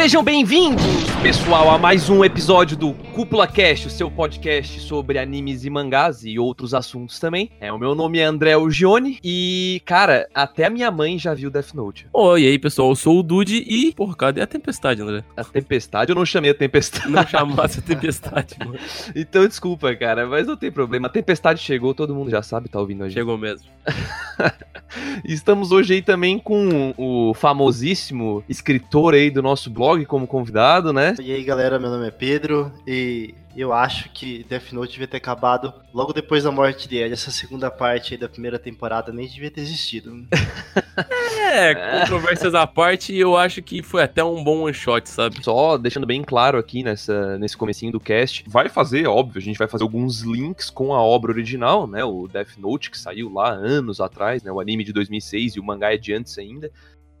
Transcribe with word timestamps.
Sejam 0.00 0.22
bem-vindos, 0.22 1.09
pessoal, 1.22 1.68
a 1.70 1.76
mais 1.76 2.08
um 2.08 2.24
episódio 2.24 2.78
do 2.78 2.94
Cúpula 2.94 3.46
Cast, 3.46 3.86
o 3.86 3.90
seu 3.90 4.10
podcast 4.10 4.80
sobre 4.80 5.18
animes 5.18 5.66
e 5.66 5.70
mangás 5.70 6.24
e 6.24 6.38
outros 6.38 6.72
assuntos 6.72 7.18
também. 7.20 7.50
É, 7.60 7.70
o 7.70 7.78
meu 7.78 7.94
nome 7.94 8.18
é 8.18 8.24
André 8.24 8.56
Ugione 8.56 9.18
e, 9.22 9.82
cara, 9.84 10.26
até 10.34 10.64
a 10.64 10.70
minha 10.70 10.90
mãe 10.90 11.18
já 11.18 11.34
viu 11.34 11.50
Death 11.50 11.74
Note. 11.74 12.06
Oi, 12.10 12.44
e 12.44 12.46
aí, 12.46 12.58
pessoal, 12.58 12.88
eu 12.88 12.96
sou 12.96 13.18
o 13.18 13.22
Dude 13.22 13.56
e, 13.56 13.92
porra, 13.92 14.16
cadê 14.16 14.40
a 14.40 14.46
tempestade, 14.46 15.02
André? 15.02 15.22
A 15.36 15.44
tempestade? 15.44 16.10
Eu 16.10 16.16
não 16.16 16.24
chamei 16.24 16.52
a 16.52 16.54
tempestade. 16.54 17.10
Não 17.10 17.26
chamasse 17.26 17.80
a 17.80 17.82
tempestade, 17.82 18.56
mano. 18.58 18.78
Então, 19.14 19.46
desculpa, 19.46 19.94
cara, 19.94 20.26
mas 20.26 20.46
não 20.46 20.56
tem 20.56 20.72
problema. 20.72 21.08
A 21.08 21.10
tempestade 21.10 21.60
chegou, 21.60 21.92
todo 21.92 22.14
mundo 22.14 22.30
já 22.30 22.42
sabe, 22.42 22.68
tá 22.68 22.80
ouvindo 22.80 23.04
a 23.04 23.08
gente. 23.08 23.18
Chegou 23.18 23.36
mesmo. 23.36 23.68
Estamos 25.24 25.70
hoje 25.70 25.94
aí 25.94 26.02
também 26.02 26.38
com 26.38 26.94
o 26.96 27.34
famosíssimo 27.34 28.42
escritor 28.48 29.14
aí 29.14 29.30
do 29.30 29.42
nosso 29.42 29.70
blog 29.70 30.04
como 30.06 30.26
convidado, 30.26 30.92
né? 30.92 31.09
E 31.18 31.32
aí 31.32 31.42
galera, 31.42 31.78
meu 31.78 31.90
nome 31.90 32.06
é 32.06 32.10
Pedro 32.10 32.72
e 32.86 33.34
eu 33.56 33.72
acho 33.72 34.10
que 34.10 34.44
Death 34.48 34.72
Note 34.72 34.92
devia 34.92 35.08
ter 35.08 35.16
acabado 35.16 35.72
logo 35.92 36.12
depois 36.12 36.44
da 36.44 36.52
morte 36.52 36.88
dele. 36.88 37.14
Essa 37.14 37.30
segunda 37.30 37.70
parte 37.70 38.14
aí 38.14 38.20
da 38.20 38.28
primeira 38.28 38.58
temporada 38.58 39.12
nem 39.12 39.26
devia 39.26 39.50
ter 39.50 39.60
existido. 39.60 40.26
É, 41.52 42.00
controvérsias 42.00 42.54
à 42.54 42.64
parte, 42.64 43.12
eu 43.12 43.36
acho 43.36 43.60
que 43.60 43.82
foi 43.82 44.04
até 44.04 44.22
um 44.22 44.44
bom 44.44 44.62
one 44.62 44.74
shot, 44.74 45.08
sabe? 45.08 45.42
Só 45.42 45.76
deixando 45.76 46.06
bem 46.06 46.22
claro 46.22 46.56
aqui 46.56 46.84
nessa, 46.84 47.36
nesse 47.38 47.56
comecinho 47.56 47.90
do 47.90 47.98
cast, 47.98 48.44
vai 48.46 48.68
fazer, 48.68 49.08
óbvio, 49.08 49.40
a 49.40 49.42
gente 49.42 49.58
vai 49.58 49.66
fazer 49.66 49.82
alguns 49.82 50.20
links 50.20 50.70
com 50.70 50.94
a 50.94 51.02
obra 51.02 51.32
original, 51.32 51.88
né? 51.88 52.04
O 52.04 52.28
Death 52.28 52.56
Note, 52.56 52.88
que 52.88 52.96
saiu 52.96 53.32
lá 53.32 53.50
anos 53.50 54.00
atrás, 54.00 54.44
né? 54.44 54.52
O 54.52 54.60
anime 54.60 54.84
de 54.84 54.92
2006 54.92 55.56
e 55.56 55.60
o 55.60 55.64
mangá 55.64 55.92
é 55.92 55.96
de 55.96 56.14
antes 56.14 56.38
ainda. 56.38 56.70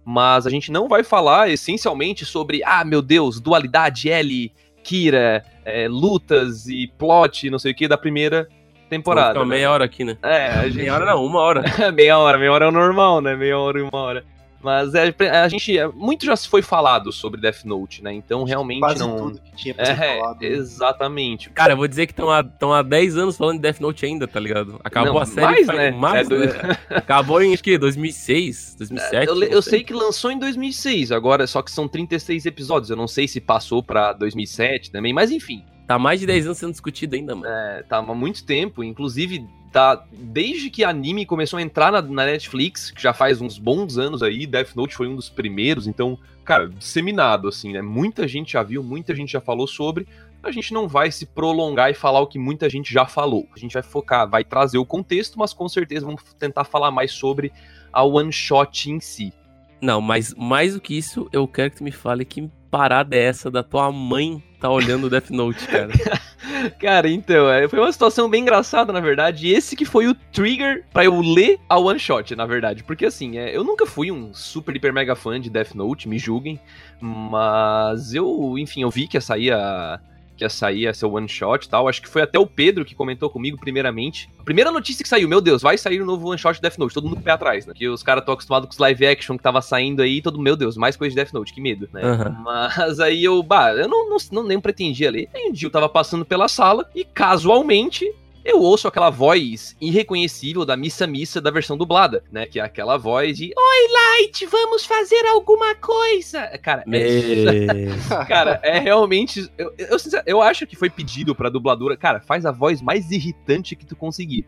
Mas 0.04 0.46
a 0.46 0.50
gente 0.50 0.72
não 0.72 0.88
vai 0.88 1.04
falar 1.04 1.50
essencialmente 1.50 2.24
sobre, 2.24 2.62
ah, 2.64 2.84
meu 2.84 3.02
Deus, 3.02 3.40
dualidade 3.40 4.10
L, 4.10 4.52
Kira, 4.82 5.44
é, 5.64 5.86
lutas 5.88 6.66
e 6.66 6.90
plot, 6.98 7.50
não 7.50 7.58
sei 7.58 7.72
o 7.72 7.74
que, 7.74 7.86
da 7.86 7.98
primeira 7.98 8.48
temporada. 8.88 9.30
Então, 9.30 9.46
meia 9.46 9.70
hora 9.70 9.84
aqui, 9.84 10.04
né? 10.04 10.16
É, 10.22 10.48
a 10.48 10.64
gente... 10.64 10.78
Meia 10.78 10.94
hora 10.94 11.06
não, 11.06 11.24
uma 11.24 11.40
hora. 11.40 11.62
meia 11.94 12.18
hora, 12.18 12.38
meia 12.38 12.52
hora 12.52 12.64
é 12.64 12.68
o 12.68 12.72
normal, 12.72 13.20
né? 13.20 13.36
Meia 13.36 13.58
hora 13.58 13.78
e 13.78 13.82
uma 13.82 13.98
hora. 13.98 14.24
Mas 14.62 14.94
é, 14.94 15.14
a 15.42 15.48
gente. 15.48 15.72
Muito 15.94 16.26
já 16.26 16.36
se 16.36 16.46
foi 16.48 16.60
falado 16.60 17.10
sobre 17.12 17.40
Death 17.40 17.64
Note, 17.64 18.02
né? 18.04 18.12
Então 18.12 18.44
realmente 18.44 18.80
Quase 18.80 19.00
não. 19.00 19.16
tudo 19.16 19.40
que 19.40 19.56
tinha 19.56 19.74
pra 19.74 19.84
ser 19.86 19.92
É, 19.92 20.18
falado. 20.18 20.40
né? 20.40 20.48
exatamente. 20.48 21.50
Cara, 21.50 21.72
eu 21.72 21.76
vou 21.76 21.88
dizer 21.88 22.06
que 22.06 22.12
estão 22.12 22.30
há, 22.30 22.42
tão 22.44 22.72
há 22.72 22.82
10 22.82 23.16
anos 23.16 23.36
falando 23.36 23.56
de 23.56 23.62
Death 23.62 23.80
Note 23.80 24.04
ainda, 24.04 24.28
tá 24.28 24.38
ligado? 24.38 24.78
Acabou 24.84 25.14
Não, 25.14 25.20
a 25.20 25.26
série 25.26 25.46
mais, 25.46 25.66
né? 25.66 25.90
mais, 25.92 26.30
É, 26.30 26.36
né? 26.36 26.78
Acabou 26.90 27.42
em, 27.42 27.54
acho 27.54 27.62
que, 27.62 27.78
2006, 27.78 28.74
2007? 28.78 29.26
Eu, 29.28 29.42
eu 29.44 29.62
sei 29.62 29.82
que 29.82 29.92
lançou 29.94 30.30
em 30.30 30.38
2006, 30.38 31.12
agora 31.12 31.46
só 31.46 31.62
que 31.62 31.70
são 31.70 31.88
36 31.88 32.44
episódios. 32.46 32.90
Eu 32.90 32.96
não 32.96 33.08
sei 33.08 33.26
se 33.26 33.40
passou 33.40 33.82
pra 33.82 34.12
2007 34.12 34.90
também, 34.90 35.12
mas 35.12 35.30
enfim. 35.30 35.64
Tá 35.86 35.98
mais 35.98 36.20
de 36.20 36.26
10 36.26 36.46
anos 36.46 36.58
sendo 36.58 36.70
discutido 36.70 37.16
ainda, 37.16 37.34
mano. 37.34 37.48
É, 37.52 37.82
tá 37.82 37.96
há 37.96 38.02
muito 38.14 38.44
tempo, 38.44 38.84
inclusive 38.84 39.44
tá 39.72 40.04
desde 40.12 40.70
que 40.70 40.84
anime 40.84 41.24
começou 41.24 41.58
a 41.58 41.62
entrar 41.62 41.92
na, 41.92 42.02
na 42.02 42.26
Netflix, 42.26 42.90
que 42.90 43.02
já 43.02 43.12
faz 43.12 43.40
uns 43.40 43.58
bons 43.58 43.98
anos 43.98 44.22
aí, 44.22 44.46
Death 44.46 44.74
Note 44.74 44.94
foi 44.94 45.06
um 45.06 45.16
dos 45.16 45.28
primeiros, 45.28 45.86
então, 45.86 46.18
cara, 46.44 46.68
disseminado 46.68 47.48
assim, 47.48 47.72
né? 47.72 47.80
Muita 47.80 48.26
gente 48.26 48.52
já 48.52 48.62
viu, 48.62 48.82
muita 48.82 49.14
gente 49.14 49.32
já 49.32 49.40
falou 49.40 49.66
sobre. 49.66 50.06
A 50.42 50.50
gente 50.50 50.72
não 50.72 50.88
vai 50.88 51.10
se 51.12 51.26
prolongar 51.26 51.90
e 51.90 51.94
falar 51.94 52.20
o 52.20 52.26
que 52.26 52.38
muita 52.38 52.68
gente 52.68 52.92
já 52.92 53.04
falou. 53.04 53.46
A 53.54 53.58
gente 53.58 53.74
vai 53.74 53.82
focar, 53.82 54.28
vai 54.28 54.42
trazer 54.42 54.78
o 54.78 54.86
contexto, 54.86 55.38
mas 55.38 55.52
com 55.52 55.68
certeza 55.68 56.06
vamos 56.06 56.22
tentar 56.38 56.64
falar 56.64 56.90
mais 56.90 57.12
sobre 57.12 57.52
a 57.92 58.02
one 58.02 58.32
shot 58.32 58.90
em 58.90 59.00
si. 59.00 59.32
Não, 59.80 60.00
mas 60.00 60.34
mais 60.34 60.74
do 60.74 60.80
que 60.80 60.96
isso, 60.96 61.28
eu 61.32 61.46
quero 61.48 61.70
que 61.70 61.78
tu 61.78 61.84
me 61.84 61.92
fale 61.92 62.24
que 62.24 62.50
parada 62.70 63.16
é 63.16 63.22
essa 63.22 63.50
da 63.50 63.62
tua 63.62 63.90
mãe 63.90 64.42
tá 64.60 64.68
olhando 64.68 65.06
o 65.06 65.10
Death 65.10 65.30
Note, 65.30 65.66
cara. 65.66 65.90
Cara, 66.78 67.08
então, 67.08 67.50
é, 67.50 67.66
foi 67.68 67.78
uma 67.78 67.92
situação 67.92 68.28
bem 68.28 68.42
engraçada, 68.42 68.92
na 68.92 69.00
verdade. 69.00 69.46
E 69.46 69.54
esse 69.54 69.74
que 69.74 69.84
foi 69.84 70.06
o 70.06 70.14
trigger 70.14 70.84
pra 70.92 71.04
eu 71.04 71.18
ler 71.20 71.58
a 71.68 71.78
one 71.78 71.98
shot, 71.98 72.34
na 72.34 72.44
verdade. 72.44 72.82
Porque 72.84 73.06
assim, 73.06 73.38
é, 73.38 73.56
eu 73.56 73.64
nunca 73.64 73.86
fui 73.86 74.10
um 74.10 74.34
super, 74.34 74.74
hiper, 74.74 74.92
mega 74.92 75.14
fã 75.14 75.40
de 75.40 75.48
Death 75.48 75.74
Note, 75.74 76.08
me 76.08 76.18
julguem. 76.18 76.60
Mas 77.00 78.14
eu, 78.14 78.56
enfim, 78.58 78.82
eu 78.82 78.90
vi 78.90 79.06
que 79.06 79.16
ia 79.16 79.20
sair 79.20 79.52
a. 79.52 80.00
Que 80.40 80.44
ia 80.44 80.48
sair 80.48 80.86
essa 80.86 81.06
one 81.06 81.28
shot 81.28 81.66
e 81.66 81.68
tal. 81.68 81.86
Acho 81.86 82.00
que 82.00 82.08
foi 82.08 82.22
até 82.22 82.38
o 82.38 82.46
Pedro 82.46 82.82
que 82.82 82.94
comentou 82.94 83.28
comigo, 83.28 83.58
primeiramente. 83.58 84.30
A 84.38 84.42
primeira 84.42 84.70
notícia 84.72 85.02
que 85.02 85.08
saiu, 85.08 85.28
meu 85.28 85.38
Deus, 85.38 85.60
vai 85.60 85.76
sair 85.76 86.00
o 86.00 86.06
novo 86.06 86.30
one 86.30 86.38
shot 86.38 86.54
de 86.54 86.62
Death 86.62 86.78
Note. 86.78 86.94
Todo 86.94 87.04
mundo 87.04 87.16
com 87.16 87.20
o 87.20 87.24
pé 87.24 87.32
atrás, 87.32 87.66
né? 87.66 87.74
Porque 87.74 87.86
os 87.86 88.02
caras 88.02 88.22
estão 88.22 88.32
acostumados 88.32 88.66
com 88.66 88.72
os 88.72 88.78
live 88.78 89.06
action 89.06 89.36
que 89.36 89.42
tava 89.42 89.60
saindo 89.60 90.00
aí. 90.00 90.22
Todo 90.22 90.40
meu 90.40 90.56
Deus, 90.56 90.78
mais 90.78 90.96
coisa 90.96 91.10
de 91.10 91.16
Death 91.16 91.34
Note, 91.34 91.52
que 91.52 91.60
medo, 91.60 91.90
né? 91.92 92.00
Aham. 92.02 92.36
Mas 92.42 93.00
aí 93.00 93.22
eu, 93.22 93.42
bah, 93.42 93.74
eu 93.74 93.86
não, 93.86 94.08
não, 94.08 94.16
não 94.32 94.42
nem 94.42 94.58
pretendia 94.58 95.10
ler. 95.10 95.28
Aí 95.34 95.50
um 95.50 95.52
dia 95.52 95.66
eu 95.66 95.72
tava 95.72 95.90
passando 95.90 96.24
pela 96.24 96.48
sala 96.48 96.88
e 96.94 97.04
casualmente 97.04 98.10
eu 98.44 98.60
ouço 98.60 98.88
aquela 98.88 99.10
voz 99.10 99.76
irreconhecível 99.80 100.64
da 100.64 100.76
Missa 100.76 101.06
Missa 101.06 101.40
da 101.40 101.50
versão 101.50 101.76
dublada, 101.76 102.24
né? 102.32 102.46
Que 102.46 102.58
é 102.58 102.62
aquela 102.62 102.96
voz 102.96 103.36
de 103.36 103.52
Oi, 103.56 103.92
Light, 103.92 104.46
vamos 104.46 104.86
fazer 104.86 105.26
alguma 105.26 105.74
coisa. 105.74 106.46
Cara, 106.58 106.84
é, 106.90 108.24
cara, 108.26 108.60
é 108.62 108.78
realmente. 108.78 109.50
Eu, 109.58 109.74
eu, 109.76 109.96
eu 110.26 110.42
acho 110.42 110.66
que 110.66 110.76
foi 110.76 110.88
pedido 110.88 111.34
pra 111.34 111.50
dubladora. 111.50 111.96
Cara, 111.96 112.20
faz 112.20 112.46
a 112.46 112.50
voz 112.50 112.80
mais 112.80 113.10
irritante 113.10 113.76
que 113.76 113.84
tu 113.84 113.94
conseguir. 113.94 114.46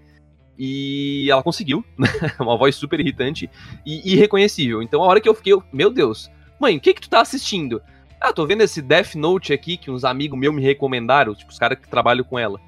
E 0.58 1.28
ela 1.30 1.42
conseguiu, 1.42 1.84
né? 1.98 2.08
Uma 2.40 2.56
voz 2.56 2.74
super 2.74 2.98
irritante 3.00 3.50
e 3.84 4.12
irreconhecível. 4.14 4.82
Então 4.82 5.02
a 5.02 5.06
hora 5.06 5.20
que 5.20 5.28
eu 5.28 5.34
fiquei, 5.34 5.52
eu, 5.52 5.62
meu 5.72 5.90
Deus, 5.90 6.30
mãe, 6.58 6.76
o 6.76 6.80
que 6.80 6.94
que 6.94 7.00
tu 7.00 7.10
tá 7.10 7.20
assistindo? 7.20 7.82
Ah, 8.20 8.32
tô 8.32 8.46
vendo 8.46 8.62
esse 8.62 8.80
Death 8.80 9.16
Note 9.16 9.52
aqui 9.52 9.76
que 9.76 9.90
uns 9.90 10.04
amigos 10.04 10.38
meus 10.38 10.54
me 10.54 10.62
recomendaram, 10.62 11.34
tipo, 11.34 11.50
os 11.50 11.58
caras 11.58 11.78
que 11.78 11.88
trabalham 11.88 12.24
com 12.24 12.38
ela. 12.38 12.60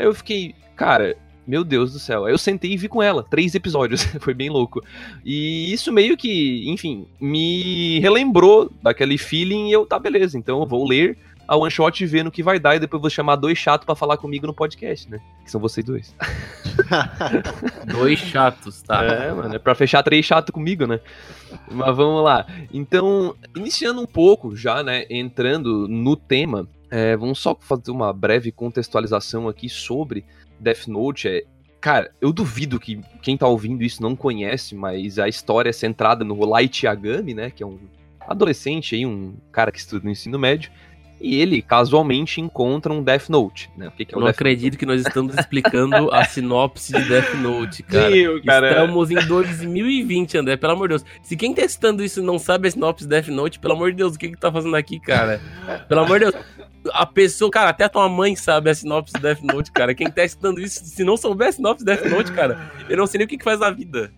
Aí 0.00 0.06
eu 0.06 0.14
fiquei, 0.14 0.54
cara, 0.74 1.14
meu 1.46 1.62
Deus 1.62 1.92
do 1.92 1.98
céu. 1.98 2.24
Aí 2.24 2.32
eu 2.32 2.38
sentei 2.38 2.72
e 2.72 2.76
vi 2.78 2.88
com 2.88 3.02
ela, 3.02 3.22
três 3.22 3.54
episódios, 3.54 4.02
foi 4.18 4.32
bem 4.32 4.48
louco. 4.48 4.82
E 5.22 5.70
isso 5.70 5.92
meio 5.92 6.16
que, 6.16 6.64
enfim, 6.70 7.06
me 7.20 8.00
relembrou 8.00 8.72
daquele 8.82 9.18
feeling 9.18 9.68
e 9.68 9.72
eu, 9.72 9.84
tá, 9.84 9.98
beleza, 9.98 10.38
então 10.38 10.60
eu 10.60 10.66
vou 10.66 10.88
ler 10.88 11.18
a 11.46 11.54
one 11.54 11.70
shot 11.70 12.02
e 12.02 12.06
ver 12.06 12.24
no 12.24 12.30
que 12.30 12.42
vai 12.42 12.58
dar 12.58 12.76
e 12.76 12.78
depois 12.78 13.00
vou 13.02 13.10
chamar 13.10 13.36
dois 13.36 13.58
chatos 13.58 13.84
pra 13.84 13.94
falar 13.94 14.16
comigo 14.16 14.46
no 14.46 14.54
podcast, 14.54 15.10
né? 15.10 15.20
Que 15.44 15.50
são 15.50 15.60
vocês 15.60 15.84
dois. 15.84 16.14
Dois 17.92 18.20
chatos, 18.20 18.80
tá? 18.82 19.04
É, 19.04 19.32
mano, 19.32 19.54
é 19.54 19.58
pra 19.58 19.74
fechar 19.74 20.02
três 20.02 20.24
chato 20.24 20.52
comigo, 20.52 20.86
né? 20.86 21.00
Mas 21.70 21.94
vamos 21.94 22.22
lá. 22.22 22.46
Então, 22.72 23.34
iniciando 23.54 24.00
um 24.00 24.06
pouco 24.06 24.56
já, 24.56 24.82
né? 24.82 25.04
Entrando 25.10 25.88
no 25.88 26.14
tema, 26.14 26.68
é, 26.90 27.16
vamos 27.16 27.38
só 27.38 27.56
fazer 27.58 27.90
uma 27.90 28.12
breve 28.12 28.50
contextualização 28.50 29.48
aqui 29.48 29.68
sobre 29.68 30.24
Death 30.58 30.88
Note. 30.88 31.28
É, 31.28 31.44
cara, 31.80 32.12
eu 32.20 32.32
duvido 32.32 32.80
que 32.80 33.00
quem 33.22 33.36
tá 33.36 33.46
ouvindo 33.46 33.82
isso 33.82 34.02
não 34.02 34.16
conhece, 34.16 34.74
mas 34.74 35.18
a 35.18 35.28
história 35.28 35.70
é 35.70 35.72
centrada 35.72 36.24
no 36.24 36.44
Light 36.44 36.84
Yagami, 36.84 37.34
né? 37.34 37.50
Que 37.50 37.62
é 37.62 37.66
um 37.66 37.78
adolescente 38.20 38.94
aí, 38.94 39.06
um 39.06 39.34
cara 39.52 39.70
que 39.70 39.78
estuda 39.78 40.04
no 40.04 40.10
ensino 40.10 40.38
médio. 40.38 40.70
E 41.20 41.38
ele 41.38 41.60
casualmente 41.60 42.40
encontra 42.40 42.90
um 42.90 43.02
Death 43.02 43.28
Note, 43.28 43.70
né? 43.76 43.88
O 43.88 43.90
que, 43.90 44.06
que 44.06 44.14
é 44.14 44.16
o 44.16 44.20
não 44.20 44.26
Death 44.26 44.36
acredito 44.36 44.78
que 44.78 44.86
nós 44.86 45.02
estamos 45.02 45.34
explicando 45.36 46.10
a 46.12 46.24
sinopse 46.24 46.92
de 46.92 47.02
Death 47.06 47.34
Note, 47.34 47.82
cara. 47.82 48.10
Meu, 48.10 48.42
cara. 48.42 48.70
Estamos 48.70 49.10
em 49.10 49.26
2020, 49.26 50.38
André, 50.38 50.56
pelo 50.56 50.72
amor 50.72 50.88
de 50.88 50.94
Deus. 50.96 51.04
Se 51.22 51.36
quem 51.36 51.52
tá 51.52 51.60
testando 51.60 52.02
isso 52.02 52.22
não 52.22 52.38
sabe 52.38 52.68
a 52.68 52.70
sinopse 52.70 53.04
de 53.04 53.10
Death 53.10 53.28
Note, 53.28 53.58
pelo 53.58 53.74
amor 53.74 53.90
de 53.90 53.98
Deus, 53.98 54.14
o 54.14 54.18
que 54.18 54.30
que 54.30 54.36
tá 54.38 54.50
fazendo 54.50 54.74
aqui, 54.74 54.98
cara? 54.98 55.40
Pelo 55.88 56.00
amor 56.00 56.18
de 56.20 56.30
Deus. 56.30 56.44
A 56.94 57.04
pessoa, 57.04 57.50
cara, 57.50 57.68
até 57.68 57.84
a 57.84 57.88
tua 57.90 58.08
mãe 58.08 58.34
sabe 58.34 58.70
a 58.70 58.74
sinopse 58.74 59.12
de 59.12 59.20
Death 59.20 59.42
Note, 59.42 59.70
cara. 59.70 59.94
Quem 59.94 60.06
tá 60.06 60.14
testando 60.14 60.58
isso, 60.58 60.82
se 60.82 61.04
não 61.04 61.18
souber 61.18 61.48
a 61.48 61.52
sinopse 61.52 61.84
de 61.84 61.94
Death 61.94 62.10
Note, 62.10 62.32
cara, 62.32 62.72
eu 62.88 62.96
não 62.96 63.06
sei 63.06 63.18
nem 63.18 63.26
o 63.26 63.28
que 63.28 63.36
que 63.36 63.44
faz 63.44 63.60
na 63.60 63.70
vida. 63.70 64.10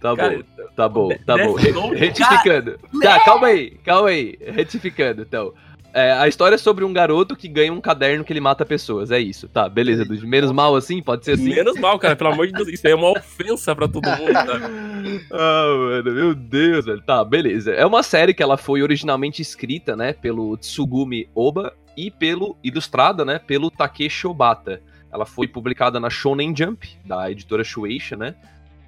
Tá 0.00 0.14
Cara, 0.14 0.36
bom, 0.36 0.70
tá 0.76 0.88
bom, 0.88 1.08
tá 1.26 1.34
Death 1.34 1.74
bom. 1.74 1.88
Note, 1.88 1.96
Retificando. 1.96 2.78
Tá, 3.02 3.20
calma 3.24 3.48
aí, 3.48 3.70
calma 3.84 4.08
aí. 4.08 4.38
Retificando, 4.40 5.22
então. 5.22 5.52
É, 5.92 6.12
a 6.12 6.28
história 6.28 6.54
é 6.54 6.58
sobre 6.58 6.84
um 6.84 6.92
garoto 6.92 7.34
que 7.34 7.48
ganha 7.48 7.72
um 7.72 7.80
caderno 7.80 8.24
que 8.24 8.32
ele 8.32 8.40
mata 8.40 8.64
pessoas. 8.64 9.10
É 9.10 9.18
isso. 9.18 9.48
Tá, 9.48 9.68
beleza, 9.68 10.04
Dude. 10.04 10.26
Menos 10.26 10.52
mal 10.52 10.76
assim? 10.76 11.02
Pode 11.02 11.24
ser 11.24 11.32
assim? 11.32 11.54
Menos 11.54 11.78
mal, 11.78 11.98
cara, 11.98 12.14
pelo 12.14 12.30
amor 12.30 12.46
de 12.46 12.52
Deus. 12.52 12.68
Isso 12.68 12.86
aí 12.86 12.92
é 12.92 12.96
uma 12.96 13.10
ofensa 13.10 13.74
pra 13.74 13.88
todo 13.88 14.04
mundo? 14.06 14.28
Ah, 15.32 15.64
mano, 15.78 16.12
meu 16.12 16.34
Deus, 16.34 16.84
velho. 16.84 17.00
Tá, 17.00 17.24
beleza. 17.24 17.72
É 17.72 17.86
uma 17.86 18.02
série 18.02 18.34
que 18.34 18.42
ela 18.42 18.56
foi 18.56 18.82
originalmente 18.82 19.40
escrita, 19.40 19.96
né, 19.96 20.12
pelo 20.12 20.56
Tsugumi 20.56 21.28
Oba 21.34 21.72
e 21.96 22.10
pelo 22.10 22.56
ilustrada, 22.62 23.24
né, 23.24 23.38
pelo 23.38 23.70
Takeshi 23.70 24.26
Obata. 24.26 24.82
Ela 25.10 25.24
foi 25.24 25.46
publicada 25.46 25.98
na 25.98 26.10
Shonen 26.10 26.54
Jump, 26.54 26.86
da 27.04 27.30
editora 27.30 27.64
Shueisha, 27.64 28.16
né? 28.16 28.34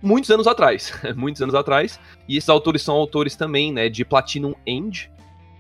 Muitos 0.03 0.31
anos 0.31 0.47
atrás, 0.47 0.93
muitos 1.17 1.41
anos 1.41 1.55
atrás. 1.55 1.99
E 2.29 2.37
esses 2.37 2.49
autores 2.49 2.83
são 2.83 2.95
autores 2.97 3.37
também, 3.37 3.73
né, 3.73 3.89
de 3.89 4.05
Platinum 4.05 4.55
End 4.67 5.11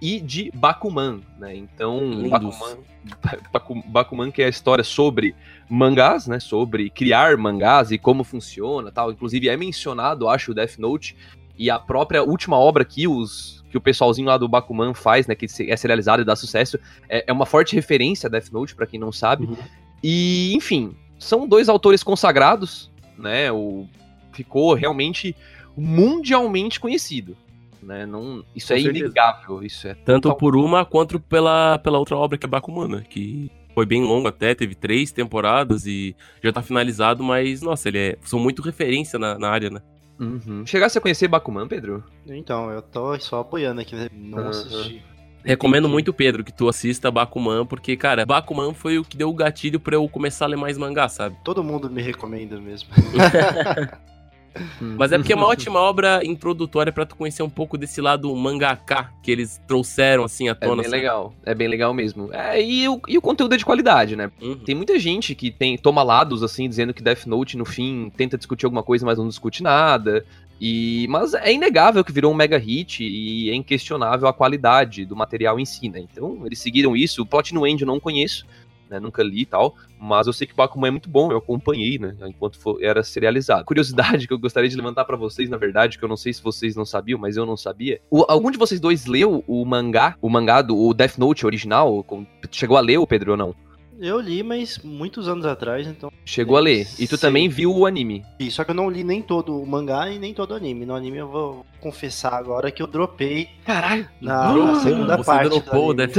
e 0.00 0.20
de 0.20 0.50
Bakuman, 0.54 1.20
né? 1.38 1.54
Então. 1.56 2.28
Bakuman, 2.28 2.76
Baku- 3.52 3.82
Bakuman 3.86 4.30
que 4.30 4.42
é 4.42 4.46
a 4.46 4.48
história 4.48 4.84
sobre 4.84 5.34
mangás, 5.68 6.26
né? 6.26 6.40
Sobre 6.40 6.90
criar 6.90 7.36
mangás 7.36 7.90
e 7.90 7.98
como 7.98 8.24
funciona, 8.24 8.90
tal. 8.90 9.10
Inclusive 9.12 9.48
é 9.48 9.56
mencionado, 9.56 10.28
acho, 10.28 10.52
o 10.52 10.54
Death 10.54 10.78
Note 10.78 11.16
e 11.58 11.70
a 11.70 11.78
própria 11.78 12.22
última 12.22 12.56
obra 12.56 12.84
que 12.84 13.06
os 13.06 13.60
que 13.70 13.76
o 13.76 13.80
pessoalzinho 13.80 14.26
lá 14.26 14.36
do 14.36 14.48
Bakuman 14.48 14.94
faz, 14.94 15.26
né? 15.28 15.34
Que 15.34 15.46
é 15.70 15.76
serializado 15.76 16.22
e 16.22 16.24
dá 16.24 16.34
sucesso, 16.34 16.78
é, 17.08 17.24
é 17.28 17.32
uma 17.32 17.46
forte 17.46 17.76
referência 17.76 18.26
a 18.26 18.30
Death 18.30 18.50
Note, 18.50 18.74
pra 18.74 18.86
quem 18.86 18.98
não 18.98 19.12
sabe. 19.12 19.44
Uhum. 19.46 19.56
E, 20.02 20.52
enfim, 20.56 20.96
são 21.18 21.46
dois 21.46 21.68
autores 21.68 22.02
consagrados, 22.02 22.90
né? 23.16 23.52
O, 23.52 23.86
ficou 24.32 24.74
realmente 24.74 25.36
mundialmente 25.76 26.80
conhecido. 26.80 27.36
Né? 27.82 28.04
Não, 28.06 28.44
isso 28.54 28.68
Com 28.68 28.74
é 28.74 28.80
certeza. 28.80 29.04
inegável. 29.04 29.62
Isso 29.62 29.88
é 29.88 29.94
Tanto 29.94 30.24
total- 30.24 30.36
por 30.36 30.56
uma 30.56 30.84
quanto 30.84 31.18
pela, 31.18 31.78
pela 31.78 31.98
outra 31.98 32.16
obra 32.16 32.36
que 32.36 32.46
é 32.46 32.48
Bakumana, 32.48 33.00
que 33.02 33.50
foi 33.74 33.86
bem 33.86 34.02
longa 34.02 34.28
até, 34.28 34.54
teve 34.54 34.74
três 34.74 35.12
temporadas 35.12 35.86
e 35.86 36.14
já 36.42 36.52
tá 36.52 36.60
finalizado, 36.62 37.22
mas, 37.22 37.62
nossa, 37.62 37.88
ele 37.88 37.98
é. 37.98 38.18
São 38.22 38.38
muito 38.38 38.60
referência 38.62 39.18
na, 39.18 39.38
na 39.38 39.48
área, 39.48 39.70
né? 39.70 39.80
Uhum. 40.18 40.66
Chegasse 40.66 40.98
a 40.98 41.00
conhecer 41.00 41.28
Bakuman, 41.28 41.66
Pedro? 41.66 42.04
Então, 42.26 42.70
eu 42.70 42.82
tô 42.82 43.18
só 43.18 43.40
apoiando 43.40 43.80
aqui, 43.80 43.94
né? 43.96 44.08
não 44.12 44.38
Aham. 44.40 44.50
assisti. 44.50 45.02
Recomendo 45.42 45.84
Entendi. 45.84 45.92
muito, 45.94 46.12
Pedro, 46.12 46.44
que 46.44 46.52
tu 46.52 46.68
assista 46.68 47.10
Bakuman, 47.10 47.64
porque, 47.64 47.96
cara, 47.96 48.26
Bakuman 48.26 48.74
foi 48.74 48.98
o 48.98 49.04
que 49.04 49.16
deu 49.16 49.30
o 49.30 49.34
gatilho 49.34 49.80
pra 49.80 49.94
eu 49.94 50.06
começar 50.06 50.44
a 50.44 50.48
ler 50.48 50.56
mais 50.56 50.76
mangá, 50.76 51.08
sabe? 51.08 51.34
Todo 51.42 51.64
mundo 51.64 51.88
me 51.88 52.02
recomenda 52.02 52.60
mesmo. 52.60 52.90
Mas 54.80 55.12
é 55.12 55.18
porque 55.18 55.32
é 55.32 55.36
uma 55.36 55.46
ótima 55.46 55.78
obra 55.80 56.20
introdutória 56.24 56.92
pra 56.92 57.06
tu 57.06 57.16
conhecer 57.16 57.42
um 57.42 57.50
pouco 57.50 57.78
desse 57.78 58.00
lado 58.00 58.34
mangaka 58.34 59.12
que 59.22 59.30
eles 59.30 59.60
trouxeram, 59.66 60.24
assim, 60.24 60.48
à 60.48 60.52
É 60.52 60.54
tona. 60.54 60.82
bem 60.82 60.90
sabe? 60.90 60.96
legal, 60.96 61.34
é 61.44 61.54
bem 61.54 61.68
legal 61.68 61.94
mesmo. 61.94 62.32
É, 62.32 62.62
e, 62.62 62.88
o, 62.88 63.00
e 63.08 63.16
o 63.16 63.22
conteúdo 63.22 63.54
é 63.54 63.58
de 63.58 63.64
qualidade, 63.64 64.16
né? 64.16 64.30
Uhum. 64.40 64.56
Tem 64.56 64.74
muita 64.74 64.98
gente 64.98 65.34
que 65.34 65.50
tem 65.50 65.76
toma 65.78 66.02
lados, 66.02 66.42
assim, 66.42 66.68
dizendo 66.68 66.92
que 66.94 67.02
Death 67.02 67.26
Note, 67.26 67.56
no 67.56 67.64
fim, 67.64 68.10
tenta 68.16 68.36
discutir 68.36 68.66
alguma 68.66 68.82
coisa, 68.82 69.04
mas 69.06 69.18
não 69.18 69.28
discute 69.28 69.62
nada. 69.62 70.24
E, 70.60 71.06
mas 71.08 71.32
é 71.32 71.52
inegável 71.52 72.04
que 72.04 72.12
virou 72.12 72.30
um 72.30 72.34
mega 72.34 72.58
hit 72.58 73.02
e 73.02 73.48
é 73.48 73.54
inquestionável 73.54 74.28
a 74.28 74.32
qualidade 74.32 75.06
do 75.06 75.16
material 75.16 75.58
em 75.58 75.64
si, 75.64 75.88
né? 75.88 76.00
Então, 76.00 76.42
eles 76.44 76.58
seguiram 76.58 76.94
isso. 76.94 77.22
O 77.22 77.26
Platinum 77.26 77.66
End 77.66 77.80
eu 77.80 77.86
não 77.86 77.98
conheço, 77.98 78.44
né? 78.90 79.00
Nunca 79.00 79.22
li 79.22 79.42
e 79.42 79.46
tal. 79.46 79.74
Mas 79.98 80.26
eu 80.26 80.32
sei 80.32 80.46
que 80.46 80.52
o 80.52 80.56
Bakuman 80.56 80.88
é 80.88 80.90
muito 80.90 81.08
bom, 81.08 81.30
eu 81.30 81.38
acompanhei, 81.38 81.98
né? 81.98 82.14
Enquanto 82.26 82.58
fo- 82.58 82.78
era 82.82 83.02
serializado. 83.02 83.64
Curiosidade 83.64 84.26
que 84.28 84.32
eu 84.34 84.38
gostaria 84.38 84.68
de 84.68 84.76
levantar 84.76 85.04
pra 85.04 85.16
vocês, 85.16 85.48
na 85.48 85.56
verdade, 85.56 85.98
que 85.98 86.04
eu 86.04 86.08
não 86.08 86.16
sei 86.16 86.32
se 86.32 86.42
vocês 86.42 86.74
não 86.76 86.84
sabiam, 86.84 87.18
mas 87.18 87.36
eu 87.36 87.46
não 87.46 87.56
sabia. 87.56 88.00
O- 88.10 88.24
algum 88.28 88.50
de 88.50 88.58
vocês 88.58 88.80
dois 88.80 89.06
leu 89.06 89.44
o 89.46 89.64
mangá, 89.64 90.16
o 90.20 90.28
mangá 90.28 90.60
do 90.60 90.76
o 90.76 90.92
Death 90.92 91.16
Note 91.16 91.46
original? 91.46 92.04
Chegou 92.50 92.76
a 92.76 92.80
ler, 92.80 92.98
o 92.98 93.06
Pedro, 93.06 93.30
ou 93.32 93.36
não? 93.36 93.54
Eu 94.02 94.18
li, 94.18 94.42
mas 94.42 94.78
muitos 94.82 95.28
anos 95.28 95.44
atrás, 95.44 95.86
então. 95.86 96.10
Chegou 96.24 96.56
a 96.56 96.60
ler. 96.60 96.86
E 96.98 97.06
tu 97.06 97.16
Sim. 97.16 97.20
também 97.20 97.48
viu 97.50 97.70
o 97.76 97.84
anime. 97.84 98.24
E 98.38 98.50
Só 98.50 98.64
que 98.64 98.70
eu 98.70 98.74
não 98.74 98.88
li 98.88 99.04
nem 99.04 99.20
todo 99.20 99.60
o 99.60 99.66
mangá 99.66 100.10
e 100.10 100.18
nem 100.18 100.32
todo 100.32 100.52
o 100.52 100.54
anime. 100.54 100.86
No 100.86 100.94
anime 100.94 101.18
eu 101.18 101.28
vou 101.28 101.66
confessar 101.80 102.32
agora 102.32 102.70
que 102.70 102.82
eu 102.82 102.86
dropei 102.86 103.48
Caralho! 103.66 104.08
na, 104.18 104.52
na 104.54 104.74
segunda 104.80 105.16
Você 105.18 105.24
parte. 105.24 105.48
dropou 105.50 105.88
o 105.88 105.90
anime. 105.92 106.06
Death 106.06 106.16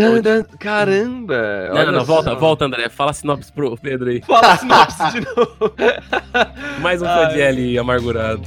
Note. 0.48 0.58
Caramba! 0.60 1.70
Não, 1.74 1.86
não, 1.88 1.92
não, 1.94 2.06
volta, 2.06 2.36
volta, 2.36 2.66
André. 2.66 2.88
Fala 2.88 3.12
a 3.12 3.14
sinopse 3.16 3.52
pro 3.52 3.76
Pedro 3.76 4.10
aí. 4.10 4.22
Fala 4.22 4.54
a 4.54 4.58
sinopse 4.60 5.12
de 5.14 5.22
novo. 5.26 5.74
Mais 6.82 7.02
um 7.02 7.06
Ai. 7.08 7.26
fã 7.28 7.34
de 7.34 7.42
L 7.42 7.80
amargurado. 7.80 8.44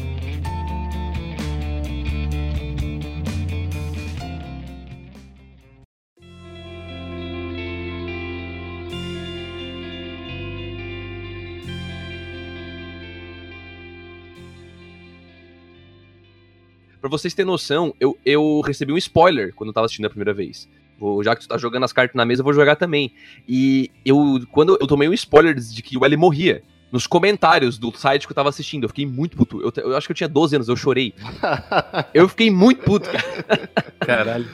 Pra 17.04 17.10
vocês 17.10 17.34
terem 17.34 17.46
noção, 17.46 17.94
eu, 18.00 18.16
eu 18.24 18.62
recebi 18.62 18.90
um 18.90 18.96
spoiler 18.96 19.52
quando 19.54 19.68
eu 19.68 19.74
tava 19.74 19.84
assistindo 19.84 20.06
a 20.06 20.08
primeira 20.08 20.32
vez. 20.32 20.66
Vou, 20.98 21.22
já 21.22 21.36
que 21.36 21.42
tu 21.42 21.48
tá 21.48 21.58
jogando 21.58 21.84
as 21.84 21.92
cartas 21.92 22.16
na 22.16 22.24
mesa, 22.24 22.40
eu 22.40 22.44
vou 22.44 22.54
jogar 22.54 22.76
também. 22.76 23.12
E 23.46 23.90
eu, 24.06 24.40
quando 24.50 24.78
eu 24.80 24.86
tomei 24.86 25.06
um 25.06 25.12
spoiler 25.12 25.54
de 25.54 25.82
que 25.82 25.98
o 25.98 26.04
L 26.06 26.16
morria, 26.16 26.62
nos 26.90 27.06
comentários 27.06 27.76
do 27.76 27.92
site 27.94 28.26
que 28.26 28.32
eu 28.32 28.34
tava 28.34 28.48
assistindo, 28.48 28.84
eu 28.84 28.88
fiquei 28.88 29.04
muito 29.04 29.36
puto. 29.36 29.60
Eu, 29.60 29.70
eu 29.90 29.94
acho 29.98 30.06
que 30.08 30.12
eu 30.12 30.16
tinha 30.16 30.28
12 30.30 30.56
anos, 30.56 30.66
eu 30.70 30.76
chorei. 30.76 31.12
Eu 32.14 32.26
fiquei 32.26 32.50
muito 32.50 32.82
puto, 32.82 33.06
cara. 33.10 33.68
Caralho. 34.00 34.46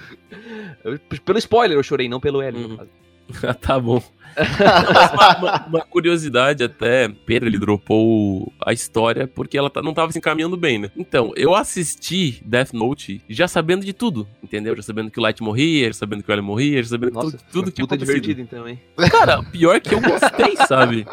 Eu- 0.83 0.99
pelo 1.25 1.39
spoiler 1.39 1.79
eu 1.79 1.83
chorei, 1.85 2.09
não 2.09 2.19
pelo 2.19 2.43
L. 2.43 2.59
no 2.59 2.69
Uhum. 2.71 2.77
caso. 2.79 2.91
Ah, 3.43 3.55
tá 3.55 3.79
bom. 3.79 4.03
Uma, 4.37 5.37
uma- 5.39 5.67
uma 5.67 5.81
curiosidade 5.81 6.63
até, 6.63 7.09
Pedro, 7.27 7.49
ele 7.49 7.59
dropou 7.59 8.53
a 8.65 8.73
história 8.73 9.27
porque 9.27 9.59
ela 9.59 9.69
tá- 9.69 9.83
não 9.83 9.93
tava 9.93 10.13
se 10.13 10.19
encaminhando 10.19 10.57
bem, 10.57 10.79
né? 10.79 10.91
Então, 10.97 11.33
eu 11.37 11.53
assisti 11.55 12.41
Death 12.47 12.73
Note 12.73 13.21
já 13.29 13.49
sabendo 13.49 13.85
de 13.85 13.93
tudo, 13.93 14.29
entendeu? 14.43 14.77
Já 14.77 14.83
sabendo 14.83 15.11
que 15.11 15.19
o 15.19 15.23
Light 15.23 15.43
morria, 15.43 15.89
já 15.89 15.95
sabendo 15.95 16.23
que 16.23 16.31
o 16.31 16.33
L 16.33 16.43
morria, 16.43 16.81
já 16.83 16.91
sabendo 16.91 17.15
Nossa, 17.15 17.33
tudo, 17.33 17.43
tudo 17.51 17.73
que 17.73 17.83
puta 17.83 17.99
divertido 17.99 18.41
então, 18.41 18.69
hein? 18.69 18.79
Cara, 19.11 19.43
pior 19.43 19.81
que 19.81 19.95
eu 19.95 20.01
gostei, 20.01 20.57
sabe? 20.69 21.05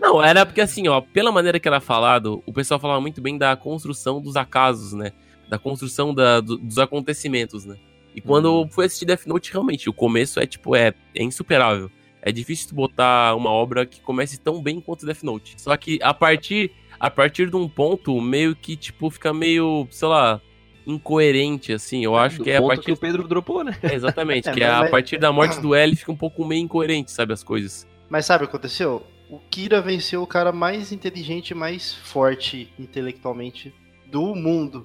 Não, 0.00 0.20
era 0.22 0.44
porque 0.44 0.60
assim, 0.60 0.88
ó, 0.88 1.00
pela 1.00 1.30
maneira 1.30 1.60
que 1.60 1.68
era 1.68 1.80
falado, 1.80 2.42
o 2.44 2.52
pessoal 2.52 2.80
falava 2.80 3.00
muito 3.00 3.20
bem 3.20 3.38
da 3.38 3.54
construção 3.54 4.20
dos 4.20 4.34
acasos, 4.36 4.92
né? 4.92 5.12
Da 5.48 5.58
construção 5.58 6.12
da- 6.12 6.40
do- 6.40 6.58
dos 6.58 6.78
acontecimentos, 6.78 7.64
né? 7.64 7.76
E 8.14 8.20
quando 8.20 8.46
eu 8.48 8.68
fui 8.70 8.86
assistir 8.86 9.04
Death 9.04 9.26
Note, 9.26 9.52
realmente, 9.52 9.88
o 9.88 9.92
começo 9.92 10.40
é, 10.40 10.46
tipo, 10.46 10.74
é, 10.74 10.92
é 11.14 11.22
insuperável. 11.22 11.90
É 12.22 12.30
difícil 12.32 12.68
tu 12.70 12.74
botar 12.74 13.34
uma 13.34 13.50
obra 13.50 13.86
que 13.86 14.00
comece 14.00 14.38
tão 14.38 14.60
bem 14.62 14.80
quanto 14.80 15.06
Death 15.06 15.22
Note. 15.22 15.54
Só 15.56 15.74
que 15.76 15.98
a 16.02 16.12
partir, 16.12 16.72
a 16.98 17.10
partir 17.10 17.48
de 17.48 17.56
um 17.56 17.68
ponto, 17.68 18.20
meio 18.20 18.54
que, 18.54 18.76
tipo, 18.76 19.08
fica 19.10 19.32
meio, 19.32 19.86
sei 19.90 20.08
lá, 20.08 20.40
incoerente, 20.86 21.72
assim. 21.72 22.04
Eu 22.04 22.16
acho 22.16 22.38
Do 22.38 22.44
que 22.44 22.50
é 22.50 22.56
a 22.56 22.62
partir 22.62 22.86
que 22.86 22.92
o 22.92 22.96
Pedro 22.96 23.26
dropou, 23.26 23.62
né? 23.64 23.76
é, 23.82 23.94
exatamente, 23.94 24.48
É, 24.48 24.52
que 24.52 24.62
é 24.62 24.68
mas- 24.70 24.86
a 24.88 24.90
partir 24.90 25.18
da 25.18 25.32
morte 25.32 25.60
do 25.60 25.74
L 25.74 25.94
fica 25.96 26.12
um 26.12 26.16
pouco 26.16 26.44
meio 26.44 26.62
incoerente, 26.62 27.10
sabe, 27.10 27.32
as 27.32 27.42
coisas. 27.42 27.86
Mas 28.08 28.26
sabe 28.26 28.44
o 28.44 28.48
que 28.48 28.54
aconteceu? 28.54 29.06
O 29.30 29.38
Kira 29.38 29.80
venceu 29.80 30.22
o 30.22 30.26
cara 30.26 30.50
mais 30.52 30.90
inteligente 30.90 31.50
e 31.50 31.54
mais 31.54 31.94
forte 31.94 32.72
intelectualmente 32.78 33.72
do 34.06 34.34
mundo. 34.34 34.84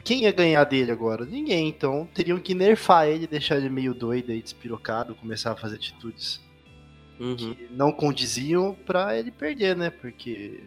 E 0.00 0.02
quem 0.02 0.22
ia 0.22 0.32
ganhar 0.32 0.64
dele 0.64 0.90
agora? 0.90 1.24
Ninguém. 1.24 1.68
Então 1.68 2.08
teriam 2.14 2.38
que 2.38 2.54
nerfar 2.54 3.06
ele, 3.08 3.26
deixar 3.26 3.56
ele 3.56 3.68
meio 3.68 3.94
doido 3.94 4.32
aí, 4.32 4.40
despirocado, 4.42 5.14
começar 5.14 5.52
a 5.52 5.56
fazer 5.56 5.76
atitudes 5.76 6.40
Uhum. 7.18 7.36
que 7.36 7.68
não 7.70 7.92
condiziam 7.92 8.74
pra 8.86 9.16
ele 9.18 9.30
perder, 9.30 9.76
né? 9.76 9.90
Porque 9.90 10.60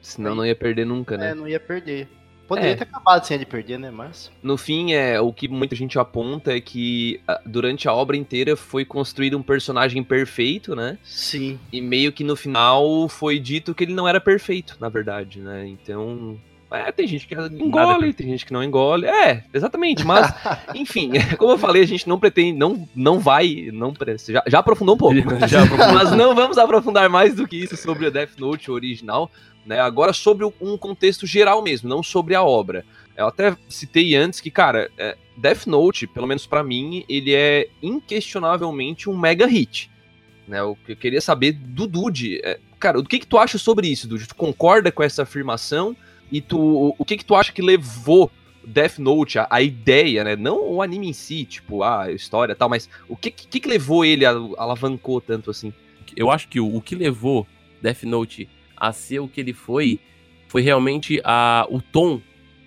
Senão 0.00 0.34
não 0.36 0.46
ia 0.46 0.54
perder 0.54 0.86
nunca, 0.86 1.16
né? 1.18 1.30
é, 1.30 1.34
não 1.34 1.48
ia 1.48 1.58
perder. 1.58 2.08
Poderia 2.46 2.70
É. 2.72 2.74
ter 2.76 2.82
acabado 2.84 3.24
sem 3.24 3.34
ele 3.36 3.46
perder, 3.46 3.78
né? 3.78 3.90
Mas. 3.90 4.30
No 4.42 4.56
fim, 4.58 4.92
é 4.92 5.20
o 5.20 5.32
que 5.32 5.48
muita 5.48 5.74
gente 5.74 5.98
aponta 5.98 6.54
é 6.54 6.60
que 6.60 7.20
ah, 7.26 7.40
durante 7.46 7.88
a 7.88 7.92
obra 7.94 8.16
inteira 8.16 8.56
foi 8.56 8.84
construído 8.84 9.38
um 9.38 9.42
personagem 9.42 10.02
perfeito, 10.04 10.76
né? 10.76 10.98
Sim. 11.02 11.58
E 11.72 11.80
meio 11.80 12.12
que 12.12 12.22
no 12.22 12.36
final 12.36 13.08
foi 13.08 13.38
dito 13.40 13.74
que 13.74 13.82
ele 13.84 13.94
não 13.94 14.06
era 14.06 14.20
perfeito, 14.20 14.76
na 14.80 14.88
verdade, 14.88 15.40
né? 15.40 15.66
Então. 15.66 16.38
É, 16.72 16.90
tem 16.90 17.06
gente 17.06 17.26
que 17.26 17.34
engole, 17.34 18.12
tem 18.12 18.28
gente 18.28 18.46
que 18.46 18.52
não 18.52 18.62
engole. 18.62 19.06
É, 19.06 19.44
exatamente. 19.52 20.04
Mas, 20.04 20.32
enfim, 20.74 21.12
como 21.38 21.52
eu 21.52 21.58
falei, 21.58 21.82
a 21.82 21.86
gente 21.86 22.08
não 22.08 22.18
pretende, 22.18 22.58
não, 22.58 22.88
não 22.94 23.20
vai, 23.20 23.68
não 23.72 23.92
já, 24.26 24.42
já 24.46 24.58
aprofundou 24.58 24.94
um 24.94 24.98
pouco. 24.98 25.16
Já 25.46 25.64
aprofundou. 25.64 25.92
Mas 25.94 26.10
não 26.12 26.34
vamos 26.34 26.58
aprofundar 26.58 27.08
mais 27.08 27.34
do 27.34 27.46
que 27.46 27.56
isso 27.56 27.76
sobre 27.76 28.06
o 28.06 28.10
Death 28.10 28.38
Note 28.38 28.70
original, 28.70 29.30
né? 29.66 29.80
Agora 29.80 30.12
sobre 30.12 30.44
um 30.60 30.76
contexto 30.78 31.26
geral 31.26 31.62
mesmo, 31.62 31.88
não 31.88 32.02
sobre 32.02 32.34
a 32.34 32.42
obra. 32.42 32.84
Eu 33.16 33.26
até 33.26 33.54
citei 33.68 34.14
antes 34.14 34.40
que, 34.40 34.50
cara, 34.50 34.90
é, 34.96 35.16
Death 35.36 35.66
Note, 35.66 36.06
pelo 36.06 36.26
menos 36.26 36.46
pra 36.46 36.64
mim, 36.64 37.04
ele 37.08 37.34
é 37.34 37.68
inquestionavelmente 37.82 39.10
um 39.10 39.16
mega 39.16 39.46
hit. 39.46 39.90
Né? 40.48 40.62
O 40.62 40.74
que 40.74 40.92
eu 40.92 40.96
queria 40.96 41.20
saber 41.20 41.52
do 41.52 41.86
Dude, 41.86 42.40
é, 42.42 42.58
cara, 42.80 42.98
o 42.98 43.04
que 43.04 43.18
que 43.18 43.26
tu 43.26 43.38
acha 43.38 43.58
sobre 43.58 43.88
isso, 43.88 44.08
Dude? 44.08 44.26
Tu 44.26 44.34
concorda 44.34 44.90
com 44.90 45.02
essa 45.02 45.22
afirmação? 45.22 45.94
E 46.32 46.40
tu, 46.40 46.58
o, 46.58 46.94
o 46.98 47.04
que 47.04 47.16
que 47.16 47.24
tu 47.24 47.36
acha 47.36 47.52
que 47.52 47.62
levou 47.62 48.30
Death 48.66 48.98
Note, 48.98 49.38
a, 49.38 49.46
a 49.48 49.62
ideia, 49.62 50.24
né? 50.24 50.34
Não 50.34 50.72
o 50.72 50.82
anime 50.82 51.10
em 51.10 51.12
si, 51.12 51.44
tipo, 51.44 51.84
a 51.84 52.10
história 52.10 52.52
e 52.52 52.56
tal, 52.56 52.68
mas 52.68 52.88
o 53.08 53.16
que, 53.16 53.30
que 53.30 53.60
que 53.60 53.68
levou 53.68 54.04
ele, 54.04 54.24
a, 54.24 54.30
alavancou 54.30 55.20
tanto 55.20 55.50
assim? 55.50 55.72
eu 56.16 56.30
acho 56.30 56.48
que 56.48 56.60
o, 56.60 56.76
o 56.76 56.80
que 56.80 56.94
levou 56.94 57.46
Death 57.80 58.02
Note 58.04 58.48
a 58.76 58.92
ser 58.92 59.20
o 59.20 59.28
que 59.28 59.40
ele 59.40 59.52
foi 59.52 60.00
foi 60.48 60.60
realmente 60.60 61.20
a, 61.24 61.66
o 61.70 61.80
tom 61.80 62.20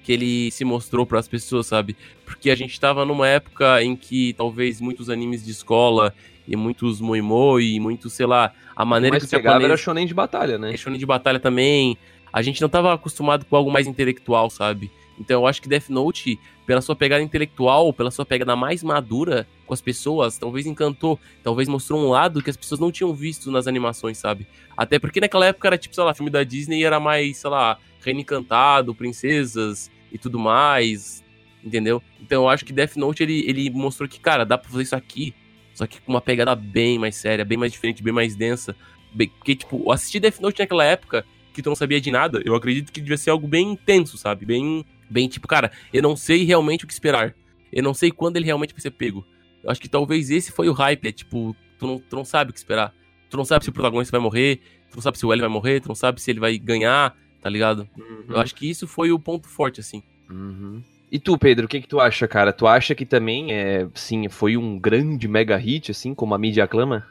que 0.04 0.12
ele 0.12 0.52
se 0.52 0.64
mostrou 0.64 1.06
para 1.06 1.20
as 1.20 1.28
pessoas, 1.28 1.68
sabe? 1.68 1.96
Porque 2.26 2.50
a 2.50 2.56
gente 2.56 2.80
tava 2.80 3.06
numa 3.06 3.28
época 3.28 3.84
em 3.84 3.96
que 3.96 4.34
talvez 4.34 4.80
muitos 4.80 5.10
animes 5.10 5.44
de 5.44 5.52
escola 5.52 6.14
e 6.48 6.56
muitos 6.56 7.02
moimoi 7.02 7.74
e 7.74 7.80
muitos, 7.80 8.14
sei 8.14 8.26
lá, 8.26 8.54
a 8.76 8.86
maneira 8.86 9.16
Mas 9.16 9.24
que 9.24 9.36
o 9.36 9.38
pegava 9.38 9.58
era 9.58 9.62
japonês 9.64 9.80
shonen 9.82 10.06
de 10.06 10.14
batalha, 10.14 10.58
né? 10.58 10.78
shonen 10.78 11.00
de 11.00 11.06
batalha 11.06 11.40
também, 11.40 11.98
a 12.36 12.42
gente 12.42 12.62
não 12.62 12.68
tava 12.68 12.94
acostumado 12.94 13.46
com 13.46 13.56
algo 13.56 13.72
mais 13.72 13.88
intelectual, 13.88 14.50
sabe? 14.50 14.92
Então 15.18 15.40
eu 15.42 15.48
acho 15.48 15.62
que 15.62 15.70
Death 15.70 15.88
Note, 15.88 16.38
pela 16.66 16.82
sua 16.82 16.94
pegada 16.94 17.24
intelectual, 17.24 17.94
pela 17.94 18.12
sua 18.12 18.26
pegada 18.26 18.58
mais 18.58 18.84
madura 18.84 19.48
com 19.66 19.74
as 19.74 19.80
pessoas, 19.80 20.38
talvez 20.38 20.66
encantou, 20.66 21.18
talvez 21.42 21.70
mostrou 21.70 21.98
um 21.98 22.10
lado 22.10 22.44
que 22.44 22.50
as 22.50 22.58
pessoas 22.58 22.78
não 22.78 22.92
tinham 22.92 23.14
visto 23.14 23.50
nas 23.50 23.68
animações, 23.68 24.18
sabe? 24.18 24.46
Até 24.76 25.00
porque 25.00 25.22
naquela 25.22 25.46
época 25.46 25.66
era 25.66 25.78
tipo, 25.78 25.96
sei 25.96 26.04
lá, 26.04 26.14
filme 26.14 26.30
da 26.30 26.44
Disney 26.44 26.84
era 26.84 27.00
mais, 27.00 27.38
sei 27.38 27.50
lá, 27.50 27.80
Reino 28.02 28.20
Encantado, 28.20 28.94
princesas 28.94 29.90
e 30.12 30.18
tudo 30.18 30.38
mais, 30.38 31.24
entendeu? 31.64 32.04
Então 32.22 32.44
eu 32.44 32.50
acho 32.50 32.66
que 32.66 32.74
Death 32.74 32.98
Note 32.98 33.24
ele, 33.24 33.46
ele 33.48 33.70
mostrou 33.70 34.10
que, 34.10 34.20
cara, 34.20 34.44
dá 34.44 34.58
pra 34.58 34.70
fazer 34.70 34.84
isso 34.84 34.96
aqui, 34.98 35.34
só 35.74 35.88
que 35.88 36.02
com 36.02 36.12
uma 36.12 36.20
pegada 36.20 36.54
bem 36.54 37.00
mais 37.00 37.16
séria, 37.16 37.46
bem 37.46 37.58
mais 37.58 37.72
diferente, 37.72 38.04
bem 38.04 38.12
mais 38.14 38.36
densa. 38.36 38.76
Bem, 39.14 39.30
porque, 39.30 39.56
tipo, 39.56 39.90
assistir 39.90 40.20
Death 40.20 40.42
Note 40.42 40.60
naquela 40.60 40.84
época, 40.84 41.26
que 41.56 41.64
tu 41.64 41.70
não 41.70 41.76
sabia 41.76 42.00
de 42.00 42.12
nada, 42.12 42.42
eu 42.46 42.54
acredito 42.54 42.92
que 42.92 43.02
devia 43.02 43.18
ser 43.18 43.32
algo 43.32 43.48
bem 43.48 43.72
intenso, 43.72 44.18
sabe? 44.18 44.46
Bem 44.46 44.86
Bem, 45.10 45.28
tipo, 45.28 45.48
cara, 45.48 45.72
eu 45.94 46.02
não 46.02 46.16
sei 46.16 46.44
realmente 46.44 46.84
o 46.84 46.88
que 46.88 46.94
esperar. 46.94 47.36
Eu 47.72 47.84
não 47.84 47.94
sei 47.94 48.12
quando 48.12 48.38
ele 48.38 48.46
realmente 48.46 48.74
vai 48.74 48.82
ser 48.82 48.92
pego. 48.92 49.26
Eu 49.64 49.70
acho 49.70 49.82
que 49.82 49.90
talvez 49.90 50.30
esse 50.30 50.52
foi 50.52 50.70
o 50.70 50.74
hype, 50.74 51.08
é 51.08 51.12
tipo, 51.12 51.56
tu 51.78 51.88
não, 51.88 52.00
tu 52.00 52.16
não 52.16 52.26
sabe 52.26 52.52
o 52.52 52.54
que 52.54 52.60
esperar. 52.60 52.94
Tu 53.30 53.38
não 53.38 53.46
sabe 53.46 53.64
se 53.64 53.70
o 53.70 53.74
protagonista 53.74 54.12
vai 54.12 54.22
morrer, 54.22 54.58
tu 54.90 54.96
não 54.96 55.02
sabe 55.02 55.18
se 55.18 55.26
o 55.26 55.34
L 55.34 55.42
vai 55.42 55.50
morrer, 55.50 55.82
tu 55.82 55.88
não 55.88 55.96
sabe 55.96 56.22
se 56.22 56.32
ele 56.32 56.40
vai 56.40 56.58
ganhar, 56.58 57.16
tá 57.42 57.50
ligado? 57.50 57.88
Uhum. 57.98 58.26
Eu 58.30 58.40
acho 58.40 58.56
que 58.56 58.70
isso 58.70 58.88
foi 58.88 59.12
o 59.12 59.20
ponto 59.20 59.48
forte, 59.48 59.80
assim. 59.80 60.02
Uhum. 60.30 60.82
E 61.12 61.20
tu, 61.20 61.38
Pedro, 61.38 61.66
o 61.66 61.70
que 61.70 61.82
que 61.82 61.88
tu 61.88 62.00
acha, 62.00 62.28
cara? 62.28 62.52
Tu 62.52 62.66
acha 62.66 62.96
que 62.96 63.06
também, 63.06 63.54
é, 63.54 63.88
sim, 63.94 64.28
foi 64.30 64.58
um 64.58 64.78
grande 64.80 65.28
mega 65.28 65.56
hit, 65.58 65.92
assim, 65.92 66.14
como 66.14 66.34
a 66.34 66.38
mídia 66.38 66.64
aclama? 66.64 67.08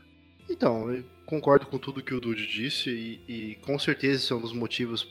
Então, 0.50 0.90
eu 0.90 1.04
concordo 1.26 1.66
com 1.66 1.78
tudo 1.78 2.02
que 2.02 2.14
o 2.14 2.20
Dude 2.20 2.46
disse 2.46 2.90
e, 2.90 3.20
e 3.32 3.54
com 3.56 3.78
certeza 3.78 4.22
esse 4.22 4.32
é 4.32 4.36
um 4.36 4.40
dos 4.40 4.52
motivos 4.52 5.08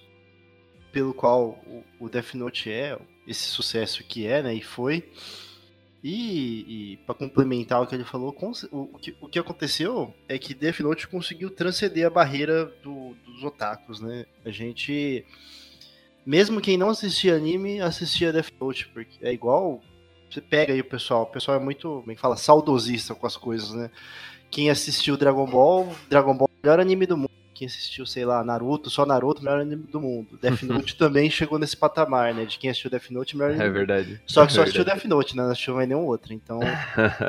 pelo 0.92 1.14
qual 1.14 1.60
o, 1.66 1.84
o 2.00 2.10
Death 2.10 2.36
Note 2.36 2.72
é 2.72 2.98
esse 3.28 3.48
sucesso 3.48 4.04
que 4.04 4.28
é, 4.28 4.44
né, 4.44 4.54
e 4.54 4.62
foi. 4.62 5.10
E, 6.04 6.94
e 6.94 6.98
para 6.98 7.16
complementar 7.16 7.82
o 7.82 7.88
que 7.88 7.96
ele 7.96 8.04
falou, 8.04 8.36
o, 8.72 8.98
que, 9.00 9.16
o 9.22 9.30
que 9.30 9.40
aconteceu 9.40 10.14
é 10.28 10.38
que 10.38 10.54
Death 10.54 10.82
Note 10.82 11.08
conseguiu 11.08 11.50
transcender 11.50 12.06
a 12.06 12.10
barreira 12.10 12.66
do, 12.84 13.16
dos 13.26 13.42
otakus, 13.42 14.02
né? 14.02 14.26
A 14.44 14.50
gente, 14.50 15.26
mesmo 16.26 16.60
quem 16.60 16.76
não 16.76 16.90
assistia 16.90 17.36
anime, 17.36 17.80
assistia 17.80 18.34
Death 18.34 18.52
Note, 18.60 18.88
porque 18.90 19.18
é 19.26 19.32
igual. 19.32 19.82
Você 20.30 20.42
pega 20.42 20.74
aí 20.74 20.82
o 20.82 20.86
pessoal, 20.86 21.24
o 21.24 21.28
pessoal 21.28 21.58
é 21.58 21.64
muito, 21.64 21.88
como 22.02 22.12
é 22.12 22.16
fala, 22.16 22.36
saudosista 22.36 23.16
com 23.16 23.26
as 23.26 23.38
coisas, 23.38 23.72
né? 23.72 23.90
Quem 24.54 24.70
assistiu 24.70 25.18
Dragon 25.18 25.46
Ball, 25.46 25.94
Dragon 26.10 26.38
Ball 26.38 26.48
é 26.48 26.54
o 26.54 26.64
melhor 26.64 26.80
anime 26.80 27.06
do 27.08 27.18
mundo 27.18 27.34
quem 27.54 27.68
assistiu, 27.68 28.06
sei 28.06 28.26
lá, 28.26 28.44
Naruto, 28.44 28.90
só 28.90 29.06
Naruto, 29.06 29.44
melhor 29.44 29.62
anime 29.62 29.84
do 29.84 30.02
mundo. 30.02 30.38
Death 30.42 30.64
Note 30.64 30.96
também 30.96 31.30
chegou 31.30 31.58
nesse 31.58 31.78
patamar, 31.78 32.34
né? 32.34 32.46
De 32.46 32.58
quem 32.58 32.70
assistiu 32.70 32.90
Death 32.90 33.10
Note, 33.10 33.38
melhor 33.38 33.52
anime. 33.52 33.66
É 33.66 33.70
verdade. 33.70 34.22
Só 34.26 34.44
que 34.46 34.52
é 34.52 34.56
só 34.56 34.62
assistiu 34.64 34.84
Death 34.84 35.06
Note, 35.06 35.36
né? 35.36 35.44
Não 35.44 35.52
assistiu 35.52 35.76
mais 35.76 35.88
nenhum 35.88 36.06
outro. 36.06 36.34
Então. 36.34 36.60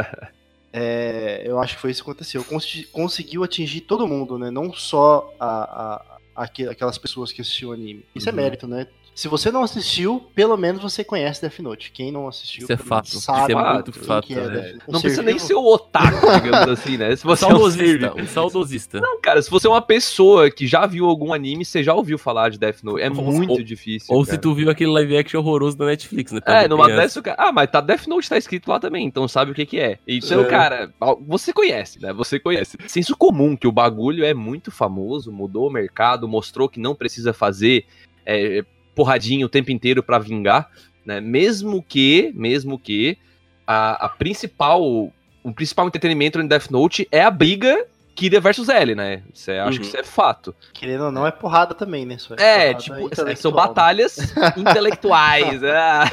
é, 0.73 1.43
eu 1.45 1.59
acho 1.61 1.75
que 1.77 1.81
foi 1.81 1.91
isso 1.91 2.03
que 2.03 2.11
aconteceu. 2.11 2.45
conseguiu 2.91 3.45
atingir 3.45 3.83
todo 3.83 4.09
mundo, 4.09 4.39
né? 4.39 4.51
Não 4.51 4.73
só 4.73 5.33
a, 5.39 6.03
a, 6.35 6.43
aquelas 6.43 6.99
pessoas 6.99 7.31
que 7.31 7.41
assistiam 7.41 7.73
anime. 7.73 8.05
Isso 8.15 8.29
é 8.29 8.33
uhum. 8.33 8.39
é 8.39 8.43
mérito, 8.43 8.67
né? 8.67 8.87
Se 9.15 9.29
você 9.29 9.51
não 9.53 9.63
assistiu, 9.63 10.21
pelo 10.35 10.57
menos 10.57 10.83
você 10.83 11.05
conhece 11.05 11.41
Death 11.41 11.61
Note. 11.61 11.93
Quem 11.93 12.11
não 12.11 12.27
assistiu, 12.27 12.65
Isso 12.65 12.73
é 12.73 12.77
fato. 12.77 13.09
sabe 13.09 13.53
Isso 13.53 13.61
é 13.61 13.73
muito 13.75 13.93
fato. 13.93 14.33
É 14.33 14.35
né? 14.35 14.79
um 14.89 14.93
não 14.93 15.01
precisa 15.01 15.23
nem 15.23 15.39
ser 15.39 15.55
o 15.55 15.65
otaku, 15.65 16.33
digamos 16.43 16.69
assim, 16.69 16.97
né? 16.97 17.15
Se 17.15 17.23
você 17.23 17.45
um 17.45 17.49
saudosista, 17.51 18.15
um 18.21 18.27
saudosista. 18.27 19.01
Não, 19.01 19.21
cara, 19.21 19.41
se 19.41 19.49
você 19.49 19.69
é 19.69 19.71
uma 19.71 19.81
pessoa 19.81 20.51
que 20.51 20.67
já 20.67 20.85
viu 20.85 21.07
algum 21.07 21.33
anime, 21.33 21.65
você 21.65 21.85
já 21.85 21.95
ouviu 21.95 22.19
falar 22.19 22.49
de 22.49 22.59
Death 22.59 22.83
Note. 22.83 23.03
É 23.03 23.09
ou, 23.09 23.15
muito 23.15 23.53
ou, 23.53 23.63
difícil. 23.63 24.13
Ou 24.13 24.25
cara. 24.25 24.35
se 24.35 24.41
tu 24.41 24.53
viu 24.53 24.69
aquele 24.69 24.91
live 24.91 25.17
action 25.17 25.41
horroroso 25.41 25.77
da 25.77 25.87
Netflix, 25.87 26.33
né? 26.33 26.41
É, 26.45 26.67
numa 26.67 26.89
dessa, 26.89 27.23
Ah, 27.39 27.53
mas 27.53 27.71
tá 27.71 27.81
Death 27.81 28.09
Note 28.09 28.29
tá 28.29 28.37
escrito 28.37 28.69
lá 28.69 28.81
também, 28.81 29.07
então 29.07 29.29
sabe 29.29 29.53
o 29.53 29.55
que 29.55 29.65
que 29.65 29.79
é. 29.79 29.99
Então, 30.09 30.41
é. 30.41 30.45
cara, 30.45 30.93
você 31.25 31.53
conhece, 31.53 32.03
né? 32.03 32.13
Você 32.13 32.41
conhece. 32.41 32.77
Senso 32.89 33.17
comum 33.17 33.57
que 33.57 33.69
o 33.69 33.73
bagulho 33.73 34.25
é 34.25 34.35
muito 34.35 34.73
famoso, 34.73 35.31
mudou 35.31 35.69
o 35.69 35.73
mercado, 35.73 36.27
mostrou 36.27 36.69
que 36.69 36.81
não 36.81 36.97
precisa 36.97 37.33
fazer 37.33 37.87
é, 38.27 38.65
porradinha 38.95 39.45
o 39.45 39.49
tempo 39.49 39.71
inteiro 39.71 40.03
para 40.03 40.19
vingar, 40.19 40.71
né? 41.05 41.21
Mesmo 41.21 41.83
que, 41.83 42.33
mesmo 42.35 42.79
que 42.79 43.19
a, 43.67 44.07
a 44.07 44.09
principal, 44.09 44.83
o 44.83 45.53
principal 45.55 45.87
entretenimento 45.87 46.39
no 46.39 46.49
Death 46.49 46.71
Note 46.71 47.09
é 47.11 47.23
a 47.23 47.31
briga 47.31 47.87
Kira 48.15 48.41
versus 48.41 48.69
L, 48.69 48.95
né? 48.95 49.23
Isso 49.33 49.51
é, 49.51 49.61
acho 49.61 49.73
uhum. 49.73 49.79
que 49.79 49.87
isso 49.89 49.97
é 49.97 50.05
fato. 50.05 50.55
Querendo 50.73 51.05
ou 51.05 51.13
não, 51.13 51.27
é 51.27 51.33
porrada 51.33 51.75
também, 51.75 52.07
né? 52.07 52.17
É, 52.39 52.71
é 52.71 52.75
tipo, 52.75 53.11
é, 53.29 53.35
são 53.35 53.51
batalhas 53.51 54.17
intelectuais. 54.57 55.63
é, 55.63 56.05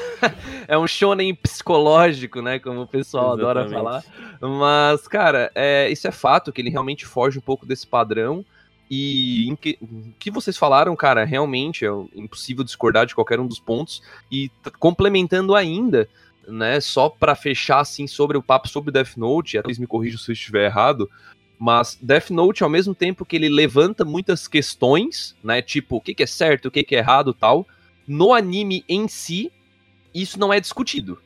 é 0.68 0.78
um 0.78 0.88
shonen 0.88 1.34
psicológico, 1.36 2.42
né? 2.42 2.58
Como 2.58 2.82
o 2.82 2.88
pessoal 2.88 3.38
Exatamente. 3.38 3.76
adora 3.76 4.02
falar. 4.02 4.04
Mas, 4.42 5.08
cara, 5.08 5.52
é, 5.54 5.90
isso 5.90 6.08
é 6.08 6.12
fato, 6.12 6.52
que 6.52 6.60
ele 6.60 6.72
realmente 6.72 7.06
foge 7.06 7.38
um 7.38 7.42
pouco 7.42 7.66
desse 7.66 7.86
padrão. 7.86 8.44
E 8.94 9.48
em 9.48 9.56
que, 9.56 9.78
em 9.82 10.14
que 10.20 10.30
vocês 10.30 10.58
falaram, 10.58 10.94
cara, 10.98 11.24
realmente 11.24 11.86
é 11.86 11.90
impossível 12.14 12.62
discordar 12.62 13.06
de 13.06 13.16
qualquer 13.16 13.40
um 13.40 13.48
dos 13.48 13.58
pontos. 13.58 14.04
E 14.30 14.52
complementando 14.80 15.56
ainda, 15.56 16.10
né, 16.46 16.78
só 16.82 17.08
para 17.08 17.34
fechar 17.34 17.80
assim 17.80 18.06
sobre 18.06 18.38
o 18.38 18.44
papo 18.44 18.68
sobre 18.68 18.92
Death 18.92 19.16
Note, 19.16 19.58
até 19.58 19.72
me 19.80 19.88
corrijam 19.88 20.20
se 20.20 20.32
eu 20.32 20.34
estiver 20.34 20.66
errado, 20.66 21.10
mas 21.58 21.98
Death 22.02 22.32
Note, 22.32 22.64
ao 22.64 22.70
mesmo 22.70 22.94
tempo 22.94 23.24
que 23.24 23.38
ele 23.38 23.48
levanta 23.48 24.04
muitas 24.04 24.46
questões, 24.46 25.38
né, 25.42 25.62
tipo, 25.62 25.96
o 25.96 26.02
que, 26.02 26.14
que 26.14 26.24
é 26.24 26.28
certo, 26.28 26.66
o 26.66 26.72
que, 26.72 26.84
que 26.84 26.94
é 26.96 27.00
errado 27.00 27.34
tal, 27.34 27.66
no 28.06 28.34
anime 28.34 28.84
em 28.90 29.08
si, 29.08 29.50
isso 30.14 30.38
não 30.38 30.52
é 30.52 30.60
discutido. 30.60 31.18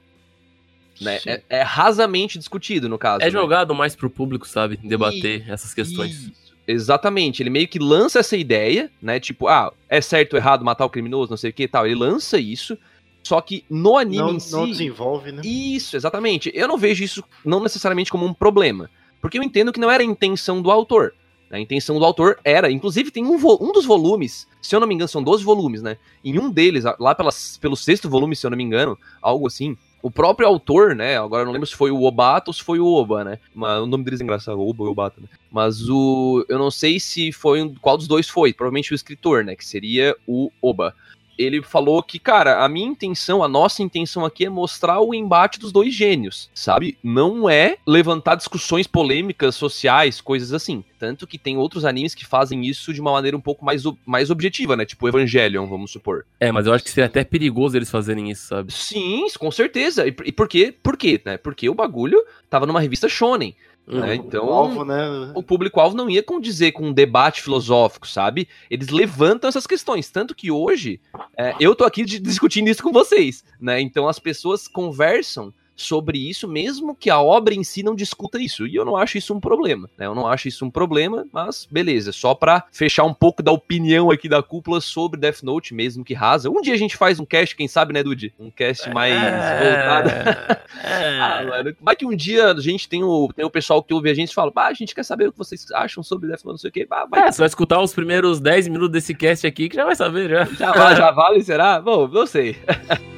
Né? 1.01 1.19
É, 1.25 1.41
é, 1.50 1.62
rasamente 1.63 2.38
discutido, 2.38 2.88
no 2.88 3.00
caso. 3.00 3.24
É 3.24 3.25
né? 3.25 3.31
jogado 3.31 3.74
mais 3.74 3.95
pro 3.95 4.07
público, 4.07 4.48
sabe? 4.48 4.77
Debater 4.77 5.48
e, 5.48 5.51
essas 5.51 5.74
questões. 5.74 6.12
Isso. 6.12 6.44
Exatamente, 6.67 7.43
ele 7.43 7.50
meio 7.50 7.67
que 7.67 7.77
lança 7.77 8.19
essa 8.19 8.36
ideia, 8.36 8.91
né? 9.01 9.19
Tipo, 9.19 9.48
ah, 9.48 9.72
é 9.88 10.01
certo 10.01 10.34
ou 10.34 10.39
errado 10.39 10.65
matar 10.65 10.86
o 10.86 10.89
criminoso, 10.89 11.29
não 11.29 11.38
sei 11.38 11.51
o 11.51 11.53
que 11.53 11.67
tal. 11.67 11.86
Ele 11.86 11.95
lança 11.95 12.39
isso, 12.39 12.77
só 13.24 13.39
que 13.39 13.63
no 13.69 13.98
anime 13.98 14.17
não, 14.17 14.34
em 14.34 14.39
si. 14.39 14.51
Não 14.51 14.67
desenvolve, 14.67 15.31
né? 15.31 15.41
Isso, 15.43 15.95
exatamente. 15.95 16.51
Eu 16.53 16.67
não 16.67 16.77
vejo 16.77 17.03
isso 17.03 17.24
não 17.43 17.62
necessariamente 17.62 18.12
como 18.12 18.25
um 18.25 18.34
problema. 18.34 18.89
Porque 19.22 19.38
eu 19.38 19.43
entendo 19.43 19.72
que 19.72 19.79
não 19.79 19.89
era 19.89 20.03
a 20.03 20.05
intenção 20.05 20.62
do 20.62 20.72
autor. 20.72 21.13
A 21.51 21.60
intenção 21.60 21.98
do 22.00 22.05
autor 22.05 22.39
era, 22.43 22.72
inclusive 22.72 23.12
tem 23.12 23.25
um, 23.25 23.36
um 23.36 23.72
dos 23.72 23.86
volumes, 23.86 24.48
se 24.62 24.75
eu 24.75 24.79
não 24.79 24.88
me 24.88 24.95
engano, 24.95 25.07
são 25.07 25.24
12 25.24 25.43
volumes, 25.43 25.81
né? 25.81 25.98
Em 26.24 26.38
um 26.39 26.50
deles, 26.50 26.84
lá 27.00 27.13
pelas, 27.13 27.57
pelo 27.57 27.75
sexto 27.75 28.10
volume, 28.10 28.36
se 28.36 28.45
eu 28.45 28.50
não 28.50 28.57
me 28.57 28.63
engano, 28.63 28.98
algo 29.22 29.48
assim, 29.48 29.77
o 30.05 30.12
próprio 30.12 30.47
autor, 30.47 30.95
né? 30.95 31.17
Agora 31.17 31.41
eu 31.41 31.45
não 31.47 31.53
lembro 31.53 31.65
se 31.65 31.75
foi 31.75 31.89
o 31.89 32.03
Obata 32.03 32.51
ou 32.51 32.53
se 32.53 32.62
foi 32.62 32.79
o 32.79 32.85
Oba, 32.85 33.24
né? 33.24 33.39
Mas 33.55 33.81
o 33.81 33.88
nome 33.88 34.03
deles 34.03 34.21
é 34.21 34.24
engraçado, 34.24 34.62
Oba 34.62 34.83
ou 34.83 34.91
Obata, 34.91 35.19
né? 35.19 35.27
Mas 35.51 35.89
o. 35.89 36.45
Eu 36.47 36.59
não 36.59 36.69
sei 36.69 37.00
se 37.00 37.31
foi. 37.31 37.74
Qual 37.81 37.97
dos 37.97 38.07
dois 38.07 38.29
foi? 38.29 38.53
Provavelmente 38.53 38.93
o 38.93 38.95
escritor, 38.95 39.43
né? 39.43 39.55
Que 39.55 39.65
seria 39.65 40.15
o 40.27 40.51
Oba 40.62 40.93
ele 41.38 41.62
falou 41.62 42.01
que, 42.01 42.20
cara, 42.20 42.63
a 42.63 42.70
minha 42.70 42.88
intenção, 42.88 43.44
a 43.44 43.48
nossa 43.48 43.84
intenção 43.84 44.25
aqui 44.25 44.46
é 44.46 44.50
mostrar 44.50 45.00
o 45.00 45.13
embate 45.13 45.60
dos 45.60 45.72
dois 45.72 45.94
gênios, 45.94 46.50
sabe? 46.54 46.98
Não 47.04 47.50
é 47.50 47.77
levantar 47.86 48.36
discussões 48.36 48.88
polêmicas 48.88 49.56
sociais, 49.56 50.22
coisas 50.22 50.54
assim. 50.54 50.84
Tanto 50.98 51.27
que 51.27 51.38
tem 51.38 51.58
outros 51.58 51.86
animes 51.86 52.15
que 52.15 52.25
fazem 52.25 52.65
isso 52.65 52.94
de 52.94 53.01
uma 53.01 53.12
maneira 53.12 53.36
um 53.36 53.42
pouco 53.42 53.63
mais, 53.63 53.84
mais 54.06 54.30
objetiva, 54.30 54.75
né? 54.75 54.86
Tipo 54.86 55.08
Evangelion, 55.08 55.68
vamos 55.68 55.92
supor. 55.92 56.25
É, 56.39 56.51
mas 56.51 56.65
eu 56.65 56.74
acho 56.74 56.84
que 56.84 56.89
seria 56.89 57.06
até 57.06 57.24
perigoso 57.24 57.77
eles 57.77 57.89
fazerem 57.89 58.32
isso, 58.32 58.48
sabe? 58.48 58.72
Sim, 58.74 59.27
com 59.38 59.51
certeza. 59.51 60.08
E, 60.08 60.15
e 60.25 60.32
por 60.32 60.48
quê? 60.48 60.74
Por 60.82 60.98
quê, 60.98 61.22
né? 61.25 61.38
Porque 61.38 61.70
o 61.70 61.75
bagulho 61.75 62.22
tava 62.50 62.65
numa 62.65 62.82
revista 62.82 63.10
shonen. 63.10 63.56
Né? 63.88 64.15
Então, 64.15 64.48
o, 64.48 64.54
alvo, 64.54 64.84
né? 64.84 65.32
o 65.36 65.44
público-alvo 65.44 65.96
não 65.96 66.10
ia 66.10 66.24
condizer 66.24 66.72
com 66.72 66.88
um 66.88 66.94
debate 66.94 67.42
filosófico, 67.42 68.08
sabe? 68.08 68.48
Eles 68.70 68.89
levantam 68.89 69.48
essas 69.48 69.68
questões. 69.68 70.10
Tanto 70.10 70.34
que 70.34 70.50
hoje, 70.50 71.00
é, 71.38 71.56
eu 71.60 71.75
tô 71.75 71.84
aqui 71.84 72.04
discutindo 72.20 72.68
isso 72.68 72.82
com 72.82 72.92
vocês, 72.92 73.44
né? 73.60 73.80
Então 73.80 74.08
as 74.08 74.18
pessoas 74.18 74.68
conversam 74.68 75.54
sobre 75.75 76.17
isso, 76.17 76.48
mesmo 76.48 76.96
que 76.96 77.10
a 77.10 77.20
obra 77.20 77.53
em 77.53 77.63
si 77.63 77.84
não 77.84 77.96
discuta 77.96 78.39
isso. 78.39 78.65
E 78.65 78.75
eu 78.75 78.86
não 78.86 78.96
acho 78.96 79.17
isso 79.17 79.34
um 79.34 79.39
problema, 79.39 79.89
né? 79.98 80.05
Eu 80.05 80.15
não 80.15 80.27
acho 80.27 80.48
isso 80.48 80.65
um 80.65 80.72
problema, 80.72 81.25
mas 81.32 81.67
beleza, 81.70 82.12
só 82.12 82.34
pra 82.34 82.63
fechar 82.72 83.03
um 83.03 83.13
pouco 83.13 83.44
da 83.44 83.51
opinião 83.51 84.10
aqui 84.10 84.29
da 84.29 84.41
cúpula 84.41 84.79
sobre 84.79 85.20
Death 85.20 85.44
Note, 85.44 85.74
mesmo 85.74 86.03
que 86.03 86.13
rasa. 86.13 86.50
Um 86.50 86.62
dia 86.62 86.74
a 86.74 86.77
gente 86.77 86.96
faz 86.96 87.20
um 87.20 87.25
cast, 87.25 87.55
quem 87.55 87.67
sabe, 87.67 87.94
né, 87.94 88.03
Dude? 88.03 88.34
Um 88.39 88.50
cast 88.50 88.89
mais 88.89 89.13
é... 89.13 89.63
voltado. 89.63 90.65
É... 90.84 91.20
ah, 91.20 91.44
mano, 91.48 91.75
vai 91.82 91.96
que 91.96 92.05
um 92.05 92.15
dia 92.15 92.51
a 92.51 92.60
gente 92.60 92.88
tem 92.88 93.03
o, 93.03 93.32
tem 93.34 93.46
o 93.46 93.50
pessoal 93.50 93.82
que 93.82 93.94
ouve 93.94 94.10
a 94.10 94.13
gente 94.13 94.32
e 94.32 94.34
fala, 94.34 94.51
bah, 94.51 94.67
a 94.67 94.74
gente 94.74 94.94
quer 94.94 95.03
saber 95.03 95.29
o 95.29 95.32
que 95.32 95.38
vocês 95.38 95.72
acham 95.72 96.03
sobre 96.03 96.27
Death 96.27 96.44
Note, 96.44 96.53
não 96.53 96.58
sei 96.58 96.70
o 96.70 96.74
quê. 96.74 96.86
Bah, 96.88 97.05
vai... 97.10 97.27
É, 97.27 97.32
você 97.32 97.39
vai 97.39 97.48
escutar 97.48 97.82
os 97.82 97.94
primeiros 97.94 98.39
10 98.39 98.67
minutos 98.67 98.91
desse 98.91 99.15
cast 99.15 99.48
aqui 99.48 99.70
que 99.70 99.75
já 99.75 99.86
vai 99.86 99.96
saber, 99.96 100.29
já. 100.29 100.46
Já, 100.46 100.96
já 100.96 101.12
vale, 101.12 101.44
será? 101.44 101.79
Bom, 101.79 102.08
não 102.08 102.27
sei. 102.27 102.58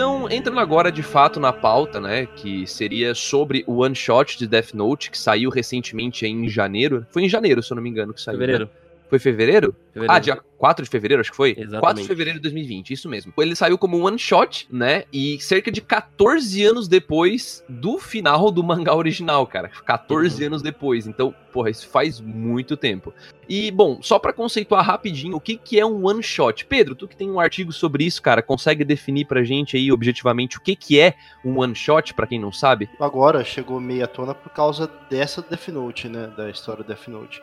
Então, 0.00 0.30
entrando 0.30 0.58
agora 0.58 0.90
de 0.90 1.02
fato 1.02 1.38
na 1.38 1.52
pauta, 1.52 2.00
né, 2.00 2.24
que 2.24 2.66
seria 2.66 3.14
sobre 3.14 3.62
o 3.66 3.82
One 3.82 3.94
Shot 3.94 4.38
de 4.38 4.46
Death 4.46 4.72
Note, 4.72 5.10
que 5.10 5.18
saiu 5.18 5.50
recentemente 5.50 6.26
em 6.26 6.48
janeiro. 6.48 7.06
Foi 7.10 7.22
em 7.22 7.28
janeiro, 7.28 7.62
se 7.62 7.70
eu 7.70 7.74
não 7.74 7.82
me 7.82 7.90
engano, 7.90 8.14
que 8.14 8.20
saiu. 8.22 8.38
né? 8.38 8.46
Fevereiro. 8.46 8.70
Foi 9.10 9.18
fevereiro? 9.18 9.76
Fevereiro. 9.92 10.14
Ah, 10.14 10.18
dia 10.18 10.38
4 10.60 10.84
de 10.84 10.90
fevereiro, 10.90 11.22
acho 11.22 11.30
que 11.30 11.36
foi? 11.38 11.52
Exatamente. 11.52 11.80
4 11.80 12.02
de 12.02 12.06
fevereiro 12.08 12.38
de 12.38 12.42
2020, 12.42 12.90
isso 12.92 13.08
mesmo. 13.08 13.32
Ele 13.38 13.56
saiu 13.56 13.78
como 13.78 13.96
um 13.98 14.04
one 14.04 14.18
shot, 14.18 14.68
né? 14.70 15.04
E 15.10 15.40
cerca 15.40 15.72
de 15.72 15.80
14 15.80 16.62
anos 16.62 16.86
depois 16.86 17.64
do 17.66 17.98
final 17.98 18.50
do 18.50 18.62
mangá 18.62 18.94
original, 18.94 19.46
cara. 19.46 19.70
14 19.86 20.42
Uhum. 20.42 20.46
anos 20.48 20.60
depois. 20.62 21.06
Então, 21.06 21.34
porra, 21.50 21.70
isso 21.70 21.88
faz 21.88 22.20
muito 22.20 22.76
tempo. 22.76 23.12
E, 23.48 23.70
bom, 23.70 24.00
só 24.02 24.18
pra 24.18 24.34
conceituar 24.34 24.84
rapidinho 24.84 25.34
o 25.36 25.40
que, 25.40 25.56
que 25.56 25.80
é 25.80 25.84
um 25.84 26.06
one 26.06 26.22
shot. 26.22 26.66
Pedro, 26.66 26.94
tu 26.94 27.08
que 27.08 27.16
tem 27.16 27.28
um 27.30 27.40
artigo 27.40 27.72
sobre 27.72 28.04
isso, 28.04 28.20
cara, 28.20 28.42
consegue 28.42 28.84
definir 28.84 29.24
pra 29.24 29.42
gente 29.42 29.76
aí 29.78 29.90
objetivamente 29.90 30.58
o 30.58 30.60
que, 30.60 30.76
que 30.76 31.00
é 31.00 31.14
um 31.44 31.58
one 31.58 31.74
shot, 31.74 32.12
pra 32.14 32.26
quem 32.26 32.38
não 32.38 32.52
sabe? 32.52 32.88
Agora 33.00 33.42
chegou 33.42 33.80
meio 33.80 34.04
à 34.04 34.06
tona 34.06 34.34
por 34.34 34.50
causa 34.50 34.88
dessa 35.08 35.40
Death 35.42 35.68
Note, 35.68 36.06
né? 36.08 36.30
Da 36.36 36.50
história 36.50 36.84
do 36.84 36.86
Death 36.86 37.08
Note. 37.08 37.42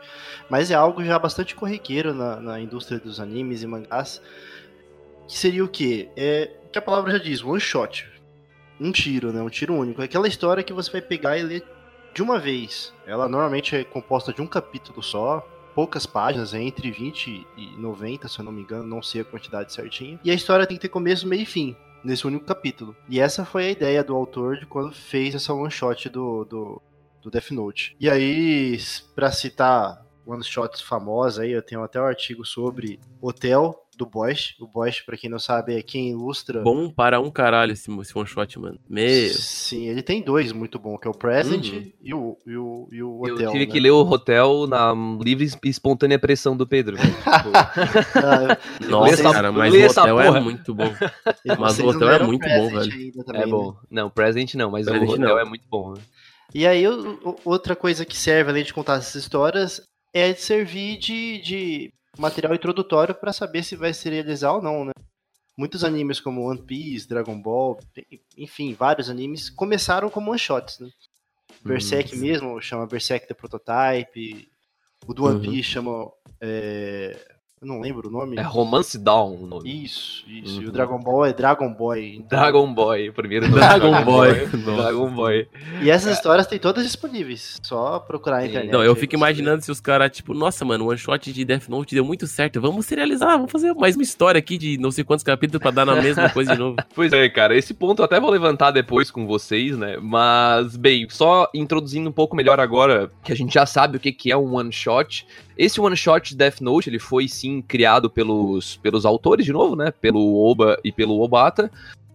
Mas 0.49 0.69
é 0.71 0.75
algo 0.75 1.03
já 1.03 1.17
bastante 1.19 1.55
corriqueiro 1.55 2.13
na, 2.13 2.37
na 2.39 2.61
indústria 2.61 3.01
dos 3.07 3.19
animes 3.19 3.63
e 3.63 3.67
mangás. 3.67 4.21
Que 5.27 5.37
seria 5.37 5.63
o 5.63 5.67
quê? 5.67 6.09
É 6.15 6.51
que 6.71 6.77
a 6.77 6.81
palavra 6.81 7.11
já 7.11 7.17
diz, 7.17 7.43
one 7.43 7.59
shot. 7.59 8.07
Um 8.79 8.91
tiro, 8.91 9.33
né? 9.33 9.41
Um 9.41 9.49
tiro 9.49 9.73
único. 9.73 10.01
É 10.01 10.05
aquela 10.05 10.27
história 10.27 10.63
que 10.63 10.73
você 10.73 10.91
vai 10.91 11.01
pegar 11.01 11.37
e 11.37 11.43
ler 11.43 11.63
de 12.13 12.21
uma 12.21 12.39
vez. 12.39 12.93
Ela 13.05 13.27
normalmente 13.27 13.75
é 13.75 13.83
composta 13.83 14.31
de 14.31 14.41
um 14.41 14.47
capítulo 14.47 15.01
só. 15.01 15.47
Poucas 15.73 16.05
páginas, 16.05 16.53
é 16.53 16.61
entre 16.61 16.89
20 16.89 17.45
e 17.55 17.67
90, 17.77 18.27
se 18.27 18.39
eu 18.39 18.45
não 18.45 18.51
me 18.51 18.61
engano, 18.61 18.83
não 18.83 19.01
sei 19.01 19.21
a 19.21 19.25
quantidade 19.25 19.71
certinha. 19.71 20.19
E 20.23 20.31
a 20.31 20.33
história 20.33 20.65
tem 20.65 20.75
que 20.75 20.81
ter 20.81 20.89
começo, 20.89 21.27
meio 21.27 21.43
e 21.43 21.45
fim 21.45 21.75
nesse 22.03 22.25
único 22.25 22.45
capítulo. 22.45 22.95
E 23.07 23.19
essa 23.19 23.45
foi 23.45 23.65
a 23.65 23.71
ideia 23.71 24.03
do 24.03 24.15
autor 24.15 24.57
de 24.57 24.65
quando 24.65 24.91
fez 24.91 25.35
essa 25.35 25.53
one 25.53 25.69
shot 25.69 26.09
do, 26.09 26.45
do, 26.45 26.81
do 27.21 27.29
Death 27.29 27.51
Note. 27.51 27.95
E 27.99 28.09
aí, 28.09 28.79
pra 29.13 29.31
citar 29.31 30.03
one 30.27 30.43
shots 30.43 30.81
famosa 30.81 31.43
aí, 31.43 31.51
eu 31.51 31.61
tenho 31.61 31.81
até 31.83 31.99
um 31.99 32.05
artigo 32.05 32.45
sobre 32.45 32.99
Hotel 33.21 33.75
do 33.97 34.05
Bosch. 34.05 34.53
O 34.59 34.67
Bosch, 34.67 35.01
pra 35.03 35.17
quem 35.17 35.27
não 35.27 35.39
sabe, 35.39 35.75
é 35.75 35.81
quem 35.81 36.09
ilustra. 36.11 36.61
Bom 36.61 36.87
para 36.87 37.19
um 37.19 37.31
caralho 37.31 37.71
esse, 37.71 37.89
esse 37.99 38.15
one 38.15 38.27
shot, 38.27 38.59
mano. 38.59 38.77
Meu. 38.87 39.29
Sim, 39.33 39.87
ele 39.87 40.03
tem 40.03 40.21
dois 40.21 40.51
muito 40.51 40.77
bons, 40.77 40.99
que 40.99 41.07
é 41.07 41.09
o 41.11 41.15
Present 41.17 41.71
Uhum. 41.73 41.91
e, 42.03 42.13
o, 42.13 42.37
e, 42.45 42.55
o, 42.57 42.87
e 42.91 43.01
o 43.03 43.21
Eu 43.25 43.33
Hotel. 43.35 43.51
tive 43.51 43.65
né? 43.65 43.71
que 43.71 43.79
ler 43.79 43.89
o 43.89 44.01
Hotel 44.01 44.67
na 44.67 44.93
livre 45.19 45.47
e 45.63 45.69
espontânea 45.69 46.19
pressão 46.19 46.55
do 46.55 46.67
Pedro. 46.67 46.95
velho. 46.95 47.09
Tipo, 47.17 47.51
Ah, 48.15 48.57
Nossa, 48.87 49.23
cara, 49.33 49.51
mas 49.51 49.73
o 49.73 49.85
hotel 50.01 50.19
é 50.21 50.39
muito 50.39 50.75
bom. 50.75 50.93
Mas 51.57 51.57
vocês 51.73 51.87
o 51.87 51.89
Hotel 51.89 52.09
é 52.11 52.23
muito 52.23 52.47
bom, 52.47 52.69
velho. 52.69 52.91
ainda 52.93 53.23
também, 53.23 53.41
é 53.41 53.45
né? 53.45 53.51
bom. 53.51 53.75
Não, 53.89 54.09
Present 54.11 54.53
não, 54.55 54.69
mas 54.69 54.85
Present 54.85 55.07
o 55.09 55.11
Hotel 55.13 55.27
não. 55.27 55.39
é 55.39 55.45
muito 55.45 55.63
bom. 55.69 55.93
né? 55.93 56.01
E 56.53 56.65
aí, 56.67 56.83
outra 57.43 57.75
coisa 57.75 58.05
que 58.05 58.15
serve, 58.17 58.51
além 58.51 58.63
de 58.63 58.73
contar 58.73 58.97
essas 58.97 59.15
histórias, 59.15 59.81
é 60.17 60.33
servir 60.33 60.97
de, 60.97 61.39
de 61.39 61.93
material 62.17 62.53
introdutório 62.53 63.15
pra 63.15 63.31
saber 63.33 63.63
se 63.63 63.75
vai 63.75 63.93
serializar 63.93 64.53
ou 64.55 64.61
não, 64.61 64.85
né? 64.85 64.91
Muitos 65.57 65.83
animes 65.83 66.19
como 66.19 66.49
One 66.49 66.61
Piece, 66.61 67.07
Dragon 67.07 67.39
Ball, 67.41 67.79
enfim, 68.37 68.73
vários 68.73 69.09
animes 69.09 69.49
começaram 69.49 70.09
como 70.09 70.29
one 70.31 70.39
shots, 70.39 70.79
né? 70.79 70.89
Berserk 71.63 72.15
Hum, 72.15 72.19
mesmo 72.19 72.61
chama 72.61 72.85
Berserk 72.85 73.27
The 73.27 73.33
Prototype, 73.33 74.47
o 75.07 75.13
do 75.13 75.25
One 75.25 75.35
Uhum. 75.35 75.41
Piece 75.41 75.63
chama. 75.69 76.11
é, 76.39 77.36
Eu 77.59 77.67
não 77.67 77.81
lembro 77.81 78.07
o 78.07 78.11
nome. 78.11 78.37
É 78.37 78.41
Romance 78.43 78.99
Dawn 78.99 79.35
o 79.35 79.47
nome. 79.47 79.83
Isso, 79.83 80.23
isso. 80.27 80.61
E 80.61 80.63
Uhum. 80.65 80.69
o 80.69 80.71
Dragon 80.71 80.99
Ball 80.99 81.25
é 81.25 81.33
Dragon 81.33 81.73
Boy. 81.73 82.17
Então- 82.17 82.27
Dragon 82.39 82.71
Boy, 82.71 83.09
o 83.09 83.13
primeiro 83.13 83.47
nome. 83.49 83.57
Dragon 83.65 84.03
Boy. 84.05 84.45
Dragon 84.45 85.09
Boy. 85.09 85.47
E 85.81 85.89
essas 85.89 86.15
histórias 86.17 86.45
tem 86.45 86.59
todas 86.59 86.83
disponíveis. 86.85 87.57
Só 87.63 87.97
procurar 87.97 88.35
na 88.37 88.41
Sim. 88.43 88.49
internet. 88.49 88.71
Não, 88.71 88.83
eu 88.83 88.95
fico 88.95 89.15
imaginando 89.15 89.63
se 89.63 89.71
os 89.71 89.79
caras, 89.79 90.11
tipo, 90.11 90.35
nossa, 90.35 90.63
mano, 90.63 90.85
o 90.85 90.89
one 90.89 90.99
shot 90.99 91.33
de 91.33 91.43
Death 91.43 91.67
Note 91.67 91.95
deu 91.95 92.05
muito 92.05 92.27
certo. 92.27 92.61
Vamos 92.61 92.85
serializar, 92.85 93.31
vamos 93.31 93.51
fazer 93.51 93.73
mais 93.73 93.95
uma 93.95 94.03
história 94.03 94.37
aqui 94.37 94.55
de 94.55 94.77
não 94.77 94.91
sei 94.91 95.03
quantos 95.03 95.23
capítulos 95.23 95.59
pra 95.59 95.71
dar 95.71 95.83
na 95.85 95.95
mesma 95.99 96.29
coisa 96.29 96.53
de 96.53 96.59
novo. 96.59 96.75
Pois 96.93 97.11
é, 97.11 97.27
cara, 97.27 97.57
esse 97.57 97.73
ponto 97.73 98.03
eu 98.03 98.05
até 98.05 98.19
vou 98.19 98.29
levantar 98.29 98.69
depois 98.69 99.09
com 99.09 99.25
vocês, 99.25 99.75
né? 99.75 99.97
Mas, 99.99 100.77
bem, 100.77 101.07
só 101.09 101.49
introduzindo 101.55 102.07
um 102.07 102.13
pouco 102.13 102.35
melhor 102.35 102.59
agora, 102.59 103.11
que 103.23 103.31
a 103.31 103.35
gente 103.35 103.55
já 103.55 103.65
sabe 103.65 103.97
o 103.97 103.99
que 103.99 104.11
que 104.11 104.31
é 104.31 104.37
um 104.37 104.53
one 104.55 104.71
shot. 104.71 105.25
Esse 105.57 105.81
one 105.81 105.97
shot 105.97 106.29
de 106.29 106.35
Death 106.35 106.61
Note, 106.61 106.89
ele 106.89 106.99
foi 106.99 107.27
sim 107.27 107.61
criado 107.61 108.09
pelos, 108.09 108.77
pelos 108.77 109.05
autores, 109.05 109.45
de 109.45 109.51
novo, 109.51 109.75
né? 109.75 109.91
Pelo 109.91 110.35
Oba 110.35 110.79
e 110.83 110.91
pelo 110.91 111.19
Obata. 111.19 111.71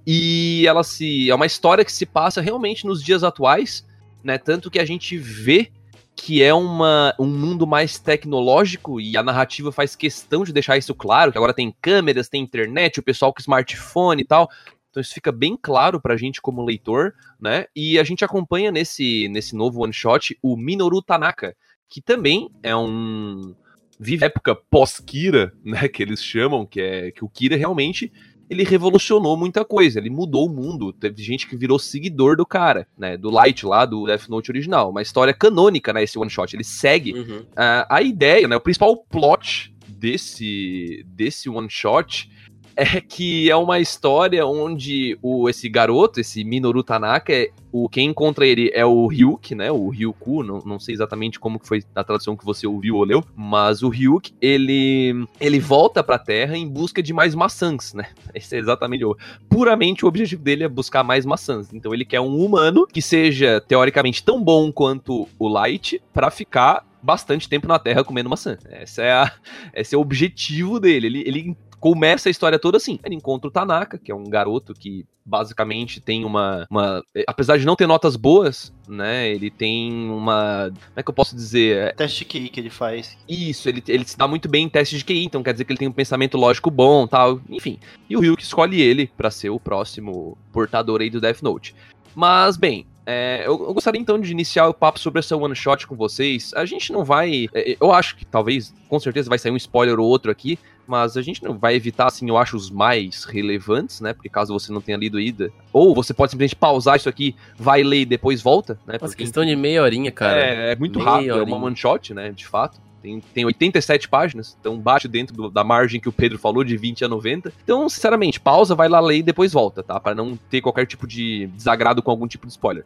E 0.06 0.64
ela 0.66 0.84
se. 0.84 1.30
É 1.30 1.34
uma 1.34 1.46
história 1.46 1.84
que 1.84 1.92
se 1.92 2.06
passa 2.06 2.40
realmente 2.40 2.86
nos 2.86 3.02
dias 3.02 3.24
atuais, 3.24 3.86
né? 4.22 4.38
Tanto 4.38 4.70
que 4.70 4.78
a 4.78 4.84
gente 4.84 5.16
vê 5.16 5.70
que 6.14 6.42
é 6.42 6.52
uma, 6.52 7.14
um 7.18 7.26
mundo 7.26 7.66
mais 7.66 7.98
tecnológico 7.98 9.00
e 9.00 9.16
a 9.16 9.22
narrativa 9.22 9.72
faz 9.72 9.96
questão 9.96 10.44
de 10.44 10.52
deixar 10.52 10.76
isso 10.76 10.94
claro, 10.94 11.32
que 11.32 11.38
agora 11.38 11.54
tem 11.54 11.74
câmeras, 11.80 12.28
tem 12.28 12.42
internet, 12.42 13.00
o 13.00 13.02
pessoal 13.02 13.32
com 13.32 13.40
smartphone 13.40 14.22
e 14.22 14.24
tal. 14.24 14.48
Então 14.90 15.00
isso 15.00 15.14
fica 15.14 15.32
bem 15.32 15.58
claro 15.60 16.00
pra 16.00 16.16
gente 16.16 16.40
como 16.40 16.64
leitor, 16.64 17.14
né? 17.40 17.64
E 17.74 17.98
a 17.98 18.04
gente 18.04 18.24
acompanha 18.24 18.70
nesse, 18.70 19.26
nesse 19.28 19.56
novo 19.56 19.82
one 19.82 19.92
shot 19.92 20.38
o 20.42 20.56
Minoru 20.56 21.00
Tanaka, 21.00 21.56
que 21.88 22.00
também 22.00 22.50
é 22.62 22.74
um 22.74 23.54
vive 23.98 24.24
época 24.24 24.54
pós-Kira, 24.54 25.52
né, 25.64 25.88
que 25.88 26.02
eles 26.02 26.22
chamam, 26.22 26.66
que 26.66 26.80
é 26.80 27.10
que 27.10 27.24
o 27.24 27.28
Kira 27.28 27.56
realmente 27.56 28.12
ele 28.50 28.64
revolucionou 28.64 29.36
muita 29.36 29.64
coisa, 29.64 29.98
ele 29.98 30.10
mudou 30.10 30.46
o 30.46 30.52
mundo. 30.52 30.92
Teve 30.92 31.22
gente 31.22 31.46
que 31.46 31.56
virou 31.56 31.78
seguidor 31.78 32.36
do 32.36 32.44
cara, 32.44 32.86
né, 32.98 33.16
do 33.16 33.30
Light 33.30 33.64
lá 33.64 33.86
do 33.86 34.04
Death 34.04 34.28
Note 34.28 34.50
original, 34.50 34.90
uma 34.90 35.00
história 35.00 35.32
canônica, 35.32 35.92
né, 35.92 36.02
esse 36.02 36.18
one 36.18 36.30
shot. 36.30 36.54
Ele 36.54 36.64
segue 36.64 37.14
Uhum. 37.14 37.46
ah, 37.56 37.86
a 37.88 38.02
ideia, 38.02 38.46
né, 38.46 38.56
o 38.56 38.60
principal 38.60 38.96
plot 38.96 39.74
desse, 39.88 41.02
desse 41.06 41.48
one 41.48 41.70
shot 41.70 42.30
é 42.76 43.00
que 43.00 43.50
é 43.50 43.56
uma 43.56 43.80
história 43.80 44.46
onde 44.46 45.18
o, 45.22 45.48
esse 45.48 45.68
garoto, 45.68 46.20
esse 46.20 46.44
Minoru 46.44 46.82
Tanaka, 46.82 47.32
é, 47.32 47.50
o, 47.70 47.88
quem 47.88 48.08
encontra 48.08 48.46
ele 48.46 48.70
é 48.74 48.84
o 48.84 49.06
Ryuk, 49.06 49.54
né? 49.54 49.70
O 49.70 49.88
Ryuku, 49.88 50.42
não, 50.42 50.58
não 50.58 50.78
sei 50.78 50.94
exatamente 50.94 51.40
como 51.40 51.58
que 51.58 51.66
foi 51.66 51.82
a 51.94 52.04
tradução 52.04 52.36
que 52.36 52.44
você 52.44 52.66
ouviu 52.66 52.96
ou 52.96 53.04
leu, 53.04 53.24
mas 53.34 53.82
o 53.82 53.88
Ryuk, 53.88 54.32
ele, 54.40 55.26
ele 55.40 55.58
volta 55.58 56.02
pra 56.02 56.18
Terra 56.18 56.56
em 56.56 56.68
busca 56.68 57.02
de 57.02 57.12
mais 57.12 57.34
maçãs, 57.34 57.94
né? 57.94 58.08
Esse 58.34 58.56
é 58.56 58.58
exatamente 58.58 59.04
o. 59.04 59.16
Puramente 59.48 60.04
o 60.04 60.08
objetivo 60.08 60.42
dele 60.42 60.64
é 60.64 60.68
buscar 60.68 61.02
mais 61.02 61.24
maçãs. 61.24 61.72
Então 61.72 61.94
ele 61.94 62.04
quer 62.04 62.20
um 62.20 62.44
humano 62.44 62.86
que 62.86 63.00
seja, 63.00 63.60
teoricamente, 63.60 64.22
tão 64.22 64.42
bom 64.42 64.70
quanto 64.72 65.28
o 65.38 65.48
Light 65.48 66.02
pra 66.12 66.30
ficar 66.30 66.86
bastante 67.02 67.48
tempo 67.48 67.66
na 67.66 67.78
Terra 67.78 68.04
comendo 68.04 68.30
maçã. 68.30 68.56
Essa 68.70 69.02
é 69.02 69.12
a, 69.12 69.32
esse 69.74 69.94
é 69.94 69.98
o 69.98 70.00
objetivo 70.00 70.78
dele. 70.78 71.06
Ele, 71.06 71.24
ele 71.26 71.56
começa 71.82 72.28
a 72.28 72.30
história 72.30 72.60
toda 72.60 72.76
assim. 72.76 73.00
Ele 73.04 73.16
encontra 73.16 73.48
o 73.48 73.50
Tanaka, 73.50 73.98
que 73.98 74.12
é 74.12 74.14
um 74.14 74.22
garoto 74.22 74.72
que 74.72 75.04
basicamente 75.26 76.00
tem 76.00 76.24
uma, 76.24 76.64
uma. 76.70 77.02
Apesar 77.26 77.58
de 77.58 77.66
não 77.66 77.74
ter 77.74 77.88
notas 77.88 78.14
boas, 78.14 78.72
né? 78.88 79.28
Ele 79.28 79.50
tem 79.50 79.92
uma. 80.08 80.70
Como 80.72 80.92
é 80.94 81.02
que 81.02 81.10
eu 81.10 81.14
posso 81.14 81.34
dizer? 81.34 81.88
É, 81.88 81.92
Teste 81.92 82.20
de 82.20 82.24
QI 82.26 82.48
que 82.50 82.60
ele 82.60 82.70
faz. 82.70 83.18
isso, 83.28 83.68
ele, 83.68 83.82
ele 83.88 84.04
se 84.04 84.16
dá 84.16 84.28
muito 84.28 84.48
bem 84.48 84.66
em 84.66 84.68
teste 84.68 84.96
de 84.96 85.04
QI, 85.04 85.24
então 85.24 85.42
quer 85.42 85.52
dizer 85.52 85.64
que 85.64 85.72
ele 85.72 85.78
tem 85.78 85.88
um 85.88 85.92
pensamento 85.92 86.38
lógico 86.38 86.70
bom 86.70 87.04
tal. 87.04 87.40
Enfim. 87.50 87.80
E 88.08 88.16
o 88.16 88.20
Ryuk 88.20 88.40
escolhe 88.40 88.80
ele 88.80 89.10
pra 89.16 89.28
ser 89.28 89.50
o 89.50 89.58
próximo 89.58 90.38
portador 90.52 91.00
aí 91.00 91.10
do 91.10 91.20
Death 91.20 91.42
Note. 91.42 91.74
Mas, 92.14 92.56
bem, 92.56 92.86
é, 93.04 93.42
eu, 93.44 93.60
eu 93.60 93.74
gostaria 93.74 94.00
então 94.00 94.20
de 94.20 94.30
iniciar 94.30 94.68
o 94.68 94.74
papo 94.74 95.00
sobre 95.00 95.18
essa 95.18 95.36
one 95.36 95.56
shot 95.56 95.86
com 95.86 95.96
vocês. 95.96 96.52
A 96.54 96.64
gente 96.64 96.92
não 96.92 97.04
vai. 97.04 97.48
é, 97.52 97.76
eu 97.80 97.90
acho 97.90 98.16
que 98.16 98.24
talvez, 98.24 98.72
com 98.88 99.00
certeza, 99.00 99.28
vai 99.28 99.38
sair 99.38 99.50
um 99.50 99.56
spoiler 99.56 99.98
ou 99.98 100.06
outro 100.06 100.30
aqui. 100.30 100.58
Mas 100.86 101.16
a 101.16 101.22
gente 101.22 101.42
não 101.44 101.56
vai 101.56 101.74
evitar, 101.76 102.06
assim, 102.06 102.28
eu 102.28 102.36
acho, 102.36 102.56
os 102.56 102.70
mais 102.70 103.24
relevantes, 103.24 104.00
né? 104.00 104.12
Porque 104.12 104.28
caso 104.28 104.52
você 104.52 104.72
não 104.72 104.80
tenha 104.80 104.98
lido 104.98 105.16
ainda. 105.18 105.50
Ou 105.72 105.94
você 105.94 106.12
pode 106.12 106.32
simplesmente 106.32 106.56
pausar 106.56 106.96
isso 106.96 107.08
aqui, 107.08 107.34
vai 107.56 107.82
ler 107.82 108.00
e 108.00 108.04
depois 108.04 108.42
volta, 108.42 108.74
né? 108.86 108.94
Nossa, 108.94 109.06
Porque, 109.06 109.22
questão 109.22 109.44
de 109.44 109.54
meia 109.54 109.82
horinha, 109.82 110.10
cara. 110.10 110.40
é, 110.40 110.72
é 110.72 110.76
muito 110.76 110.98
Meia 110.98 111.10
rápido, 111.10 111.30
é 111.30 111.34
horinha. 111.40 111.56
uma 111.56 111.66
one 111.66 111.76
shot, 111.76 112.12
né? 112.12 112.30
De 112.32 112.46
fato. 112.46 112.80
Tem, 113.00 113.20
tem 113.34 113.44
87 113.44 114.08
páginas, 114.08 114.56
então 114.60 114.78
bate 114.78 115.08
dentro 115.08 115.34
do- 115.34 115.50
da 115.50 115.64
margem 115.64 116.00
que 116.00 116.08
o 116.08 116.12
Pedro 116.12 116.38
falou, 116.38 116.62
de 116.62 116.76
20 116.76 117.04
a 117.04 117.08
90. 117.08 117.52
Então, 117.64 117.88
sinceramente, 117.88 118.38
pausa, 118.38 118.76
vai 118.76 118.88
lá 118.88 119.00
ler 119.00 119.16
e 119.18 119.22
depois 119.24 119.52
volta, 119.52 119.82
tá? 119.82 119.98
Pra 119.98 120.14
não 120.14 120.36
ter 120.48 120.60
qualquer 120.60 120.86
tipo 120.86 121.04
de 121.06 121.48
desagrado 121.48 122.00
com 122.00 122.12
algum 122.12 122.28
tipo 122.28 122.46
de 122.46 122.52
spoiler. 122.52 122.84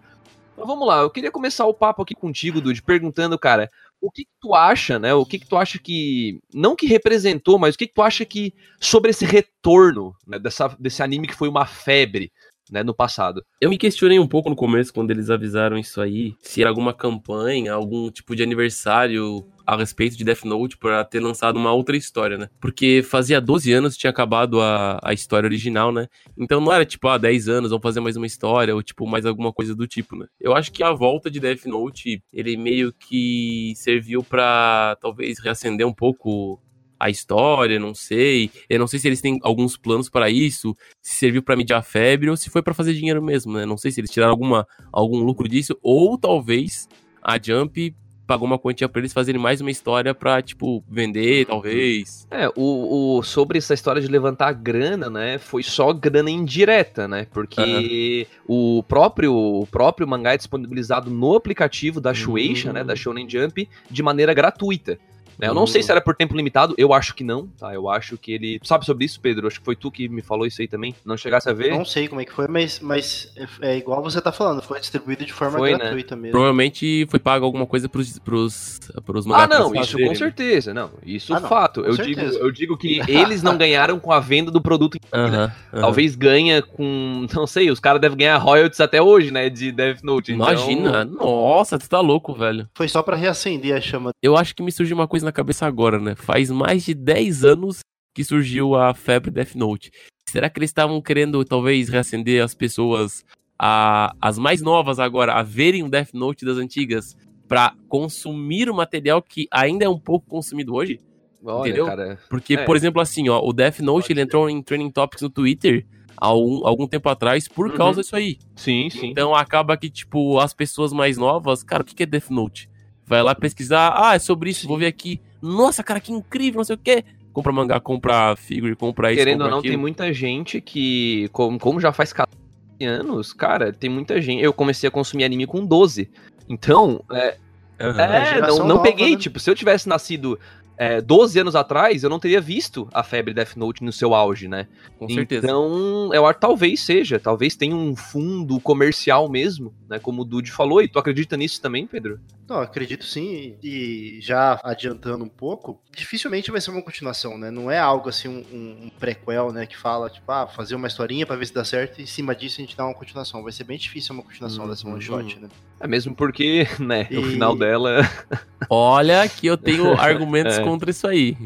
Então 0.55 0.67
vamos 0.67 0.89
lá, 0.89 1.01
eu 1.01 1.11
queria 1.11 1.31
começar 1.31 1.67
o 1.67 1.75
papo 1.75 2.01
aqui 2.01 2.15
contigo, 2.15 2.63
Dude, 2.63 2.81
perguntando, 2.83 3.39
cara, 3.39 3.71
o 4.01 4.11
que, 4.11 4.25
que 4.25 4.31
tu 4.41 4.55
acha, 4.55 4.99
né? 4.99 5.15
O 5.15 5.25
que, 5.25 5.39
que 5.39 5.47
tu 5.47 5.57
acha 5.57 5.79
que. 5.79 6.39
Não 6.53 6.77
que 6.77 6.87
representou, 6.87 7.59
mas 7.59 7.75
o 7.75 7.79
que, 7.79 7.87
que 7.87 7.95
tu 7.95 8.03
acha 8.03 8.25
que. 8.25 8.55
sobre 8.81 9.11
esse 9.11 9.25
retorno 9.25 10.15
né, 10.27 10.39
dessa, 10.39 10.69
desse 10.79 11.03
anime 11.03 11.27
que 11.27 11.35
foi 11.35 11.49
uma 11.49 11.67
febre 11.67 12.33
né, 12.71 12.83
no 12.83 12.95
passado. 12.95 13.45
Eu 13.61 13.71
me 13.71 13.79
questionei 13.79 14.19
um 14.19 14.27
pouco 14.27 14.49
no 14.49 14.57
começo, 14.57 14.93
quando 14.93 15.11
eles 15.11 15.31
avisaram 15.31 15.79
isso 15.79 16.01
aí, 16.01 16.35
se 16.41 16.61
era 16.61 16.71
alguma 16.71 16.93
campanha, 16.93 17.73
algum 17.73 18.11
tipo 18.11 18.35
de 18.35 18.43
aniversário 18.43 19.47
a 19.67 19.77
respeito 19.77 20.17
de 20.17 20.25
Death 20.25 20.45
Note 20.45 20.77
para 20.79 21.05
ter 21.05 21.19
lançado 21.19 21.57
uma 21.57 21.73
outra 21.73 21.97
história, 21.97 22.39
né? 22.39 22.49
Porque 22.61 23.03
fazia 23.03 23.41
12 23.41 23.73
anos 23.73 23.95
que 23.95 24.01
tinha 24.01 24.11
acabado 24.11 24.61
a, 24.61 25.01
a 25.03 25.13
história 25.13 25.47
original, 25.47 25.91
né? 25.91 26.07
Então 26.39 26.61
não 26.61 26.73
era 26.73 26.87
tipo, 26.87 27.09
ah, 27.09 27.19
10 27.19 27.49
anos, 27.49 27.71
vamos 27.71 27.83
fazer 27.83 28.01
mais 28.01 28.17
uma 28.17 28.27
história, 28.27 28.75
ou 28.75 28.83
tipo, 28.83 29.07
mais 29.07 29.27
alguma 29.27 29.53
coisa 29.53 29.75
do 29.75 29.87
tipo, 29.87 30.17
né? 30.17 30.27
Eu 30.41 30.55
acho 30.55 30.71
que 30.71 30.85
a 30.85 30.93
volta 30.93 31.29
de 31.29 31.41
Death 31.41 31.65
Note, 31.67 32.23
ele 32.33 32.57
meio 32.57 32.93
que 32.93 33.73
serviu 33.75 34.23
para 34.23 34.97
talvez 35.01 35.41
reacender 35.41 35.87
um 35.87 35.93
pouco 35.93 36.61
a 36.99 37.11
história, 37.11 37.79
não 37.79 37.95
sei. 37.95 38.51
Eu 38.69 38.79
não 38.79 38.87
sei 38.87 38.99
se 38.99 39.09
eles 39.09 39.21
têm 39.21 39.39
alguns 39.43 39.77
planos 39.77 40.09
para 40.09 40.31
isso, 40.31 40.75
se 41.03 41.17
serviu 41.17 41.43
para 41.43 41.57
mediar 41.57 41.85
febre 41.85 42.31
ou 42.31 42.37
se 42.37 42.51
foi 42.51 42.63
para 42.63 42.75
fazer 42.75 42.95
dinheiro 42.95 43.23
mesmo, 43.23 43.53
né? 43.53 43.67
Não 43.67 43.77
sei 43.77 43.91
se 43.91 44.01
eles 44.01 44.11
tiraram 44.11 44.33
alguma, 44.33 44.67
algum 44.93 45.19
lucro 45.19 45.49
disso 45.49 45.77
ou 45.83 46.19
talvez 46.19 46.89
a 47.23 47.39
Jump 47.43 47.95
pagou 48.27 48.47
uma 48.47 48.59
quantia 48.59 48.89
pra 48.89 49.01
eles 49.01 49.13
fazerem 49.13 49.41
mais 49.41 49.61
uma 49.61 49.71
história 49.71 50.13
pra, 50.15 50.43
tipo, 50.43 50.85
vender, 50.89 51.47
talvez. 51.47 52.27
É, 52.31 52.49
o, 52.57 53.19
o, 53.19 53.23
sobre 53.23 53.59
essa 53.59 53.73
história 53.73 54.03
de 54.03 54.09
levantar 54.09 54.53
grana, 54.53 55.09
né, 55.09 55.39
foi 55.39 55.63
só 55.63 55.93
grana 55.93 56.31
indireta, 56.31 57.07
né, 57.07 57.27
porque 57.33 58.27
uhum. 58.49 58.79
o, 58.79 58.83
próprio, 58.83 59.33
o 59.33 59.67
próprio 59.67 60.09
mangá 60.09 60.35
é 60.35 60.37
disponibilizado 60.37 61.11
no 61.11 61.37
aplicativo 61.37 62.01
da 62.01 62.13
Shueisha, 62.13 62.69
uhum. 62.69 62.75
né, 62.75 62.85
da. 62.85 62.97
Shonen 62.97 63.29
Jump, 63.29 63.69
de 63.91 64.03
maneira 64.03 64.33
gratuita. 64.33 64.99
Né? 65.39 65.49
Eu 65.49 65.55
não 65.55 65.67
sei 65.67 65.83
se 65.83 65.91
era 65.91 66.01
por 66.01 66.15
tempo 66.15 66.35
limitado, 66.35 66.75
eu 66.79 66.93
acho 66.93 67.15
que 67.15 67.23
não, 67.23 67.47
tá? 67.59 67.73
Eu 67.75 67.89
acho 67.89 68.17
que 68.17 68.33
ele. 68.33 68.59
Tu 68.59 68.67
sabe 68.67 68.85
sobre 68.85 69.05
isso, 69.05 69.21
Pedro? 69.21 69.47
Acho 69.47 69.59
que 69.59 69.65
foi 69.65 69.77
tu 69.77 69.91
que 69.91 70.09
me 70.09 70.23
falou 70.23 70.47
isso 70.47 70.61
aí 70.63 70.69
também. 70.69 70.95
Não 71.05 71.17
chegasse 71.17 71.49
a 71.49 71.53
ver? 71.53 71.71
Não 71.71 71.85
sei 71.85 72.09
como 72.09 72.21
é 72.21 72.25
que 72.25 72.33
foi, 72.33 72.49
mas, 72.49 72.81
mas 72.81 73.33
é 73.61 73.77
igual 73.77 74.03
você 74.03 74.21
tá 74.21 74.33
falando, 74.33 74.63
foi 74.63 74.81
distribuído 74.81 75.25
de 75.25 75.33
forma 75.33 75.59
foi, 75.59 75.73
né? 75.73 75.79
gratuita 75.79 76.17
né? 76.17 76.23
mesmo. 76.23 76.33
Provavelmente 76.33 77.07
foi 77.09 77.19
pago 77.19 77.45
alguma 77.45 77.67
coisa 77.67 77.89
pros, 77.89 78.19
pros, 78.19 78.81
pros 79.05 79.27
Ah, 79.31 79.47
não, 79.47 79.75
isso 79.75 79.99
com 79.99 80.15
certeza. 80.15 80.73
Não, 80.73 80.91
isso 81.05 81.35
ah, 81.35 81.41
não, 81.41 81.49
fato. 81.49 81.81
Eu 81.81 81.97
digo, 81.97 82.21
eu 82.21 82.51
digo 82.51 82.77
que 82.77 83.01
eles 83.11 83.43
não 83.43 83.57
ganharam 83.57 83.99
com 83.99 84.13
a 84.13 84.21
venda 84.21 84.51
do 84.51 84.61
produto. 84.61 84.95
Uh 84.95 85.17
-huh, 85.17 85.47
uh 85.47 85.51
-huh. 85.73 85.81
Talvez 85.81 86.15
ganha 86.15 86.63
com. 86.63 87.27
Não 87.35 87.47
sei, 87.47 87.71
os 87.71 87.81
caras 87.81 88.01
devem 88.01 88.19
ganhar 88.19 88.39
royalties 88.39 88.81
até 88.81 89.01
hoje, 89.03 89.31
né? 89.31 89.51
De 89.51 89.71
Death 89.71 90.03
Note. 90.03 90.33
Então... 90.33 90.47
Imagina, 90.47 91.05
nossa, 91.05 91.79
tu 91.79 91.89
tá 91.89 92.01
louco, 92.01 92.33
velho. 92.33 92.69
Foi 92.75 92.89
só 92.89 93.03
para 93.03 93.17
reacender 93.17 93.77
a 93.77 93.81
chama. 93.81 94.11
Eu 94.23 94.37
acho 94.37 94.55
que 94.55 94.63
me 94.63 94.73
surgiu 94.73 94.97
uma 94.97 95.07
coisa 95.07 95.26
na 95.27 95.33
cabeça 95.33 95.67
agora, 95.67 95.99
né? 95.99 96.15
Faz 96.15 96.51
mais 96.51 96.85
de 96.85 96.95
10 96.95 97.45
anos 97.45 97.81
que 98.15 98.25
surgiu 98.25 98.75
a 98.75 98.95
febre 98.95 99.31
Death 99.31 99.55
Note. 99.55 99.91
Será 100.29 100.49
que 100.49 100.59
eles 100.59 100.71
estavam 100.71 101.03
querendo 101.03 101.45
talvez 101.45 101.89
reacender 101.89 102.43
as 102.43 102.55
pessoas, 102.55 103.25
a, 103.59 104.15
as 104.21 104.39
mais 104.39 104.63
novas 104.63 104.99
agora, 104.99 105.35
a 105.35 105.43
verem 105.43 105.83
o 105.83 105.91
Death 105.91 106.15
Note 106.15 106.45
das 106.45 106.57
antigas 106.57 107.17
para 107.47 107.75
consumir 107.89 108.71
o 108.71 108.75
material 108.75 109.21
que 109.21 109.47
ainda 109.51 109.85
é 109.85 109.89
um 109.89 109.99
pouco 109.99 110.27
consumido 110.29 110.75
hoje? 110.75 110.99
Olha, 111.45 111.69
entendeu? 111.69 111.87
Cara, 111.87 112.19
Porque, 112.29 112.55
é. 112.55 112.65
por 112.65 112.77
exemplo, 112.77 113.01
assim, 113.01 113.29
ó, 113.29 113.41
o 113.41 113.53
Death 113.53 113.81
Note 113.81 114.13
ele 114.13 114.21
entrou 114.21 114.49
em 114.49 114.63
Training 114.63 114.91
Topics 114.91 115.23
no 115.23 115.31
Twitter 115.31 115.87
há 116.17 116.27
algum, 116.27 116.67
algum 116.67 116.87
tempo 116.87 117.09
atrás 117.09 117.47
por 117.47 117.69
uhum. 117.69 117.77
causa 117.77 118.01
disso 118.01 118.17
aí. 118.17 118.39
Sim, 118.57 118.89
sim. 118.91 119.09
Então 119.09 119.35
acaba 119.35 119.77
que, 119.77 119.91
tipo, 119.91 120.39
as 120.39 120.55
pessoas 120.55 120.93
mais 120.93 121.19
novas, 121.19 121.63
cara, 121.63 121.83
o 121.83 121.87
que 121.87 122.03
é 122.03 122.07
Death 122.07 122.31
Note? 122.31 122.69
Vai 123.07 123.23
lá 123.23 123.35
pesquisar, 123.35 123.95
ah, 123.97 124.15
é 124.15 124.19
sobre 124.19 124.51
isso, 124.51 124.67
vou 124.67 124.79
ver 124.79 124.87
aqui. 124.87 125.21
Nossa, 125.41 125.83
cara, 125.83 126.01
que 126.01 126.13
incrível, 126.13 126.59
não 126.59 126.65
sei 126.65 126.75
o 126.75 126.79
quê. 126.79 127.05
Compra 127.33 127.53
mangá, 127.53 127.79
compra 127.79 128.35
figure, 128.35 128.75
compra 128.75 129.13
isso. 129.13 129.19
Querendo 129.19 129.45
ou 129.45 129.51
não, 129.51 129.59
aquilo. 129.59 129.73
tem 129.73 129.81
muita 129.81 130.13
gente 130.13 130.61
que, 130.61 131.29
como, 131.33 131.59
como 131.59 131.79
já 131.79 131.93
faz 131.93 132.13
14 132.13 132.37
anos, 132.83 133.33
cara, 133.33 133.73
tem 133.73 133.89
muita 133.89 134.21
gente. 134.21 134.43
Eu 134.43 134.53
comecei 134.53 134.89
a 134.89 134.91
consumir 134.91 135.25
anime 135.25 135.47
com 135.47 135.65
12. 135.65 136.11
Então, 136.49 137.03
é. 137.13 137.37
Uhum. 137.79 138.01
É, 138.01 138.41
não, 138.41 138.59
não 138.59 138.69
nova, 138.69 138.83
peguei, 138.83 139.11
né? 139.11 139.17
tipo, 139.19 139.39
se 139.39 139.51
eu 139.51 139.55
tivesse 139.55 139.87
nascido 139.87 140.39
é, 140.79 141.01
12 141.01 141.39
anos 141.39 141.57
atrás, 141.57 142.03
eu 142.03 142.11
não 142.11 142.19
teria 142.19 142.41
visto 142.41 142.89
a 142.93 143.03
febre 143.03 143.33
Death 143.33 143.57
Note 143.57 143.83
no 143.83 143.93
seu 143.93 144.15
auge, 144.15 144.47
né? 144.49 144.69
Com 144.99 145.09
certeza. 145.09 145.47
Então, 145.47 146.13
eu 146.13 146.27
acho 146.27 146.39
talvez 146.39 146.81
seja, 146.81 147.19
talvez 147.19 147.57
tenha 147.57 147.75
um 147.75 147.97
fundo 147.97 148.61
comercial 148.61 149.29
mesmo, 149.29 149.75
né? 149.89 149.99
Como 149.99 150.23
o 150.23 150.25
Dude 150.25 150.53
falou. 150.53 150.83
E 150.83 150.89
tu 150.89 150.99
acredita 150.99 151.37
nisso 151.37 151.61
também, 151.61 151.87
Pedro? 151.87 152.21
Não, 152.49 152.61
acredito 152.61 153.05
sim. 153.05 153.57
E 153.63 154.19
já 154.21 154.61
adiantando 154.63 155.25
um 155.25 155.29
pouco, 155.29 155.81
dificilmente 155.95 156.51
vai 156.51 156.61
ser 156.61 156.71
uma 156.71 156.83
continuação, 156.83 157.37
né? 157.37 157.51
Não 157.51 157.71
é 157.71 157.79
algo 157.79 158.09
assim, 158.09 158.29
um, 158.29 158.87
um 158.87 158.91
prequel, 158.91 159.53
né? 159.53 159.67
Que 159.67 159.77
fala, 159.77 160.09
tipo, 160.09 160.31
ah, 160.31 160.47
fazer 160.47 160.75
uma 160.75 160.87
historinha 160.87 161.27
para 161.27 161.37
ver 161.37 161.47
se 161.47 161.55
dá 161.55 161.65
certo 161.65 161.99
e 161.99 162.05
em 162.05 162.07
cima 162.07 162.37
disso 162.37 162.61
a 162.61 162.65
gente 162.65 162.77
dá 162.77 162.85
uma 162.85 162.95
continuação. 162.95 163.43
Vai 163.43 163.53
ser 163.53 163.65
bem 163.65 163.79
difícil 163.79 164.15
uma 164.15 164.23
continuação 164.23 164.65
uhum. 164.65 164.71
dessa 164.71 164.89
one 164.89 165.01
shot, 165.01 165.39
né? 165.41 165.49
É 165.79 165.87
mesmo 165.87 166.15
porque, 166.15 166.67
né, 166.79 167.07
e... 167.11 167.19
o 167.19 167.23
final 167.25 167.57
dela. 167.57 168.01
Olha 168.69 169.29
que 169.29 169.47
eu 169.47 169.57
tenho 169.57 169.93
argumentos 170.01 170.59
é. 170.59 170.65
contra 170.65 170.91
isso 170.91 171.07
aí. 171.07 171.37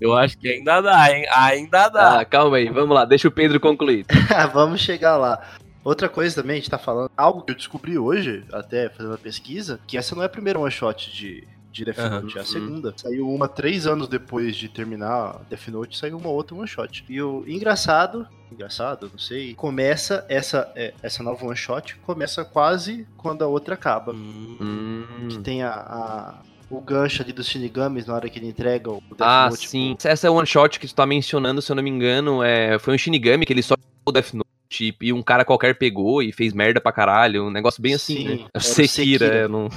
Eu 0.00 0.14
acho 0.14 0.36
que 0.36 0.48
ainda 0.48 0.80
dá, 0.82 1.10
hein? 1.10 1.24
Ainda 1.30 1.88
dá. 1.88 2.20
Ah, 2.20 2.24
calma 2.24 2.58
aí, 2.58 2.68
vamos 2.68 2.94
lá, 2.94 3.04
deixa 3.04 3.28
o 3.28 3.30
Pedro 3.30 3.58
concluir. 3.58 4.04
vamos 4.52 4.80
chegar 4.80 5.16
lá. 5.16 5.42
Outra 5.82 6.08
coisa 6.08 6.42
também, 6.42 6.54
a 6.54 6.58
gente 6.58 6.68
tá 6.68 6.78
falando, 6.78 7.10
algo 7.16 7.42
que 7.42 7.52
eu 7.52 7.56
descobri 7.56 7.96
hoje, 7.96 8.44
até 8.52 8.88
fazendo 8.90 9.14
a 9.14 9.18
pesquisa, 9.18 9.80
que 9.86 9.96
essa 9.96 10.14
não 10.14 10.22
é 10.22 10.26
a 10.26 10.28
primeira 10.28 10.58
one 10.58 10.70
shot 10.70 11.10
de, 11.12 11.46
de 11.76 11.84
Death 11.84 11.98
Note, 11.98 12.34
uhum. 12.34 12.38
é 12.38 12.42
a 12.42 12.44
segunda. 12.44 12.94
Saiu 12.96 13.28
uma 13.28 13.48
três 13.48 13.86
anos 13.86 14.08
depois 14.08 14.56
de 14.56 14.68
terminar 14.68 15.40
Death 15.50 15.68
Note, 15.68 15.98
saiu 15.98 16.16
uma 16.16 16.30
outra 16.30 16.56
one 16.56 16.66
shot. 16.66 17.04
E 17.08 17.20
o 17.20 17.44
engraçado, 17.46 18.26
engraçado, 18.50 19.10
não 19.12 19.18
sei, 19.18 19.54
começa 19.54 20.24
essa, 20.28 20.72
é, 20.74 20.94
essa 21.02 21.22
nova 21.22 21.44
one 21.44 21.56
shot, 21.56 21.96
começa 22.06 22.44
quase 22.44 23.06
quando 23.16 23.42
a 23.42 23.46
outra 23.46 23.74
acaba. 23.74 24.12
Hum. 24.12 25.28
Que 25.28 25.38
tem 25.38 25.62
a, 25.62 25.70
a 25.70 26.34
o 26.68 26.80
gancho 26.80 27.22
ali 27.22 27.32
dos 27.32 27.46
Shinigamis 27.46 28.06
na 28.06 28.14
hora 28.14 28.28
que 28.28 28.40
ele 28.40 28.48
entrega 28.48 28.90
o 28.90 29.00
Death 29.00 29.20
ah, 29.20 29.48
Note. 29.50 29.66
Ah, 29.66 29.68
sim. 29.68 29.96
Pro... 29.96 30.10
Essa 30.10 30.26
é 30.26 30.30
one 30.30 30.46
shot 30.46 30.80
que 30.80 30.86
tu 30.88 30.94
tá 30.94 31.06
mencionando, 31.06 31.62
se 31.62 31.70
eu 31.70 31.76
não 31.76 31.82
me 31.82 31.90
engano, 31.90 32.42
é... 32.42 32.78
foi 32.78 32.94
um 32.94 32.98
Shinigami 32.98 33.46
que 33.46 33.52
ele 33.52 33.62
só 33.62 33.76
o 34.04 34.12
Death 34.12 34.32
Note 34.34 34.46
Tipo, 34.68 35.04
e 35.04 35.12
um 35.12 35.22
cara 35.22 35.44
qualquer 35.44 35.78
pegou 35.78 36.22
e 36.22 36.32
fez 36.32 36.52
merda 36.52 36.80
pra 36.80 36.92
caralho. 36.92 37.46
Um 37.46 37.50
negócio 37.50 37.80
bem 37.80 37.94
assim, 37.94 38.16
Sim, 38.16 38.28
né? 38.28 38.60
Sekira, 38.60 38.88
Sekira. 38.88 39.26
É, 39.26 39.48
não... 39.48 39.68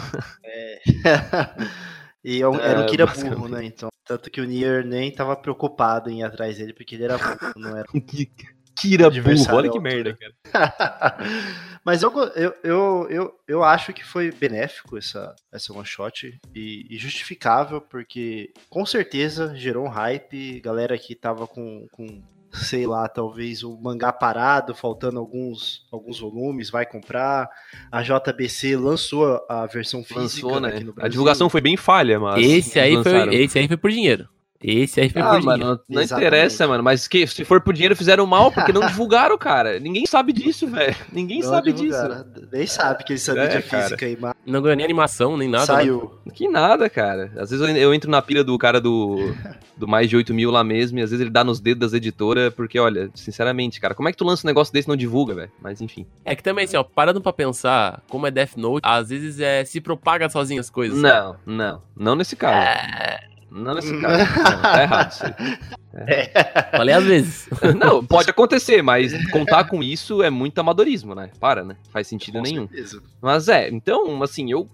É. 0.43 0.79
e 2.23 2.39
era 2.39 2.49
um, 2.49 2.59
era 2.59 2.81
um 2.81 2.85
Kira 2.85 3.05
burro, 3.05 3.47
né? 3.47 3.63
Então, 3.63 3.89
tanto 4.05 4.29
que 4.29 4.41
o 4.41 4.45
Nier 4.45 4.85
nem 4.85 5.11
tava 5.11 5.35
preocupado 5.35 6.09
em 6.09 6.19
ir 6.19 6.23
atrás 6.23 6.57
dele, 6.57 6.73
porque 6.73 6.95
ele 6.95 7.05
era 7.05 7.17
burro, 7.17 7.53
não 7.55 7.77
era. 7.77 7.85
Kira 8.75 9.09
burro, 9.09 9.55
olha 9.55 9.69
que 9.69 9.79
merda, 9.79 10.17
cara. 10.17 11.17
Mas 11.83 12.01
eu, 12.01 12.11
eu, 12.35 12.53
eu, 12.63 13.07
eu, 13.09 13.39
eu 13.47 13.63
acho 13.63 13.93
que 13.93 14.05
foi 14.05 14.31
benéfico 14.31 14.97
essa, 14.97 15.35
essa 15.51 15.73
one 15.73 15.85
shot 15.85 16.39
e, 16.53 16.85
e, 16.89 16.97
justificável, 16.97 17.81
porque 17.81 18.53
com 18.69 18.85
certeza 18.85 19.55
gerou 19.55 19.85
um 19.85 19.89
hype, 19.89 20.59
galera 20.61 20.97
que 20.97 21.15
tava 21.15 21.47
com, 21.47 21.87
com 21.91 22.21
sei 22.51 22.87
lá, 22.87 23.07
talvez 23.07 23.63
o 23.63 23.77
mangá 23.77 24.11
parado, 24.11 24.73
faltando 24.73 25.19
alguns, 25.19 25.85
alguns 25.91 26.19
volumes, 26.19 26.69
vai 26.69 26.85
comprar. 26.85 27.49
A 27.91 28.01
JBC 28.01 28.75
lançou 28.75 29.45
a 29.47 29.65
versão 29.65 30.03
física 30.03 30.47
lançou, 30.47 30.59
né? 30.59 30.93
A 30.97 31.07
divulgação 31.07 31.49
foi 31.49 31.61
bem 31.61 31.77
falha, 31.77 32.19
mas. 32.19 32.45
Esse 32.45 32.79
aí, 32.79 33.01
foi, 33.03 33.35
esse 33.35 33.59
aí 33.59 33.67
foi 33.67 33.77
por 33.77 33.91
dinheiro. 33.91 34.27
Esse 34.61 34.99
aí 34.99 35.09
foi 35.09 35.21
ah, 35.21 35.29
por 35.29 35.41
mano, 35.41 35.57
dinheiro. 35.57 35.81
Não, 35.87 36.01
interessa, 36.01 36.67
mano. 36.67 36.83
Mas 36.83 37.07
que, 37.07 37.25
se 37.25 37.45
for 37.45 37.61
por 37.61 37.73
dinheiro, 37.73 37.95
fizeram 37.95 38.25
mal 38.25 38.51
porque 38.51 38.73
não 38.73 38.85
divulgaram, 38.85 39.37
cara. 39.37 39.79
Ninguém 39.79 40.05
sabe 40.05 40.33
disso, 40.33 40.67
velho. 40.67 40.95
Ninguém 41.13 41.39
não 41.39 41.49
sabe 41.49 41.71
divulgaram. 41.71 42.23
disso. 42.23 42.47
Nem 42.51 42.67
sabe 42.67 43.03
que 43.05 43.13
eles 43.13 43.21
sabem 43.21 43.43
é, 43.43 43.47
de 43.47 43.61
física 43.61 44.05
aí, 44.05 44.17
mas... 44.19 44.33
Não 44.45 44.61
ganhou 44.61 44.75
nem 44.75 44.83
animação, 44.83 45.37
nem 45.37 45.47
nada. 45.47 45.61
Né? 45.61 45.79
Saiu. 45.79 46.13
Né? 46.25 46.33
Que 46.35 46.49
nada, 46.49 46.89
cara. 46.89 47.31
Às 47.37 47.51
vezes 47.51 47.67
eu, 47.67 47.75
eu, 47.77 47.93
entro 47.93 48.11
na 48.11 48.21
pilha 48.21 48.43
do 48.43 48.57
cara 48.57 48.81
do, 48.81 49.33
do 49.77 49.87
mais 49.87 50.09
de 50.09 50.17
8 50.17 50.33
mil 50.33 50.51
lá 50.51 50.63
mesmo, 50.63 50.99
e 50.99 51.01
às 51.01 51.11
vezes 51.11 51.21
ele 51.21 51.31
dá 51.31 51.43
nos 51.43 51.61
dedos 51.61 51.79
das 51.79 51.93
editoras, 51.93 52.53
porque, 52.53 52.77
olha, 52.77 53.09
sinceramente, 53.15 53.79
cara, 53.79 53.95
como 53.95 54.09
é 54.09 54.11
que 54.11 54.17
tu 54.17 54.25
lança 54.25 54.45
um 54.45 54.49
negócio 54.49 54.73
desse 54.73 54.87
e 54.87 54.89
não 54.89 54.97
divulga, 54.97 55.33
velho? 55.33 55.51
Mas 55.61 55.79
enfim. 55.79 56.05
É 56.25 56.35
que 56.35 56.43
também, 56.43 56.65
assim, 56.65 56.75
ó, 56.75 56.83
parando 56.83 57.21
pra 57.21 57.31
pensar, 57.31 58.03
como 58.09 58.27
é 58.27 58.31
Death 58.31 58.57
Note, 58.57 58.81
às 58.83 59.07
vezes 59.07 59.39
é 59.39 59.63
se 59.63 59.79
propaga 59.79 60.29
sozinho 60.29 60.59
as 60.59 60.69
coisas. 60.69 60.99
Não, 60.99 61.37
não. 61.45 61.81
Não 61.95 62.15
nesse 62.15 62.35
caso. 62.35 62.57
É... 62.57 63.28
Não 63.51 63.73
nesse 63.73 63.99
caso. 63.99 64.17
Não, 64.17 64.61
tá 64.61 64.83
errado 64.83 65.11
isso 65.11 65.25
aí. 65.25 65.33
É. 65.93 66.77
Falei 66.77 66.93
às 66.93 67.03
vezes. 67.03 67.49
Não, 67.77 68.05
pode 68.05 68.29
acontecer, 68.29 68.81
mas 68.81 69.11
contar 69.29 69.65
com 69.65 69.81
isso 69.81 70.21
é 70.21 70.29
muito 70.29 70.59
amadorismo, 70.59 71.15
né? 71.15 71.31
Para, 71.39 71.63
né? 71.63 71.75
Faz 71.91 72.07
sentido 72.07 72.35
com 72.35 72.43
nenhum. 72.43 72.67
Certeza. 72.67 73.01
Mas 73.21 73.47
é, 73.47 73.69
então, 73.69 74.21
assim, 74.21 74.51
eu, 74.51 74.69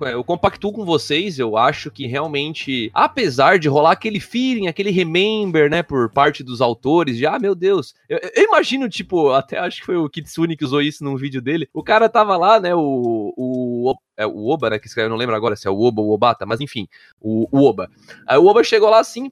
eu 0.00 0.24
compactuo 0.24 0.72
com 0.72 0.84
vocês, 0.84 1.38
eu 1.38 1.56
acho 1.56 1.90
que 1.90 2.06
realmente, 2.06 2.90
apesar 2.94 3.58
de 3.58 3.68
rolar 3.68 3.92
aquele 3.92 4.20
feeling, 4.20 4.66
aquele 4.66 4.90
remember, 4.90 5.70
né, 5.70 5.82
por 5.82 6.10
parte 6.10 6.42
dos 6.42 6.60
autores, 6.60 7.16
de, 7.16 7.26
ah, 7.26 7.38
meu 7.38 7.54
Deus, 7.54 7.94
eu, 8.08 8.18
eu 8.34 8.44
imagino, 8.44 8.88
tipo, 8.88 9.30
até 9.30 9.58
acho 9.58 9.80
que 9.80 9.86
foi 9.86 9.96
o 9.96 10.08
Kitsune 10.08 10.56
que 10.56 10.64
usou 10.64 10.80
isso 10.80 11.04
num 11.04 11.16
vídeo 11.16 11.42
dele, 11.42 11.68
o 11.72 11.82
cara 11.82 12.08
tava 12.08 12.36
lá, 12.36 12.58
né, 12.58 12.74
o, 12.74 13.32
o, 13.36 13.94
é 14.16 14.26
o 14.26 14.48
Oba, 14.48 14.70
né, 14.70 14.78
que 14.78 14.86
escreve, 14.86 15.06
eu 15.06 15.10
não 15.10 15.16
lembro 15.16 15.36
agora 15.36 15.56
se 15.56 15.68
é 15.68 15.70
o 15.70 15.80
Oba 15.80 16.00
ou 16.00 16.08
o 16.08 16.12
Obata, 16.14 16.46
mas 16.46 16.60
enfim, 16.60 16.88
o, 17.20 17.46
o 17.52 17.64
Oba. 17.64 17.90
Aí 18.26 18.38
o 18.38 18.46
Oba 18.46 18.64
chegou 18.64 18.90
lá 18.90 18.98
assim! 18.98 19.30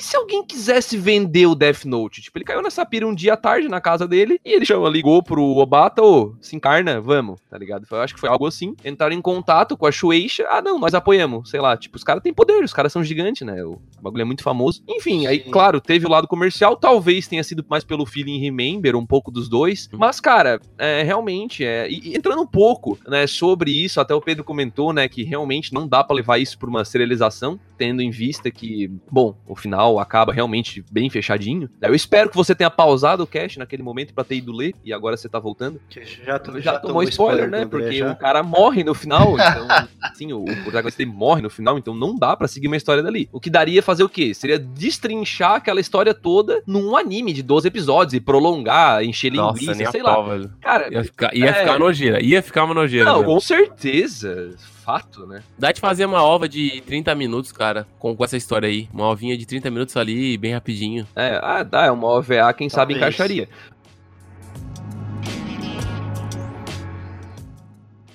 E 0.00 0.02
se 0.02 0.16
alguém 0.16 0.42
quisesse 0.42 0.96
vender 0.96 1.44
o 1.44 1.54
Death 1.54 1.84
Note? 1.84 2.22
Tipo, 2.22 2.38
ele 2.38 2.44
caiu 2.46 2.62
nessa 2.62 2.86
pira 2.86 3.06
um 3.06 3.14
dia 3.14 3.34
à 3.34 3.36
tarde 3.36 3.68
na 3.68 3.82
casa 3.82 4.08
dele 4.08 4.40
e 4.42 4.54
ele 4.54 4.64
chamou, 4.64 4.88
ligou 4.88 5.22
pro 5.22 5.44
Obata, 5.58 6.02
ô, 6.02 6.34
se 6.40 6.56
encarna, 6.56 7.02
vamos, 7.02 7.38
tá 7.50 7.58
ligado? 7.58 7.86
Eu 7.90 8.00
acho 8.00 8.14
que 8.14 8.20
foi 8.20 8.30
algo 8.30 8.46
assim. 8.46 8.74
Entraram 8.82 9.14
em 9.14 9.20
contato 9.20 9.76
com 9.76 9.84
a 9.84 9.92
Shueisha. 9.92 10.46
Ah, 10.48 10.62
não, 10.62 10.78
nós 10.78 10.94
apoiamos. 10.94 11.50
Sei 11.50 11.60
lá, 11.60 11.76
tipo, 11.76 11.98
os 11.98 12.02
caras 12.02 12.22
têm 12.22 12.32
poder, 12.32 12.64
os 12.64 12.72
caras 12.72 12.94
são 12.94 13.04
gigantes, 13.04 13.46
né? 13.46 13.62
O 13.62 13.78
bagulho 14.00 14.22
é 14.22 14.24
muito 14.24 14.42
famoso. 14.42 14.82
Enfim, 14.88 15.26
aí, 15.26 15.38
claro, 15.38 15.82
teve 15.82 16.06
o 16.06 16.10
lado 16.10 16.26
comercial. 16.26 16.78
Talvez 16.78 17.28
tenha 17.28 17.44
sido 17.44 17.62
mais 17.68 17.84
pelo 17.84 18.06
feeling 18.06 18.40
Remember, 18.40 18.96
um 18.96 19.04
pouco 19.04 19.30
dos 19.30 19.50
dois. 19.50 19.86
Mas, 19.92 20.18
cara, 20.18 20.62
é, 20.78 21.02
realmente, 21.02 21.62
é, 21.62 21.90
e, 21.90 22.16
entrando 22.16 22.40
um 22.40 22.46
pouco, 22.46 22.98
né, 23.06 23.26
sobre 23.26 23.70
isso, 23.70 24.00
até 24.00 24.14
o 24.14 24.20
Pedro 24.22 24.44
comentou, 24.44 24.94
né, 24.94 25.06
que 25.08 25.24
realmente 25.24 25.74
não 25.74 25.86
dá 25.86 26.02
pra 26.02 26.16
levar 26.16 26.38
isso 26.38 26.58
por 26.58 26.70
uma 26.70 26.86
serialização, 26.86 27.60
tendo 27.76 28.00
em 28.00 28.10
vista 28.10 28.50
que, 28.50 28.90
bom, 29.10 29.36
o 29.46 29.54
final 29.54 29.89
acaba 29.98 30.32
realmente 30.32 30.84
bem 30.90 31.08
fechadinho. 31.10 31.68
Eu 31.82 31.94
espero 31.94 32.30
que 32.30 32.36
você 32.36 32.54
tenha 32.54 32.70
pausado 32.70 33.22
o 33.22 33.26
cast 33.26 33.58
naquele 33.58 33.82
momento 33.82 34.14
pra 34.14 34.22
ter 34.24 34.36
ido 34.36 34.52
ler, 34.52 34.74
e 34.84 34.92
agora 34.92 35.16
você 35.16 35.28
tá 35.28 35.38
voltando. 35.38 35.80
Que 35.88 36.04
Já, 36.04 36.38
to- 36.38 36.60
Já, 36.60 36.78
tomou 36.78 37.02
spoiler, 37.02 37.48
né? 37.50 37.64
do 37.64 37.76
André 37.76 37.78
Porque 37.86 37.98
já. 37.98 38.12
o 38.12 38.16
cara 38.16 38.42
morre 38.42 38.84
no 38.84 38.94
final, 38.94 39.34
então, 39.34 39.66
assim, 40.02 40.32
o, 40.32 40.44
o 40.44 40.62
protagonista 40.62 41.04
morre 41.06 41.42
no 41.42 41.50
final, 41.50 41.78
então 41.78 41.94
não 41.94 42.16
dá 42.16 42.36
pra 42.36 42.46
seguir 42.48 42.66
uma 42.66 42.76
história 42.76 43.02
dali. 43.02 43.28
O 43.32 43.40
que 43.40 43.50
daria 43.50 43.82
fazer 43.82 44.02
o 44.04 44.08
quê? 44.08 44.32
Seria 44.34 44.58
destrinchar 44.58 45.52
aquela 45.54 45.80
história 45.80 46.12
toda 46.14 46.62
num 46.66 46.96
anime 46.96 47.32
de 47.32 47.42
12 47.42 47.66
episódios 47.68 48.14
e 48.14 48.20
prolongar, 48.20 49.02
encher 49.02 49.32
Nossa, 49.32 49.60
linguiça, 49.60 49.90
sei 49.90 50.02
lá. 50.02 50.14
pau, 50.14 50.26
velho. 50.26 50.50
Cara, 50.60 50.92
Ia 50.92 51.04
ficar, 51.04 51.34
ia 51.34 51.46
É. 51.46 51.52
ficar 51.54 51.78
nojeira. 51.78 52.22
Ia 52.22 52.42
ficar 52.42 52.64
uma 52.64 52.74
nojeira. 52.74 53.04
não, 53.06 53.20
velho. 53.20 53.26
com 53.32 53.40
certeza. 53.40 54.54
Fato, 54.80 55.26
né? 55.26 55.42
Dá 55.58 55.72
de 55.72 55.80
fazer 55.80 56.06
uma 56.06 56.22
ova 56.22 56.48
de 56.48 56.80
30 56.86 57.14
minutos, 57.14 57.52
cara, 57.52 57.86
com, 57.98 58.16
com 58.16 58.24
essa 58.24 58.36
história 58.36 58.68
aí. 58.68 58.88
Uma 58.92 59.08
ovinha 59.08 59.36
de 59.36 59.46
30 59.46 59.70
minutos 59.70 59.96
ali, 59.96 60.36
bem 60.36 60.54
rapidinho. 60.54 61.06
É, 61.14 61.38
ah, 61.42 61.62
dá, 61.62 61.86
é 61.86 61.90
uma 61.90 62.08
OVA, 62.08 62.52
quem 62.54 62.68
sabe 62.68 62.94
Talvez. 62.94 63.14
encaixaria. 63.14 63.48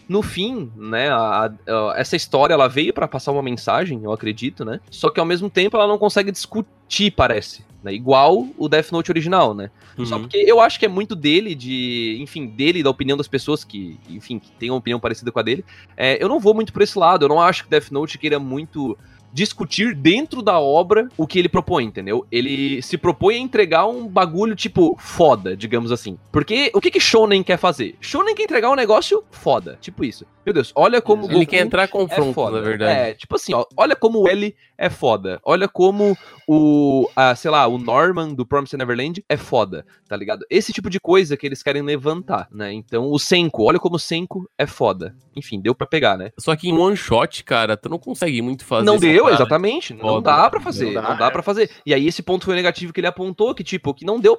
No 0.07 0.21
fim, 0.21 0.71
né, 0.75 1.09
a- 1.09 1.45
a- 1.67 1.93
essa 1.97 2.15
história 2.15 2.53
ela 2.53 2.67
veio 2.67 2.93
pra 2.93 3.07
passar 3.07 3.31
uma 3.31 3.41
mensagem, 3.43 4.01
eu 4.03 4.11
acredito, 4.11 4.63
né? 4.63 4.79
Só 4.89 5.09
que 5.09 5.19
ao 5.19 5.25
mesmo 5.25 5.49
tempo 5.49 5.75
ela 5.77 5.87
não 5.87 5.97
consegue 5.97 6.31
discutir, 6.31 7.11
parece, 7.11 7.65
né? 7.83 7.93
Igual 7.93 8.47
o 8.57 8.69
Death 8.69 8.91
Note 8.91 9.11
original, 9.11 9.53
né? 9.53 9.71
Só 10.03 10.15
Uhum. 10.15 10.21
porque 10.23 10.37
eu 10.37 10.59
acho 10.59 10.77
que 10.79 10.85
é 10.85 10.89
muito 10.89 11.15
dele, 11.15 11.55
de. 11.55 12.17
Enfim, 12.21 12.45
dele 12.47 12.83
da 12.83 12.89
opinião 12.89 13.17
das 13.17 13.27
pessoas 13.27 13.63
que, 13.63 13.97
enfim, 14.09 14.37
que 14.39 14.51
tem 14.51 14.69
uma 14.69 14.77
opinião 14.77 14.99
parecida 14.99 15.31
com 15.31 15.39
a 15.39 15.41
dele. 15.41 15.63
É, 15.97 16.21
eu 16.21 16.27
não 16.27 16.39
vou 16.39 16.53
muito 16.53 16.71
por 16.73 16.81
esse 16.81 16.97
lado. 16.99 17.25
Eu 17.25 17.29
não 17.29 17.41
acho 17.41 17.63
que 17.63 17.69
Death 17.69 17.89
Note 17.91 18.17
queira 18.17 18.37
muito 18.39 18.97
discutir 19.33 19.93
dentro 19.93 20.41
da 20.41 20.59
obra 20.59 21.09
o 21.17 21.27
que 21.27 21.39
ele 21.39 21.49
propõe, 21.49 21.85
entendeu? 21.85 22.25
Ele 22.31 22.81
se 22.81 22.97
propõe 22.97 23.35
a 23.35 23.39
entregar 23.39 23.85
um 23.87 24.07
bagulho, 24.07 24.55
tipo, 24.55 24.95
foda, 24.99 25.55
digamos 25.55 25.91
assim. 25.91 26.17
Porque 26.31 26.71
o 26.73 26.81
que 26.81 26.91
que 26.91 26.99
Shonen 26.99 27.43
quer 27.43 27.57
fazer? 27.57 27.95
Shonen 27.99 28.35
quer 28.35 28.43
entregar 28.43 28.71
um 28.71 28.75
negócio 28.75 29.23
foda, 29.31 29.77
tipo 29.81 30.03
isso. 30.03 30.25
Meu 30.45 30.53
Deus, 30.53 30.71
olha 30.75 31.01
como 31.01 31.23
o 31.23 31.25
Ele 31.25 31.33
Goku 31.39 31.47
quer 31.47 31.65
entrar 31.65 31.83
é 31.83 31.87
confronto, 31.87 32.33
foda. 32.33 32.57
na 32.57 32.63
verdade. 32.63 32.99
É, 32.99 33.13
tipo 33.15 33.35
assim, 33.35 33.53
ó, 33.53 33.65
olha 33.75 33.95
como 33.95 34.19
o 34.21 34.27
L 34.29 34.55
é 34.77 34.89
foda. 34.89 35.39
Olha 35.43 35.67
como 35.67 36.15
o, 36.47 37.09
ah, 37.15 37.35
sei 37.35 37.49
lá, 37.49 37.65
o 37.65 37.77
Norman 37.77 38.33
do 38.33 38.45
Promised 38.45 38.77
Neverland 38.77 39.23
é 39.27 39.37
foda, 39.37 39.85
tá 40.07 40.15
ligado? 40.15 40.45
Esse 40.49 40.71
tipo 40.71 40.89
de 40.89 40.99
coisa 40.99 41.35
que 41.35 41.45
eles 41.45 41.63
querem 41.63 41.81
levantar, 41.81 42.47
né? 42.51 42.71
Então, 42.71 43.09
o 43.11 43.17
Senko, 43.17 43.63
olha 43.63 43.79
como 43.79 43.95
o 43.95 43.99
Senko 43.99 44.47
é 44.57 44.67
foda. 44.67 45.15
Enfim, 45.35 45.59
deu 45.59 45.73
pra 45.73 45.87
pegar, 45.87 46.17
né? 46.17 46.31
Só 46.37 46.55
que 46.55 46.69
em 46.69 46.77
one 46.77 46.95
shot, 46.95 47.43
cara, 47.43 47.75
tu 47.75 47.89
não 47.89 47.97
consegue 47.97 48.41
muito 48.41 48.63
fazer. 48.65 48.85
não 48.85 48.97
deu, 48.97 49.23
parada. 49.23 49.41
exatamente. 49.41 49.93
Não 49.93 50.01
Foda. 50.01 50.21
dá 50.31 50.49
pra 50.49 50.59
fazer, 50.59 50.85
Não 50.91 51.01
não 51.01 51.09
dá, 51.09 51.15
dá, 51.15 51.25
é. 51.27 51.31
pra 51.31 51.41
fazer. 51.41 51.69
E 51.85 51.93
aí 51.93 52.07
esse 52.07 52.21
ponto 52.21 52.45
foi 52.45 52.53
o 52.53 52.57
negativo 52.57 52.93
que 52.93 52.99
ele 52.99 53.07
apontou, 53.07 53.53
que 53.55 53.63
tipo, 53.63 53.93
que 53.93 54.05
não 54.05 54.19
deu 54.19 54.37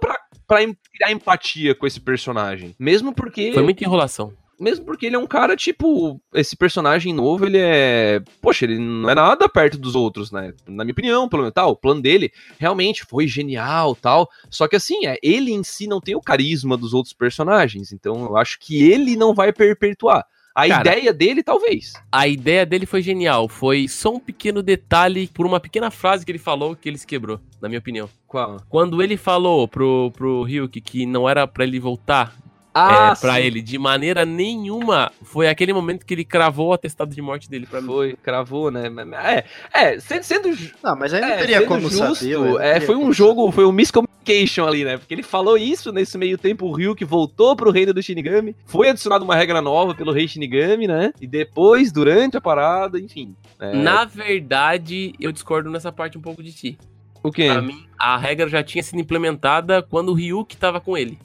em- 0.61 0.77
criar 0.95 1.11
empatia 1.11 1.75
com 1.75 1.87
esse 1.87 2.01
personagem. 2.01 2.75
Mesmo 2.79 3.13
porque... 3.13 3.53
Foi 3.53 3.63
muita 3.63 3.83
enrolação. 3.85 4.33
Mesmo 4.59 4.85
porque 4.85 5.07
ele 5.07 5.17
é 5.17 5.19
um 5.19 5.27
cara, 5.27 5.55
tipo, 5.55 6.21
esse 6.35 6.57
personagem 6.57 7.13
novo, 7.13 7.45
ele 7.45 7.59
é. 7.59 8.23
Poxa, 8.41 8.65
ele 8.65 8.79
não 8.79 9.11
é 9.11 9.15
nada 9.15 9.49
perto 9.49 9.77
dos 9.77 9.95
outros, 9.95 10.33
né? 10.33 10.55
Na 10.67 10.83
minha 10.85 10.93
opinião, 10.93 11.29
pelo 11.29 11.43
menos. 11.43 11.55
Tal, 11.55 11.71
o 11.71 11.77
plano 11.77 12.01
dele 12.01 12.33
realmente 12.59 13.05
foi 13.05 13.29
genial 13.29 13.95
tal. 13.95 14.29
Só 14.51 14.67
que 14.67 14.77
assim, 14.77 15.07
é, 15.07 15.19
ele 15.23 15.53
em 15.53 15.63
si 15.63 15.87
não 15.87 16.01
tem 16.01 16.15
o 16.15 16.23
carisma 16.23 16.77
dos 16.77 16.95
outros 16.95 17.13
personagens. 17.13 17.93
Então 17.93 18.25
eu 18.25 18.37
acho 18.37 18.59
que 18.59 18.83
ele 18.83 19.15
não 19.17 19.35
vai 19.35 19.53
perpetuar. 19.53 20.25
A 20.57 20.67
Cara, 20.67 20.89
ideia 20.89 21.13
dele, 21.13 21.43
talvez. 21.43 21.93
A 22.11 22.27
ideia 22.27 22.65
dele 22.65 22.87
foi 22.87 23.03
genial. 23.03 23.47
Foi 23.47 23.87
só 23.87 24.15
um 24.15 24.19
pequeno 24.19 24.63
detalhe 24.63 25.29
por 25.29 25.45
uma 25.45 25.61
pequena 25.61 25.91
frase 25.91 26.25
que 26.25 26.33
ele 26.33 26.39
falou 26.39 26.75
que 26.75 26.89
ele 26.89 26.97
se 26.97 27.07
quebrou, 27.07 27.39
na 27.61 27.69
minha 27.69 27.79
opinião. 27.79 28.09
Qual? 28.27 28.57
Quando 28.71 29.03
ele 29.03 29.19
falou 29.19 29.69
pro, 29.69 30.11
pro 30.17 30.45
Ryuk 30.45 30.81
que 30.81 31.05
não 31.05 31.29
era 31.29 31.47
pra 31.47 31.63
ele 31.63 31.79
voltar 31.79 32.35
Ah, 32.79 33.13
é, 33.17 33.21
pra 33.21 33.35
sim. 33.37 33.41
ele 33.41 33.63
de 33.63 33.79
maneira 33.79 34.27
nenhuma, 34.27 35.11
foi 35.23 35.49
aquele 35.49 35.73
momento 35.73 36.05
que 36.05 36.13
ele 36.13 36.25
cravou 36.25 36.69
o 36.69 36.73
atestado 36.75 37.15
de 37.15 37.23
morte 37.23 37.49
dele 37.49 37.67
pra 37.67 37.81
mim. 37.81 37.87
Foi, 37.87 38.13
cravou, 38.23 38.71
né? 38.71 38.83
É, 39.25 39.45
é 39.73 40.01
sendo, 40.01 40.49
Não, 40.85 40.95
mas 40.95 41.15
aí 41.15 41.21
não 41.23 41.29
é, 41.29 41.37
teria 41.39 41.63
como 41.67 41.89
justo, 41.89 42.15
saber. 42.15 42.61
é, 42.61 42.81
foi 42.81 42.95
um 42.97 43.11
jogo, 43.13 43.51
foi 43.51 43.65
um 43.65 43.73
miscommunication 43.73 44.67
ali, 44.67 44.85
né? 44.85 44.99
Porque 44.99 45.15
ele 45.15 45.23
falou 45.23 45.57
isso 45.57 45.91
nesse 45.91 46.19
meio 46.19 46.37
tempo, 46.37 46.67
o 46.67 46.73
Ryuk 46.73 47.03
voltou 47.05 47.57
pro 47.57 47.71
reino 47.71 47.95
do 47.95 48.03
Shinigami, 48.03 48.55
foi 48.67 48.91
adicionado 48.91 49.25
uma 49.25 49.35
regra 49.37 49.63
nova 49.63 49.95
pelo 49.95 50.13
rei 50.13 50.29
Shinigami, 50.29 50.87
né? 50.87 51.13
E 51.21 51.27
depois, 51.27 51.91
durante 51.91 52.37
a 52.37 52.41
parada, 52.41 52.99
enfim. 53.01 53.35
é, 53.59 53.73
Na 53.75 54.05
verdade, 54.05 55.15
eu 55.19 55.33
discordo 55.33 55.71
nessa 55.71 55.91
parte 55.91 56.19
um 56.19 56.21
pouco 56.21 56.43
de 56.43 56.53
ti. 56.53 56.79
o 57.23 57.31
quê? 57.33 57.47
Pra 57.51 57.63
mim, 57.63 57.87
a 57.99 58.17
regra 58.19 58.49
já 58.49 58.63
tinha 58.63 58.83
sido 58.83 59.01
implementada 59.01 59.83
quando 59.83 60.11
o 60.11 60.15
Ryuk 60.15 60.57
tava 60.57 60.81
com 60.81 60.97
ele. 60.99 61.19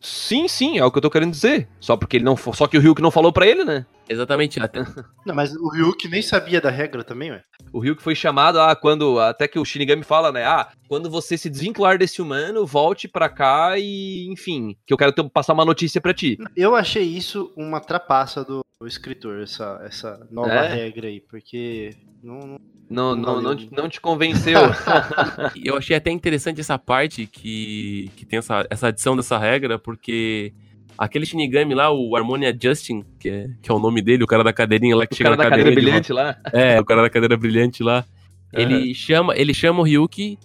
Sim, 0.00 0.46
sim, 0.46 0.78
é 0.78 0.84
o 0.84 0.90
que 0.90 0.98
eu 0.98 1.02
tô 1.02 1.10
querendo 1.10 1.32
dizer. 1.32 1.68
Só 1.80 1.96
porque 1.96 2.16
ele 2.16 2.24
não, 2.24 2.36
só 2.36 2.66
que 2.66 2.78
o 2.78 2.80
Ryuk 2.80 3.02
não 3.02 3.10
falou 3.10 3.32
pra 3.32 3.46
ele, 3.46 3.64
né? 3.64 3.84
Exatamente. 4.08 4.60
Até, 4.60 4.80
Não, 5.26 5.34
mas 5.34 5.54
o 5.54 5.68
Ryuk 5.70 6.08
nem 6.08 6.22
sabia 6.22 6.60
da 6.60 6.70
regra 6.70 7.04
também, 7.04 7.30
ué. 7.30 7.42
O 7.72 7.78
Ryuk 7.80 8.02
foi 8.02 8.14
chamado 8.14 8.60
ah, 8.60 8.74
quando 8.74 9.18
até 9.20 9.46
que 9.46 9.58
o 9.58 9.64
Shinigami 9.64 10.02
fala, 10.02 10.32
né? 10.32 10.44
Ah, 10.44 10.68
quando 10.88 11.10
você 11.10 11.36
se 11.36 11.50
desvincular 11.50 11.98
desse 11.98 12.22
humano, 12.22 12.64
volte 12.66 13.06
pra 13.06 13.28
cá 13.28 13.74
e, 13.78 14.26
enfim, 14.30 14.76
que 14.86 14.92
eu 14.92 14.96
quero 14.98 15.12
ter- 15.12 15.28
passar 15.30 15.52
uma 15.52 15.64
notícia 15.64 16.00
pra 16.00 16.14
ti. 16.14 16.38
Eu 16.56 16.74
achei 16.74 17.02
isso 17.04 17.52
uma 17.56 17.80
trapaça 17.80 18.42
do 18.44 18.62
escritor, 18.86 19.42
essa, 19.42 19.80
essa 19.84 20.26
nova 20.30 20.50
É? 20.50 20.68
regra 20.74 21.08
aí, 21.08 21.20
porque 21.20 21.90
não, 22.22 22.38
não- 22.46 22.58
Não, 22.88 23.16
não, 23.16 23.42
não, 23.42 23.56
te, 23.56 23.68
não 23.72 23.88
te 23.88 24.00
convenceu. 24.00 24.58
eu 25.62 25.76
achei 25.76 25.96
até 25.96 26.10
interessante 26.10 26.60
essa 26.60 26.78
parte 26.78 27.26
que, 27.26 28.10
que 28.16 28.24
tem 28.24 28.38
essa, 28.38 28.66
essa 28.70 28.86
adição 28.88 29.16
dessa 29.16 29.36
regra, 29.36 29.78
porque 29.78 30.54
aquele 30.98 31.24
Shinigami 31.24 31.74
lá, 31.74 31.92
o 31.92 32.16
Harmonia 32.16 32.56
Justin, 32.60 33.04
que 33.18 33.28
é, 33.28 33.50
que 33.62 33.70
é 33.70 33.74
o 33.74 33.78
nome 33.78 34.02
dele, 34.02 34.24
o 34.24 34.26
cara 34.26 34.42
da 34.42 34.52
cadeirinha 34.52 34.96
lá 34.96 35.06
que 35.06 35.14
o 35.14 35.16
chega 35.16 35.30
cara 35.30 35.36
na 35.36 35.44
da 35.44 35.50
cadeira 35.50 35.70
cadeirinha 35.70 36.00
de 36.00 36.08
brilhante 36.08 36.12
lá. 36.12 36.36
É, 36.52 36.80
o 36.80 36.84
cara 36.84 37.02
da 37.02 37.10
cadeira 37.10 37.36
brilhante 37.36 37.82
lá. 37.82 38.04
Ele 38.52 38.94
chama, 38.94 39.36
ele 39.36 39.54
chama 39.54 39.80
o 39.80 39.82
Ryuki 39.82 40.38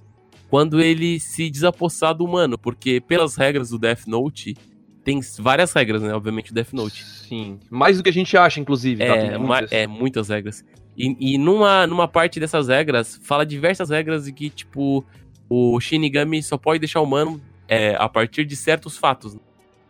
quando 0.49 0.79
ele 0.79 1.19
se 1.19 1.49
desapossar 1.49 2.13
do 2.13 2.23
humano, 2.23 2.57
porque 2.57 3.01
pelas 3.01 3.35
regras 3.35 3.69
do 3.69 3.79
Death 3.79 4.05
Note, 4.05 4.55
tem 5.03 5.19
várias 5.39 5.73
regras, 5.73 6.01
né? 6.01 6.13
Obviamente 6.13 6.51
o 6.51 6.53
Death 6.53 6.73
Note. 6.73 7.03
Sim. 7.03 7.59
Mais 7.69 7.97
do 7.97 8.03
que 8.03 8.09
a 8.09 8.13
gente 8.13 8.37
acha, 8.37 8.59
inclusive. 8.59 9.03
tá? 9.03 9.15
É, 9.15 9.37
muitas. 9.37 9.71
é, 9.71 9.87
muitas 9.87 10.29
regras. 10.29 10.63
E, 10.95 11.33
e 11.33 11.37
numa, 11.37 11.87
numa 11.87 12.07
parte 12.07 12.39
dessas 12.39 12.67
regras, 12.67 13.19
fala 13.23 13.45
diversas 13.45 13.89
regras 13.89 14.25
de 14.25 14.31
que, 14.31 14.49
tipo, 14.49 15.03
o 15.49 15.79
Shinigami 15.79 16.43
só 16.43 16.57
pode 16.57 16.79
deixar 16.79 17.01
o 17.01 17.03
humano 17.03 17.41
é, 17.67 17.95
a 17.97 18.07
partir 18.07 18.45
de 18.45 18.55
certos 18.55 18.97
fatos. 18.97 19.35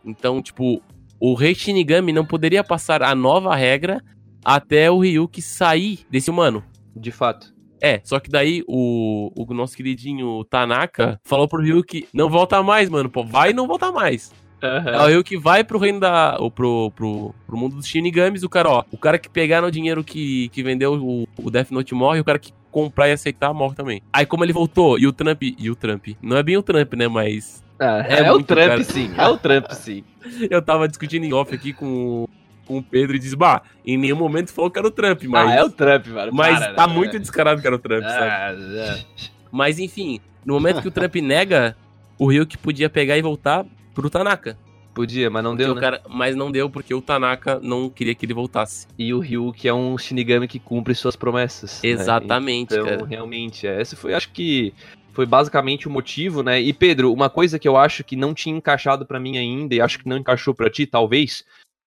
Então, 0.06 0.42
tipo, 0.42 0.82
o 1.20 1.34
rei 1.34 1.56
Shinigami 1.56 2.12
não 2.12 2.26
poderia 2.26 2.64
passar 2.64 3.02
a 3.02 3.16
nova 3.16 3.56
regra 3.56 4.04
até 4.44 4.92
o 4.92 5.00
Ryuki 5.00 5.42
sair 5.42 6.00
desse 6.10 6.30
humano. 6.30 6.64
De 6.96 7.12
fato. 7.12 7.54
É, 7.82 8.00
só 8.04 8.20
que 8.20 8.30
daí 8.30 8.64
o, 8.68 9.32
o 9.36 9.54
nosso 9.54 9.76
queridinho 9.76 10.44
Tanaka 10.46 11.20
falou 11.24 11.48
pro 11.48 11.62
Ryuki, 11.62 12.08
não 12.14 12.30
volta 12.30 12.64
mais, 12.64 12.90
mano, 12.90 13.10
pô, 13.10 13.24
vai 13.24 13.50
e 13.50 13.54
não 13.54 13.68
volta 13.68 13.92
mais. 13.92 14.32
Aí 14.62 15.12
o 15.12 15.16
Ryuki 15.16 15.36
vai 15.36 15.64
pro 15.64 15.78
reino 15.78 16.00
da. 16.00 16.38
Ou 16.40 16.50
pro, 16.50 16.90
pro, 16.92 17.36
pro 17.46 17.58
mundo 17.58 17.76
dos 17.76 17.86
Shinigamis, 17.86 18.44
o 18.44 18.50
cara, 18.50 18.70
ó, 18.70 18.84
o 18.92 18.98
cara 18.98 19.20
que 19.20 19.30
pegar 19.30 19.62
no 19.62 19.70
dinheiro 19.70 20.04
que, 20.04 20.48
que 20.50 20.64
vendeu 20.64 20.94
o, 20.94 21.28
o 21.38 21.52
Death 21.52 21.72
Note 21.72 21.94
morre, 21.94 22.22
o 22.22 22.24
cara 22.24 22.40
que 22.40 22.54
comprar 22.74 23.08
e 23.08 23.14
aceitar 23.14 23.54
morre 23.54 23.76
também. 23.76 24.02
Aí 24.12 24.26
como 24.26 24.44
ele 24.44 24.52
voltou, 24.52 24.98
e 25.00 25.08
o 25.08 25.14
Trump. 25.14 25.44
E 25.44 25.70
o 25.70 25.76
Trump. 25.76 26.08
Não 26.22 26.36
é 26.36 26.44
bem 26.44 26.58
o 26.58 26.64
Trump, 26.64 26.94
né? 26.96 27.08
Mas. 27.08 27.64
É, 27.80 28.16
É 28.16 28.20
é 28.26 28.32
o 28.32 28.44
Trump, 28.44 28.68
cara. 28.68 28.84
sim. 28.84 29.12
É 29.18 29.28
o 29.28 29.38
Trump, 29.38 29.72
sim. 29.72 30.04
Eu 30.50 30.62
tava 30.62 30.88
discutindo 30.88 31.24
em 31.26 31.34
off 31.34 31.54
aqui 31.54 31.72
com, 31.74 32.28
com 32.66 32.78
o 32.78 32.84
Pedro 32.84 33.16
e 33.16 33.20
disse, 33.20 33.36
bah, 33.36 33.62
em 33.86 33.98
nenhum 33.98 34.16
momento 34.16 34.52
falou 34.54 34.70
que 34.72 34.80
era 34.80 34.88
o 34.88 34.92
Trump, 34.92 35.24
mas. 35.24 35.52
Ah, 35.52 35.56
é 35.56 35.64
o 35.64 35.70
Trump, 35.70 36.08
mano. 36.08 36.32
Mas 36.34 36.60
Para, 36.60 36.74
tá 36.74 36.88
né? 36.88 36.94
muito 36.94 37.20
descarado 37.20 37.62
que 37.62 37.68
era 37.68 37.76
o 37.76 37.80
Trump, 37.80 38.04
sabe? 38.04 38.26
Ah, 38.26 38.54
é. 38.54 39.04
Mas 39.52 39.80
enfim, 39.80 40.20
no 40.46 40.54
momento 40.56 40.82
que 40.82 40.88
o 40.88 40.92
Trump 40.92 41.16
nega, 41.16 41.76
o 42.18 42.28
Ryuk 42.28 42.58
podia 42.58 42.90
pegar 42.90 43.18
e 43.18 43.22
voltar 43.22 43.66
pro 43.94 44.10
Tanaka. 44.10 44.58
Podia, 44.94 45.30
mas 45.30 45.44
não 45.44 45.52
Porque 45.52 45.64
deu, 45.66 45.76
né? 45.76 45.82
cara- 45.82 46.02
mas 46.08 46.36
não 46.36 46.52
deu 46.52 46.70
porque 46.70 46.94
o 46.94 47.02
Tanaka 47.02 47.60
não 47.62 47.90
queria 47.90 48.14
que 48.14 48.26
ele 48.26 48.34
voltasse. 48.34 48.88
E 48.98 49.14
o 49.14 49.20
Ryu, 49.20 49.52
que 49.52 49.68
é 49.68 49.74
um 49.74 49.98
Shinigami 49.98 50.48
que 50.48 50.60
cumpre 50.60 50.94
suas 50.94 51.16
promessas. 51.16 51.82
né? 51.84 51.90
Exatamente, 51.90 52.74
Então, 52.74 52.86
cara. 52.86 53.06
realmente, 53.06 53.66
é, 53.66 53.82
esse 53.82 53.96
foi, 53.96 54.14
acho 54.14 54.30
que 54.32 54.74
foi 55.12 55.26
basicamente 55.26 55.88
o 55.88 55.92
motivo, 55.92 56.42
né? 56.44 56.60
E 56.62 56.72
Pedro, 56.74 57.12
uma 57.12 57.30
coisa 57.30 57.58
que 57.60 57.68
eu 57.68 57.76
acho 57.78 58.04
que 58.04 58.16
não 58.16 58.34
tinha 58.34 58.56
encaixado 58.56 59.06
pra 59.06 59.20
mim 59.20 59.38
ainda, 59.38 59.74
e 59.76 59.82
acho 59.82 60.00
que 60.00 60.08
não 60.10 60.18
encaixou 60.18 60.54
pra 60.54 60.70
ti, 60.70 60.86
talvez, 60.86 61.44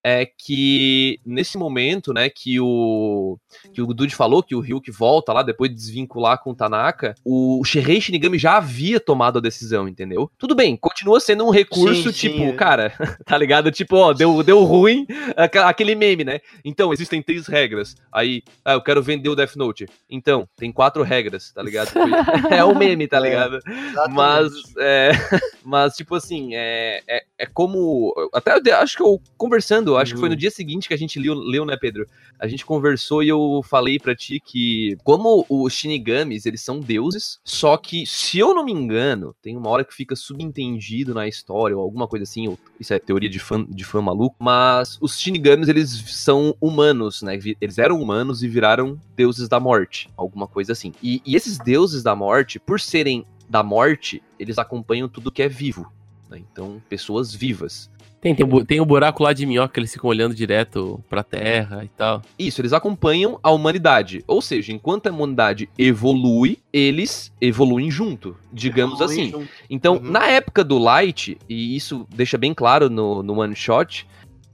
é 0.08 0.24
que 0.24 1.18
nesse 1.26 1.58
momento, 1.58 2.12
né, 2.12 2.30
que 2.30 2.60
o 2.60 3.36
que 3.74 3.82
o 3.82 3.92
Dude 3.92 4.14
falou 4.14 4.40
que 4.40 4.54
o 4.54 4.60
Ryuk 4.60 4.88
volta 4.92 5.32
lá 5.32 5.42
depois 5.42 5.68
de 5.68 5.74
desvincular 5.76 6.40
com 6.40 6.50
o 6.50 6.54
Tanaka, 6.54 7.16
o 7.24 7.60
Shirei 7.64 8.00
Shinigami 8.00 8.38
já 8.38 8.56
havia 8.56 9.00
tomado 9.00 9.38
a 9.38 9.42
decisão, 9.42 9.88
entendeu? 9.88 10.30
Tudo 10.38 10.54
bem, 10.54 10.76
continua 10.76 11.18
sendo 11.18 11.44
um 11.44 11.50
recurso 11.50 12.12
Sim, 12.12 12.12
sim, 12.12 12.28
tipo, 12.30 12.42
é. 12.44 12.52
cara, 12.52 12.92
tá 13.26 13.36
ligado? 13.36 13.72
Tipo, 13.72 13.96
ó, 13.96 14.12
deu, 14.12 14.44
deu 14.44 14.62
ruim, 14.62 15.08
aquele 15.36 15.96
meme, 15.96 16.22
né? 16.22 16.38
Então, 16.64 16.92
existem 16.92 17.20
três 17.20 17.48
regras. 17.48 17.96
Aí, 18.12 18.44
ah, 18.64 18.74
eu 18.74 18.82
quero 18.82 19.02
vender 19.02 19.28
o 19.28 19.34
Death 19.34 19.56
Note. 19.56 19.86
Então, 20.08 20.48
tem 20.56 20.70
quatro 20.70 21.02
regras, 21.02 21.50
tá 21.52 21.60
ligado? 21.64 21.90
é 22.54 22.62
o 22.62 22.76
meme, 22.76 23.08
tá 23.08 23.16
É. 23.16 23.20
ligado? 23.20 23.56
Exatamente. 23.56 24.14
Mas, 24.14 24.52
é, 24.78 25.10
mas, 25.64 25.96
tipo 25.96 26.14
assim, 26.14 26.54
é, 26.54 27.02
é, 27.08 27.24
é 27.38 27.46
como. 27.46 28.14
Até 28.32 28.72
acho 28.72 28.96
que 28.96 29.02
eu 29.02 29.20
conversando, 29.36 29.95
acho 29.98 30.14
que 30.14 30.20
foi 30.20 30.28
no 30.28 30.34
Uhum. 30.34 30.38
dia 30.38 30.50
seguinte 30.50 30.88
que 30.88 30.94
a 30.94 30.98
gente 30.98 31.18
leu, 31.18 31.34
leu, 31.34 31.64
né, 31.64 31.76
Pedro? 31.80 32.06
A 32.38 32.46
gente 32.46 32.64
conversou 32.66 33.22
e 33.22 33.28
eu 33.28 33.62
falei 33.68 33.98
pra 33.98 34.14
ti 34.14 34.40
que, 34.44 34.96
como 35.04 35.44
os 35.48 35.72
Shinigamis, 35.72 36.46
eles 36.46 36.60
são 36.62 36.80
deuses, 36.80 37.38
só 37.44 37.76
que, 37.76 38.04
se 38.06 38.38
eu 38.38 38.54
não 38.54 38.64
me 38.64 38.72
engano, 38.72 39.34
tem 39.42 39.56
uma 39.56 39.68
hora 39.70 39.84
que 39.84 39.94
fica 39.94 40.14
subentendido 40.16 41.14
na 41.14 41.26
história, 41.26 41.76
ou 41.76 41.82
alguma 41.82 42.06
coisa 42.06 42.24
assim, 42.24 42.48
ou 42.48 42.58
isso 42.78 42.92
é 42.92 42.98
teoria 42.98 43.28
de 43.28 43.38
fã, 43.38 43.64
de 43.68 43.84
fã 43.84 44.00
maluco, 44.02 44.36
mas 44.38 44.98
os 45.00 45.18
Shinigamis, 45.18 45.68
eles 45.68 45.90
são 46.08 46.54
humanos, 46.60 47.22
né? 47.22 47.38
Eles 47.60 47.78
eram 47.78 48.00
humanos 48.00 48.42
e 48.42 48.48
viraram 48.48 49.00
deuses 49.16 49.48
da 49.48 49.58
morte, 49.58 50.08
alguma 50.16 50.46
coisa 50.46 50.72
assim. 50.72 50.92
E, 51.02 51.22
e 51.24 51.34
esses 51.36 51.58
deuses 51.58 52.02
da 52.02 52.14
morte, 52.14 52.58
por 52.58 52.80
serem 52.80 53.24
da 53.48 53.62
morte, 53.62 54.22
eles 54.38 54.58
acompanham 54.58 55.08
tudo 55.08 55.30
que 55.30 55.42
é 55.42 55.48
vivo. 55.48 55.90
né? 56.28 56.38
Então, 56.52 56.82
pessoas 56.88 57.32
vivas. 57.34 57.88
Tem, 58.26 58.34
tem, 58.34 58.64
tem 58.64 58.80
o 58.80 58.84
buraco 58.84 59.22
lá 59.22 59.32
de 59.32 59.46
minhoca, 59.46 59.78
eles 59.78 59.92
ficam 59.92 60.10
olhando 60.10 60.34
direto 60.34 61.00
pra 61.08 61.22
terra 61.22 61.84
e 61.84 61.88
tal. 61.88 62.22
Isso, 62.36 62.60
eles 62.60 62.72
acompanham 62.72 63.38
a 63.40 63.50
humanidade. 63.52 64.24
Ou 64.26 64.42
seja, 64.42 64.72
enquanto 64.72 65.06
a 65.06 65.10
humanidade 65.12 65.68
evolui, 65.78 66.58
eles 66.72 67.32
evoluem 67.40 67.88
junto, 67.90 68.36
digamos 68.52 69.00
Evolui 69.00 69.20
assim. 69.20 69.30
junto. 69.30 69.48
Então, 69.70 69.94
Uhum. 69.96 70.10
na 70.10 70.26
época 70.26 70.64
do 70.64 70.76
Light, 70.78 71.38
e 71.48 71.76
isso 71.76 72.06
deixa 72.14 72.36
bem 72.36 72.52
claro 72.52 72.90
no, 72.90 73.22
no 73.22 73.38
One 73.40 73.54
Shot, 73.54 74.06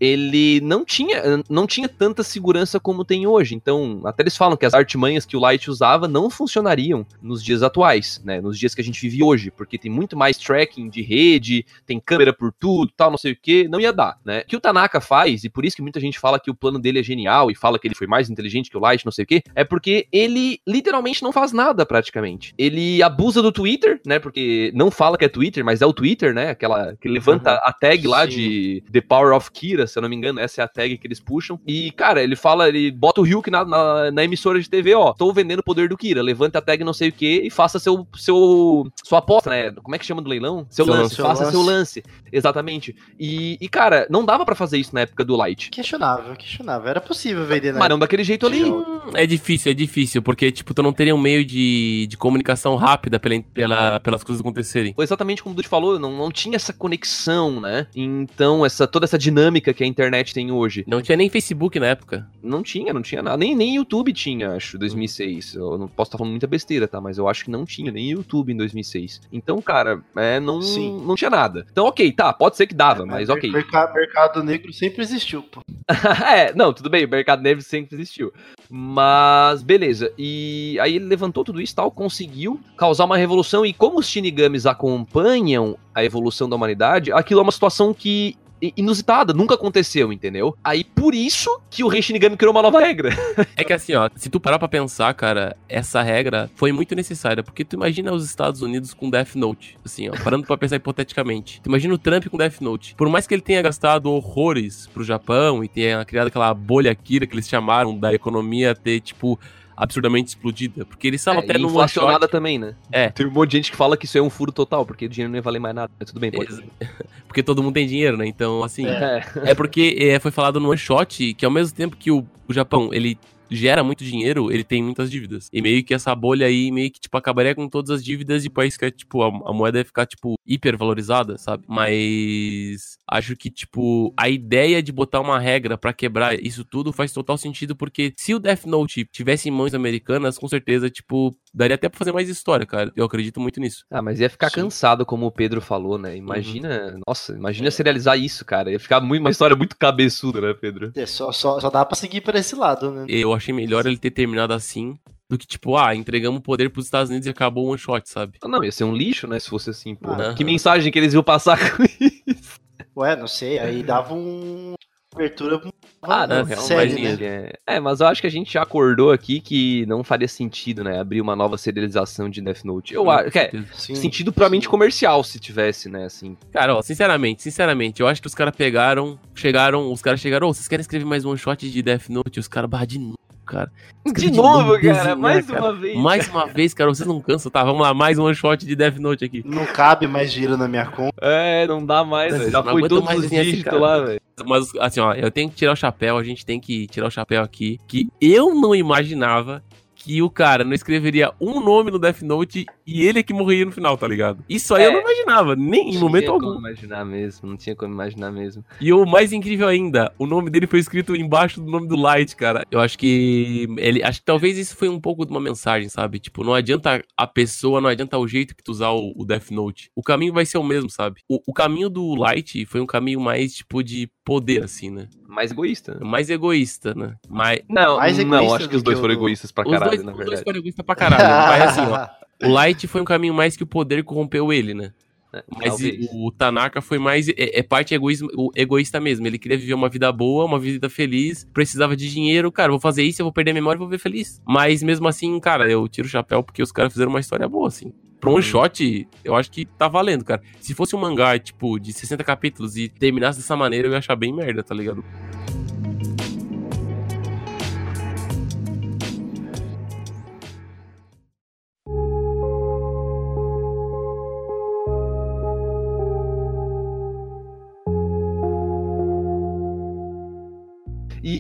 ele 0.03 0.61
não 0.63 0.85
tinha, 0.85 1.23
não 1.49 1.65
tinha 1.65 1.89
tanta 1.89 2.25
segurança 2.25 2.81
como 2.81 3.05
tem 3.05 3.25
hoje. 3.25 3.55
Então, 3.55 4.01
até 4.05 4.25
eles 4.25 4.37
falam 4.37 4.57
que 4.57 4.67
as 4.67 4.75
artimanhas 4.75 5.25
que 5.25 5.37
o 5.37 5.41
Light 5.41 5.71
usava 5.71 6.09
não 6.09 6.29
funcionariam 6.29 7.07
nos 7.23 7.41
dias 7.41 7.63
atuais, 7.63 8.21
né? 8.25 8.41
Nos 8.41 8.59
dias 8.59 8.75
que 8.75 8.81
a 8.81 8.85
gente 8.85 9.01
vive 9.01 9.23
hoje, 9.23 9.53
porque 9.53 9.79
tem 9.79 9.89
muito 9.89 10.17
mais 10.17 10.37
tracking 10.37 10.89
de 10.89 11.03
rede, 11.03 11.65
tem 11.87 12.01
câmera 12.01 12.33
por 12.33 12.53
tudo, 12.53 12.91
tal, 12.97 13.13
não 13.13 13.17
sei 13.17 13.31
o 13.31 13.37
que, 13.41 13.69
não 13.69 13.79
ia 13.79 13.93
dar, 13.93 14.19
né? 14.25 14.41
O 14.41 14.47
que 14.47 14.57
o 14.57 14.61
Tanaka 14.61 15.01
faz, 15.01 15.45
e 15.45 15.49
por 15.49 15.65
isso 15.65 15.77
que 15.77 15.83
muita 15.83 16.01
gente 16.01 16.19
fala 16.19 16.41
que 16.41 16.51
o 16.51 16.55
plano 16.55 16.81
dele 16.81 16.99
é 16.99 17.03
genial 17.05 17.49
e 17.49 17.55
fala 17.55 17.79
que 17.79 17.87
ele 17.87 17.95
foi 17.95 18.09
mais 18.09 18.29
inteligente 18.29 18.71
que 18.71 18.77
o 18.77 18.81
Light, 18.81 19.05
não 19.05 19.13
sei 19.13 19.23
o 19.23 19.27
que, 19.29 19.41
é 19.55 19.63
porque 19.63 20.09
ele 20.11 20.59
literalmente 20.67 21.23
não 21.23 21.31
faz 21.31 21.53
nada 21.53 21.87
praticamente. 21.87 22.53
Ele 22.59 23.01
abusa 23.05 23.41
do 23.41 23.53
Twitter, 23.53 24.01
né? 24.05 24.19
Porque 24.19 24.73
não 24.75 24.91
fala 24.91 25.17
que 25.17 25.25
é 25.25 25.29
Twitter, 25.29 25.65
mas 25.65 25.81
é 25.81 25.87
o 25.87 25.93
Twitter, 25.93 26.35
né? 26.35 26.51
Aquela 26.51 26.97
que 27.01 27.09
levanta 27.09 27.53
Uhum. 27.53 27.59
a 27.67 27.73
tag 27.73 28.07
lá 28.09 28.23
Sim. 28.25 28.31
de 28.31 28.85
The 28.93 29.01
Power 29.01 29.33
of 29.33 29.51
Kira, 29.53 29.87
se 29.93 29.99
eu 29.99 30.03
não 30.03 30.09
me 30.09 30.17
engano, 30.17 30.41
essa 30.41 30.61
é 30.63 30.65
a 30.65 30.69
tag 30.69 30.97
que 30.99 31.07
eles 31.07 31.21
puxam. 31.21 31.59
E, 31.67 31.91
cara, 31.93 32.23
ele 32.23 32.37
fala, 32.37 32.69
ele 32.69 32.91
bota 32.91 33.21
o 33.21 33.25
Ryuk 33.25 33.51
na, 33.51 33.65
na, 33.65 34.11
na 34.11 34.25
emissora 34.25 34.61
de 34.61 34.69
TV, 34.69 34.95
ó, 34.95 35.13
tô 35.13 35.33
vendendo 35.33 35.61
o 35.61 35.65
poder 35.65 35.89
do 35.89 35.97
Kira, 35.97 36.23
levanta 36.23 36.59
a 36.59 36.63
tag 36.63 36.83
não 36.85 36.93
sei 36.93 37.11
o 37.11 37.13
que 37.13 37.43
e 37.43 37.51
faça 37.51 37.79
seu, 37.79 38.07
seu, 38.17 38.87
sua 39.05 39.19
aposta, 39.19 39.51
né? 39.51 39.71
Como 39.83 39.95
é 39.95 39.99
que 39.99 40.07
chama 40.07 40.23
do 40.23 40.29
leilão? 40.31 40.67
Seu, 40.71 40.85
Seu 40.85 40.95
lance, 40.95 41.03
lance. 41.03 41.15
Seu 41.17 41.25
faça 41.25 41.45
lance. 41.45 41.53
seu 41.57 41.63
lance. 41.63 42.03
Exatamente. 42.33 42.97
E, 43.19 43.57
e, 43.61 43.69
cara, 43.69 44.07
não 44.11 44.25
dava 44.25 44.45
pra 44.45 44.55
fazer 44.55 44.79
isso 44.79 44.95
na 44.95 45.03
época 45.03 45.25
do 45.25 45.37
Light. 45.37 45.71
Questionável, 45.71 46.35
questionável. 46.37 46.89
Era 46.89 47.01
possível 47.01 47.45
vender, 47.47 47.73
né? 47.73 47.79
Mas 47.79 47.89
não 47.89 47.99
daquele 47.99 48.25
jeito 48.25 48.47
ali. 48.47 48.65
Hum, 48.65 48.85
É 49.15 49.27
difícil, 49.27 49.71
é 49.71 49.75
difícil, 49.75 50.23
porque, 50.23 50.51
tipo, 50.51 50.73
tu 50.75 50.83
não 50.83 50.93
teria 50.93 51.15
um 51.15 51.21
meio 51.21 51.45
de, 51.45 52.07
de 52.09 52.17
comunicação 52.17 52.77
rápida 52.77 53.19
pela, 53.21 53.43
pela, 53.55 54.01
pelas 54.01 54.25
coisas 54.25 54.41
acontecerem. 54.41 54.93
Foi 54.95 55.05
exatamente 55.05 55.43
como 55.43 55.53
o 55.53 55.57
Dude 55.57 55.69
falou, 55.69 55.99
não, 55.99 56.17
não 56.17 56.31
tinha 56.31 56.57
essa 56.57 56.73
conexão, 56.73 57.61
né? 57.61 57.87
Então, 57.95 58.65
essa, 58.65 58.87
toda 58.87 59.05
essa 59.05 59.19
dinâmica 59.19 59.73
que 59.75 59.82
a 59.83 59.87
internet 59.87 60.35
tem 60.35 60.51
hoje. 60.51 60.85
Não 60.87 61.03
tinha 61.03 61.17
nem 61.17 61.29
Facebook 61.29 61.79
na 61.79 61.87
época. 61.87 62.29
Não 62.43 62.63
tinha, 62.63 62.93
não 62.93 63.03
tinha 63.03 63.23
nada. 63.23 63.37
Nem, 63.37 63.55
nem 63.55 63.77
YouTube 63.77 64.13
tinha, 64.13 64.53
acho, 64.53 64.79
2006. 64.79 65.55
Eu 65.55 65.79
não 65.79 65.89
posso 65.89 66.09
estar 66.09 66.19
falando 66.19 66.33
muita 66.33 66.47
besteira, 66.47 66.89
tá? 66.89 67.01
Mas 67.01 67.19
eu 67.19 67.29
acho 67.29 67.45
que 67.45 67.51
não 67.51 67.65
tinha 67.65 67.91
nem 67.91 68.11
YouTube 68.11 68.53
em 68.53 68.57
2006. 68.57 69.23
Então, 69.33 69.61
cara, 69.61 70.01
é, 70.17 70.41
não, 70.41 70.61
Sim. 70.61 71.03
não 71.07 71.15
tinha 71.15 71.31
nada. 71.31 71.67
Então, 71.71 71.87
ok, 71.87 72.11
tá, 72.13 72.33
pode 72.33 72.57
ser 72.57 72.67
que 72.67 72.75
dava, 72.75 73.07
mas 73.07 73.29
ok. 73.29 73.51
Mercado, 73.51 73.95
mercado 73.95 74.43
negro 74.43 74.73
sempre 74.73 75.03
existiu, 75.03 75.43
pô. 75.43 75.61
é, 76.27 76.55
não, 76.55 76.73
tudo 76.73 76.91
bem, 76.91 77.05
o 77.05 77.09
mercado 77.09 77.43
negro 77.43 77.63
sempre 77.63 77.97
existiu. 77.97 78.33
Mas, 78.71 79.63
beleza. 79.63 80.13
E 80.17 80.79
aí 80.81 80.97
ele 80.97 81.05
levantou 81.05 81.45
tudo 81.45 81.61
isso 81.61 81.73
e 81.73 81.77
tal, 81.77 81.91
conseguiu 81.91 82.59
causar 82.77 83.05
uma 83.05 83.17
revolução. 83.17 83.67
E 83.67 83.73
como 83.73 83.99
os 83.99 84.09
Shinigamis 84.09 84.67
acompanham 84.67 85.77
a 85.95 86.05
evolução 86.05 86.49
da 86.49 86.57
humanidade, 86.57 87.13
aquilo 87.13 87.41
é 87.41 87.43
uma 87.43 87.53
situação 87.53 87.93
que. 87.93 88.37
Inusitada, 88.77 89.33
nunca 89.33 89.55
aconteceu, 89.55 90.13
entendeu? 90.13 90.57
Aí 90.63 90.85
por 90.85 91.15
isso 91.15 91.61
que 91.71 91.83
o 91.83 91.89
Rei 91.89 92.01
Shinigami 92.01 92.37
criou 92.37 92.53
uma 92.53 92.63
nova 92.63 92.81
regra. 92.81 93.11
É 93.57 93.65
que 93.65 93.73
assim, 93.73 93.95
ó, 93.95 94.09
se 94.17 94.31
tu 94.31 94.41
parar 94.41 94.59
pra 94.59 94.69
pensar, 94.69 95.13
cara, 95.15 95.57
essa 95.69 96.03
regra 96.03 96.51
foi 96.55 96.73
muito 96.73 96.95
necessária, 96.95 97.43
porque 97.43 97.65
tu 97.65 97.77
imagina 97.77 98.13
os 98.13 98.25
Estados 98.25 98.63
Unidos 98.63 98.95
com 98.95 99.11
Death 99.11 99.35
Note, 99.35 99.77
assim, 99.85 100.09
ó, 100.09 100.13
parando 100.23 100.47
pra 100.47 100.57
pensar 100.57 100.77
hipoteticamente. 100.83 101.61
Tu 101.61 101.69
imagina 101.69 101.93
o 101.95 101.99
Trump 101.99 102.27
com 102.27 102.37
Death 102.37 102.61
Note. 102.61 102.95
Por 102.95 103.09
mais 103.09 103.27
que 103.27 103.35
ele 103.35 103.43
tenha 103.43 103.61
gastado 103.63 104.11
horrores 104.11 104.87
pro 104.93 105.05
Japão 105.05 105.63
e 105.63 105.69
tenha 105.69 106.05
criado 106.05 106.29
aquela 106.29 106.53
bolha 106.55 106.95
Kira 106.95 107.27
que 107.27 107.35
eles 107.35 107.49
chamaram 107.49 107.97
da 107.99 108.13
economia 108.15 108.75
ter, 108.75 109.01
tipo, 109.01 109.39
absurdamente 109.77 110.29
explodida, 110.29 110.85
porque 110.85 111.07
eles 111.07 111.21
estavam 111.21 111.41
É, 111.41 111.45
até 111.45 111.55
no 111.59 111.65
one 111.67 111.73
inflacionada 111.75 112.27
shot. 112.27 112.31
também, 112.33 112.59
né? 112.59 112.75
É. 112.91 113.09
Tem 113.11 113.27
um 113.27 113.31
monte 113.31 113.51
de 113.51 113.57
gente 113.59 113.71
que 113.71 113.77
fala 113.77 113.97
que 113.97 114.05
isso 114.07 114.17
é 114.19 114.23
um 114.23 114.31
furo 114.31 114.53
total, 114.53 114.85
porque 114.87 115.07
o 115.07 115.09
dinheiro 115.09 115.31
não 115.31 115.37
ia 115.39 115.43
valer 115.43 115.59
mais 115.59 115.75
nada. 115.75 115.91
Mas 115.99 116.09
tudo 116.11 116.21
bem, 116.21 116.31
pode. 116.31 116.53
Ex- 116.53 116.63
Porque 117.27 117.43
todo 117.43 117.63
mundo 117.63 117.73
tem 117.75 117.87
dinheiro, 117.87 118.17
né? 118.17 118.27
Então, 118.27 118.63
assim, 118.63 118.87
É. 118.87 119.25
É. 119.45 119.51
É 119.53 119.55
porque 119.55 119.97
é, 119.99 120.19
foi 120.19 120.31
falado 120.31 120.61
no 120.61 120.69
One 120.69 120.77
Shot 120.79 121.33
que 121.35 121.45
ao 121.47 121.51
mesmo 121.51 121.75
tempo 121.75 121.97
que 121.97 122.11
o, 122.11 122.27
o 122.47 122.53
Japão, 122.53 122.91
ele 122.93 123.19
gera 123.53 123.85
muito 123.85 124.05
dinheiro, 124.05 124.51
ele 124.51 124.65
tem 124.65 124.83
muitas 124.83 125.11
dívidas. 125.11 125.49
E 125.53 125.63
meio 125.63 125.85
que 125.85 125.95
essa 125.95 126.15
bolha 126.15 126.47
aí, 126.47 126.71
meio 126.71 126.91
que, 126.91 127.01
tipo, 127.01 127.17
acabaria 127.17 127.55
com 127.55 127.69
todas 127.69 127.91
as 127.91 128.05
dívidas 128.05 128.45
e 128.45 128.51
país 128.51 128.77
que, 128.77 128.91
tipo, 128.91 129.23
a, 129.23 129.29
a 129.29 129.53
moeda 129.53 129.79
ia 129.79 129.85
ficar, 129.85 130.07
tipo, 130.07 130.35
hiper 130.47 130.77
valorizada, 130.77 131.39
sabe? 131.39 131.65
Mas 131.69 132.99
acho 133.07 133.37
que, 133.37 133.51
tipo, 133.51 134.13
a 134.17 134.29
ideia 134.29 134.83
de 134.83 134.93
botar 134.93 135.21
uma 135.21 135.39
regra 135.39 135.77
pra 135.77 135.93
quebrar 135.93 136.39
isso 136.43 136.65
tudo 136.65 136.93
faz 136.93 137.13
total 137.13 137.37
sentido, 137.37 137.77
porque 137.77 138.13
se 138.17 138.35
o 138.35 138.39
Death 138.39 138.65
Note 138.65 139.07
tivesse 139.13 139.49
em 139.49 139.53
mãos 139.53 139.75
americanas, 139.75 140.39
com 140.39 140.49
certeza, 140.49 140.91
tipo, 140.91 141.37
daria 141.53 141.75
até 141.75 141.89
pra 141.89 141.99
fazer 141.99 142.13
mais 142.13 142.29
história, 142.29 142.65
cara. 142.67 142.93
Eu 142.97 143.05
acredito 143.05 143.41
muito 143.41 143.61
nisso. 143.61 143.85
Ah, 143.91 144.01
mas 144.03 144.21
ia 144.21 144.31
ficar 144.31 144.49
Sim. 144.51 144.63
cansado, 144.63 145.05
como 145.05 145.27
o 145.27 145.31
Pedro 145.31 145.61
falou, 145.61 145.99
né? 145.99 146.17
Imagina, 146.17 146.99
nossa, 147.07 147.33
imagina 147.33 147.71
serializar 147.71 148.19
isso, 148.19 148.45
cara. 148.45 148.71
Ia 148.71 148.81
ficar 148.81 149.01
muito, 149.01 149.21
uma 149.21 149.31
história 149.31 149.57
muito 149.57 149.77
cabeçuda, 149.77 150.41
né, 150.41 150.55
Pedro? 150.55 150.93
É, 150.95 151.07
só, 151.07 151.31
só, 151.33 151.61
só 151.61 151.71
dá 151.71 151.85
pra 151.85 151.97
seguir 151.97 152.21
por 152.21 152.35
esse 152.35 152.55
lado, 152.55 152.91
né? 152.91 153.07
Eu 153.09 153.33
achei 153.33 153.53
melhor 153.55 153.87
ele 153.87 153.99
ter 153.99 154.11
terminado 154.11 154.53
assim 154.53 154.99
do 155.29 155.39
que, 155.39 155.47
tipo, 155.47 155.77
ah, 155.79 155.95
entregamos 155.95 156.41
o 156.41 156.43
poder 156.43 156.69
pros 156.71 156.85
Estados 156.85 157.09
Unidos 157.09 157.27
e 157.27 157.31
acabou 157.31 157.65
o 157.67 157.69
one 157.71 157.79
shot, 157.79 158.07
sabe? 158.09 158.39
Não, 158.45 158.63
ia 158.63 158.71
ser 158.71 158.85
um 158.85 158.95
lixo, 158.95 159.27
né, 159.27 159.39
se 159.39 159.49
fosse 159.49 159.71
assim, 159.71 159.95
pô. 159.95 160.11
Aham. 160.11 160.35
Que 160.35 160.45
mensagem 160.45 160.93
que 160.93 160.99
eles 160.99 161.15
iam 161.15 161.23
passar 161.23 161.57
com 161.77 161.83
isso? 161.85 162.61
Ué, 162.95 163.17
não 163.17 163.27
sei, 163.27 163.59
aí 163.59 163.83
dava 163.83 164.13
um. 164.13 164.75
abertura 165.15 165.59
pra 165.59 165.71
Ah, 166.03 166.27
não, 166.27 166.43
realmente, 166.43 166.67
série, 166.67 166.91
imagina. 166.99 167.31
né? 167.43 167.51
É, 167.67 167.77
é, 167.77 167.81
mas 167.81 168.01
eu 168.01 168.09
acho 168.09 168.21
que 168.21 168.27
a 168.27 168.31
gente 168.31 168.53
já 168.53 168.63
acordou 168.63 169.13
aqui 169.13 169.41
que 169.41 169.87
não 169.87 170.03
faria 170.03 170.27
sentido, 170.27 170.83
né, 170.83 170.99
abrir 170.99 171.21
uma 171.21 171.37
nova 171.37 171.57
serialização 171.57 172.29
de 172.29 172.41
Death 172.41 172.65
Note. 172.65 172.93
Eu 172.93 173.09
acho 173.09 173.31
que 173.31 173.39
é 173.39 173.53
Sim, 173.75 173.95
sentido 173.95 174.33
puramente 174.33 174.69
comercial 174.69 175.23
se 175.23 175.39
tivesse, 175.39 175.89
né, 175.89 176.05
assim. 176.05 176.37
Cara, 176.53 176.75
ó, 176.75 176.83
sinceramente, 176.83 177.43
sinceramente, 177.43 178.01
eu 178.01 178.09
acho 178.09 178.21
que 178.21 178.27
os 178.27 178.35
caras 178.35 178.55
pegaram, 178.57 179.19
chegaram, 179.35 179.93
os 179.93 180.03
caras 180.03 180.21
chegaram, 180.21 180.49
ô, 180.49 180.53
vocês 180.53 180.67
querem 180.67 180.81
escrever 180.83 181.05
mais 181.05 181.25
um 181.25 181.31
one 181.31 181.39
shot 181.39 181.71
de 181.71 181.83
Death 181.83 182.09
Note? 182.09 182.37
E 182.37 182.41
os 182.41 182.49
caras, 182.49 182.69
bah, 182.69 182.85
de 182.85 182.99
novo, 182.99 183.17
cara. 183.53 183.71
De 184.05 184.31
novo, 184.33 184.75
desenhar, 184.77 184.97
cara, 184.97 185.17
mais 185.17 185.47
cara. 185.47 185.61
uma 185.61 185.73
vez. 185.75 185.97
Mais 185.97 186.29
uma 186.29 186.47
vez, 186.47 186.75
cara, 186.75 186.91
vocês 186.93 187.07
não 187.07 187.21
cansam, 187.21 187.53
tá? 187.53 187.63
Vamos 187.63 187.83
lá, 187.83 187.93
mais 187.93 188.19
um 188.19 188.25
one 188.25 188.35
shot 188.35 188.65
de 188.65 188.75
Death 188.75 188.97
Note 188.97 189.25
aqui. 189.25 189.43
Não 189.47 189.67
cabe 189.67 190.07
mais 190.07 190.33
dinheiro 190.33 190.57
na 190.57 190.67
minha 190.67 190.87
conta. 190.87 191.15
É, 191.21 191.67
não 191.67 191.85
dá 191.85 192.03
mais, 192.03 192.37
velho. 192.37 192.51
Já 192.51 192.63
Não 192.63 192.73
foi 192.73 192.89
todos 192.89 193.05
mais 193.05 193.19
os 193.21 193.27
esse 193.27 193.43
dígitos 193.43 193.65
cara. 193.65 193.79
lá, 193.79 193.99
velho. 194.01 194.21
Mas, 194.47 194.75
assim, 194.81 195.01
ó, 195.01 195.13
eu 195.13 195.31
tenho 195.31 195.51
que 195.51 195.57
tirar 195.57 195.73
o 195.73 195.77
chapéu, 195.77 196.17
a 196.17 196.25
gente 196.25 196.45
tem 196.45 196.59
que 196.59 196.87
tirar 196.89 197.07
o 197.07 197.11
chapéu 197.11 197.43
aqui, 197.43 197.79
que 197.87 198.09
eu 198.21 198.55
não 198.55 198.75
imaginava 198.75 199.63
que 200.05 200.21
o 200.23 200.29
cara 200.29 200.65
não 200.65 200.73
escreveria 200.73 201.33
um 201.41 201.61
nome 201.61 201.91
no 201.91 201.99
Death 201.99 202.23
Note 202.23 202.67
e 202.87 203.07
ele 203.07 203.21
é 203.21 203.23
que 203.23 203.33
morreria 203.33 203.65
no 203.65 203.71
final, 203.73 203.97
tá 203.97 204.09
ligado? 204.09 204.43
Isso 204.49 204.75
aí 204.75 204.83
É. 204.83 204.87
eu 204.89 204.93
não 204.93 205.01
imaginava, 205.01 205.55
nem 205.55 205.91
em 205.91 205.95
Não 205.95 206.01
momento 206.03 206.23
tinha 206.25 206.33
algum. 206.33 206.47
como 206.55 206.59
imaginar 206.59 207.05
mesmo, 207.05 207.49
não 207.49 207.57
tinha 207.57 207.77
como 207.77 207.93
imaginar 207.95 208.33
mesmo. 208.33 208.65
E 208.81 208.93
o 208.93 209.07
mais 209.07 209.33
incrível 209.33 209.69
ainda, 209.69 210.13
o 210.19 210.27
nome 210.27 210.51
dele 210.51 210.67
foi 210.67 210.81
escrito 210.81 211.15
embaixo 211.15 211.61
do 211.61 211.71
nome 211.71 211.87
do 211.87 211.95
Light, 211.97 212.35
cara. 212.35 212.65
Eu 212.71 212.81
acho 212.81 212.99
que 212.99 213.69
ele, 213.79 214.03
acho 214.03 214.19
que 214.21 214.25
talvez 214.25 214.59
isso 214.59 214.77
foi 214.77 214.89
um 214.89 215.01
pouco 215.01 215.25
de 215.25 215.31
uma 215.31 215.41
mensagem, 215.41 215.89
sabe? 215.89 216.19
Tipo, 216.19 216.43
não 216.43 216.55
adianta 216.55 217.03
a 217.17 217.27
pessoa, 217.27 217.81
não 217.81 217.89
adianta 217.89 218.19
o 218.19 218.27
jeito 218.27 218.57
que 218.57 218.63
tu 218.65 218.73
usar 218.73 218.91
o, 218.91 219.13
o 219.17 219.25
Death 219.25 219.51
Note. 219.51 219.91
O 219.95 220.03
caminho 220.03 220.33
vai 220.33 220.45
ser 220.45 220.59
o 220.59 220.65
mesmo, 220.65 220.91
sabe? 220.91 221.21
O, 221.29 221.41
o 221.47 221.53
caminho 221.53 221.89
do 221.89 222.15
Light 222.15 222.67
foi 222.67 222.81
um 222.81 222.87
caminho 222.87 223.21
mais 223.21 223.55
tipo 223.55 223.83
de 223.83 224.11
poder 224.25 224.63
assim, 224.65 224.91
né? 224.91 225.09
Mais 225.27 225.51
egoísta. 225.51 225.99
Mais 226.01 226.31
egoísta, 226.31 226.95
né? 226.95 227.17
Mais 227.29 227.61
Não, 227.69 227.97
Mais 227.97 228.19
não, 228.19 228.25
egoísta 228.39 228.57
acho 228.57 228.69
que 228.69 228.77
os 228.77 228.83
dois 228.83 228.97
que 228.97 229.01
foram 229.01 229.15
o- 229.15 229.17
egoístas 229.19 229.51
pra 229.53 229.65
os 229.65 229.71
caralho, 229.71 229.91
dois, 229.91 230.05
na 230.05 230.11
os 230.13 230.17
dois 230.17 230.29
verdade. 230.29 230.45
foram 230.45 230.59
egoístas 230.59 230.85
pra 230.87 230.95
caralho. 230.95 231.49
Mas 231.49 231.63
assim, 231.63 231.81
ó, 231.91 232.09
o 232.49 232.53
Light 232.53 232.87
foi 232.87 233.01
um 233.01 233.05
caminho 233.05 233.35
mais 233.35 233.57
que 233.57 233.63
o 233.63 233.67
poder 233.67 234.03
corrompeu 234.05 234.53
ele, 234.53 234.75
né? 234.75 234.93
É, 235.33 235.43
Mas 235.57 235.79
o, 236.13 236.31
Tanaka 236.31 236.81
foi 236.81 236.99
mais. 236.99 237.29
É, 237.29 237.59
é 237.59 237.63
parte 237.63 237.95
egoísmo, 237.95 238.29
egoísta 238.55 239.01
mesmo. 239.01 239.27
Ele 239.27 239.39
queria 239.39 239.57
viver 239.57 239.75
uma 239.75 239.89
vida 239.89 240.13
boa, 240.13 240.45
uma 240.45 240.59
vida 240.59 240.91
feliz, 240.91 241.49
precisava 241.53 241.97
de 241.97 242.11
dinheiro. 242.11 242.53
Cara, 242.53 242.71
vou 242.71 242.81
fazer 242.81 243.03
isso, 243.03 243.23
eu 243.23 243.25
vou 243.25 243.33
perder 243.33 243.53
a 243.53 243.55
memória 243.55 243.79
e 243.79 243.81
vou 243.81 243.89
viver 243.89 244.03
feliz. 244.03 244.43
Mas 244.47 244.83
mesmo 244.83 245.09
assim, 245.09 245.39
cara, 245.41 245.71
eu 245.71 245.89
tiro 245.89 246.07
o 246.07 246.11
chapéu 246.11 246.43
porque 246.43 246.63
os 246.63 246.71
caras 246.71 246.93
fizeram 246.93 247.11
uma 247.11 247.21
história 247.21 247.49
boa, 247.49 247.69
assim. 247.69 247.93
Pra 248.21 248.31
um 248.31 248.41
shot, 248.41 249.09
eu 249.25 249.35
acho 249.35 249.51
que 249.51 249.65
tá 249.65 249.89
valendo, 249.89 250.25
cara. 250.25 250.41
Se 250.61 250.75
fosse 250.75 250.95
um 250.95 251.01
mangá, 251.01 251.37
tipo, 251.41 251.81
de 251.81 251.93
60 251.93 252.23
capítulos 252.23 252.77
e 252.77 252.89
terminasse 252.89 253.41
dessa 253.41 253.57
maneira, 253.57 253.89
eu 253.89 253.93
ia 253.93 253.99
achar 253.99 254.15
bem 254.15 254.33
merda, 254.33 254.63
tá 254.63 254.73
ligado? 254.73 255.05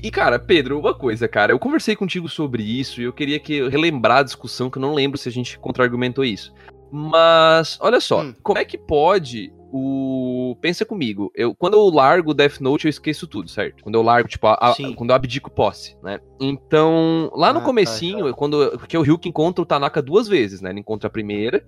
E, 0.03 0.11
cara, 0.11 0.39
Pedro, 0.39 0.79
uma 0.81 0.93
coisa, 0.95 1.29
cara, 1.29 1.53
eu 1.53 1.59
conversei 1.59 1.95
contigo 1.95 2.29
sobre 2.29 2.63
isso 2.63 3.01
e 3.01 3.05
eu 3.05 3.13
queria 3.13 3.39
que 3.39 3.69
relembrar 3.69 4.19
a 4.19 4.23
discussão, 4.25 4.69
que 4.69 4.79
eu 4.79 4.83
não 4.83 4.95
lembro 4.95 5.17
se 5.17 5.29
a 5.29 5.33
gente 5.33 5.59
contra-argumentou 5.59 6.25
isso. 6.25 6.53
Mas, 6.91 7.79
olha 7.81 8.01
só, 8.01 8.23
Hum. 8.23 8.35
como 8.43 8.59
é 8.59 8.65
que 8.65 8.77
pode 8.77 9.53
o. 9.73 10.55
Pensa 10.61 10.85
comigo, 10.85 11.33
eu, 11.35 11.55
quando 11.55 11.75
eu 11.75 11.89
largo 11.89 12.33
o 12.33 12.35
Death 12.35 12.61
Note, 12.61 12.85
eu 12.87 12.91
esqueço 12.91 13.27
tudo, 13.27 13.49
certo? 13.49 13.83
Quando 13.83 13.95
eu 13.95 14.03
largo, 14.03 14.29
tipo, 14.29 14.47
a- 14.47 14.55
a- 14.61 14.75
quando 14.95 15.09
eu 15.11 15.17
abdico 15.17 15.51
posse, 15.51 15.97
né? 16.03 16.21
Então, 16.39 17.31
lá 17.35 17.51
no 17.53 17.59
Ah, 17.59 17.63
tá, 17.63 17.67
comecinho, 17.67 18.35
quando. 18.35 18.73
Porque 18.79 18.99
o 18.99 19.03
Ryuk 19.03 19.27
encontra 19.27 19.63
o 19.63 19.67
Tanaka 19.67 20.03
duas 20.03 20.29
vezes, 20.29 20.61
né? 20.61 20.69
Ele 20.71 20.81
encontra 20.81 21.07
a 21.07 21.11
primeira. 21.11 21.65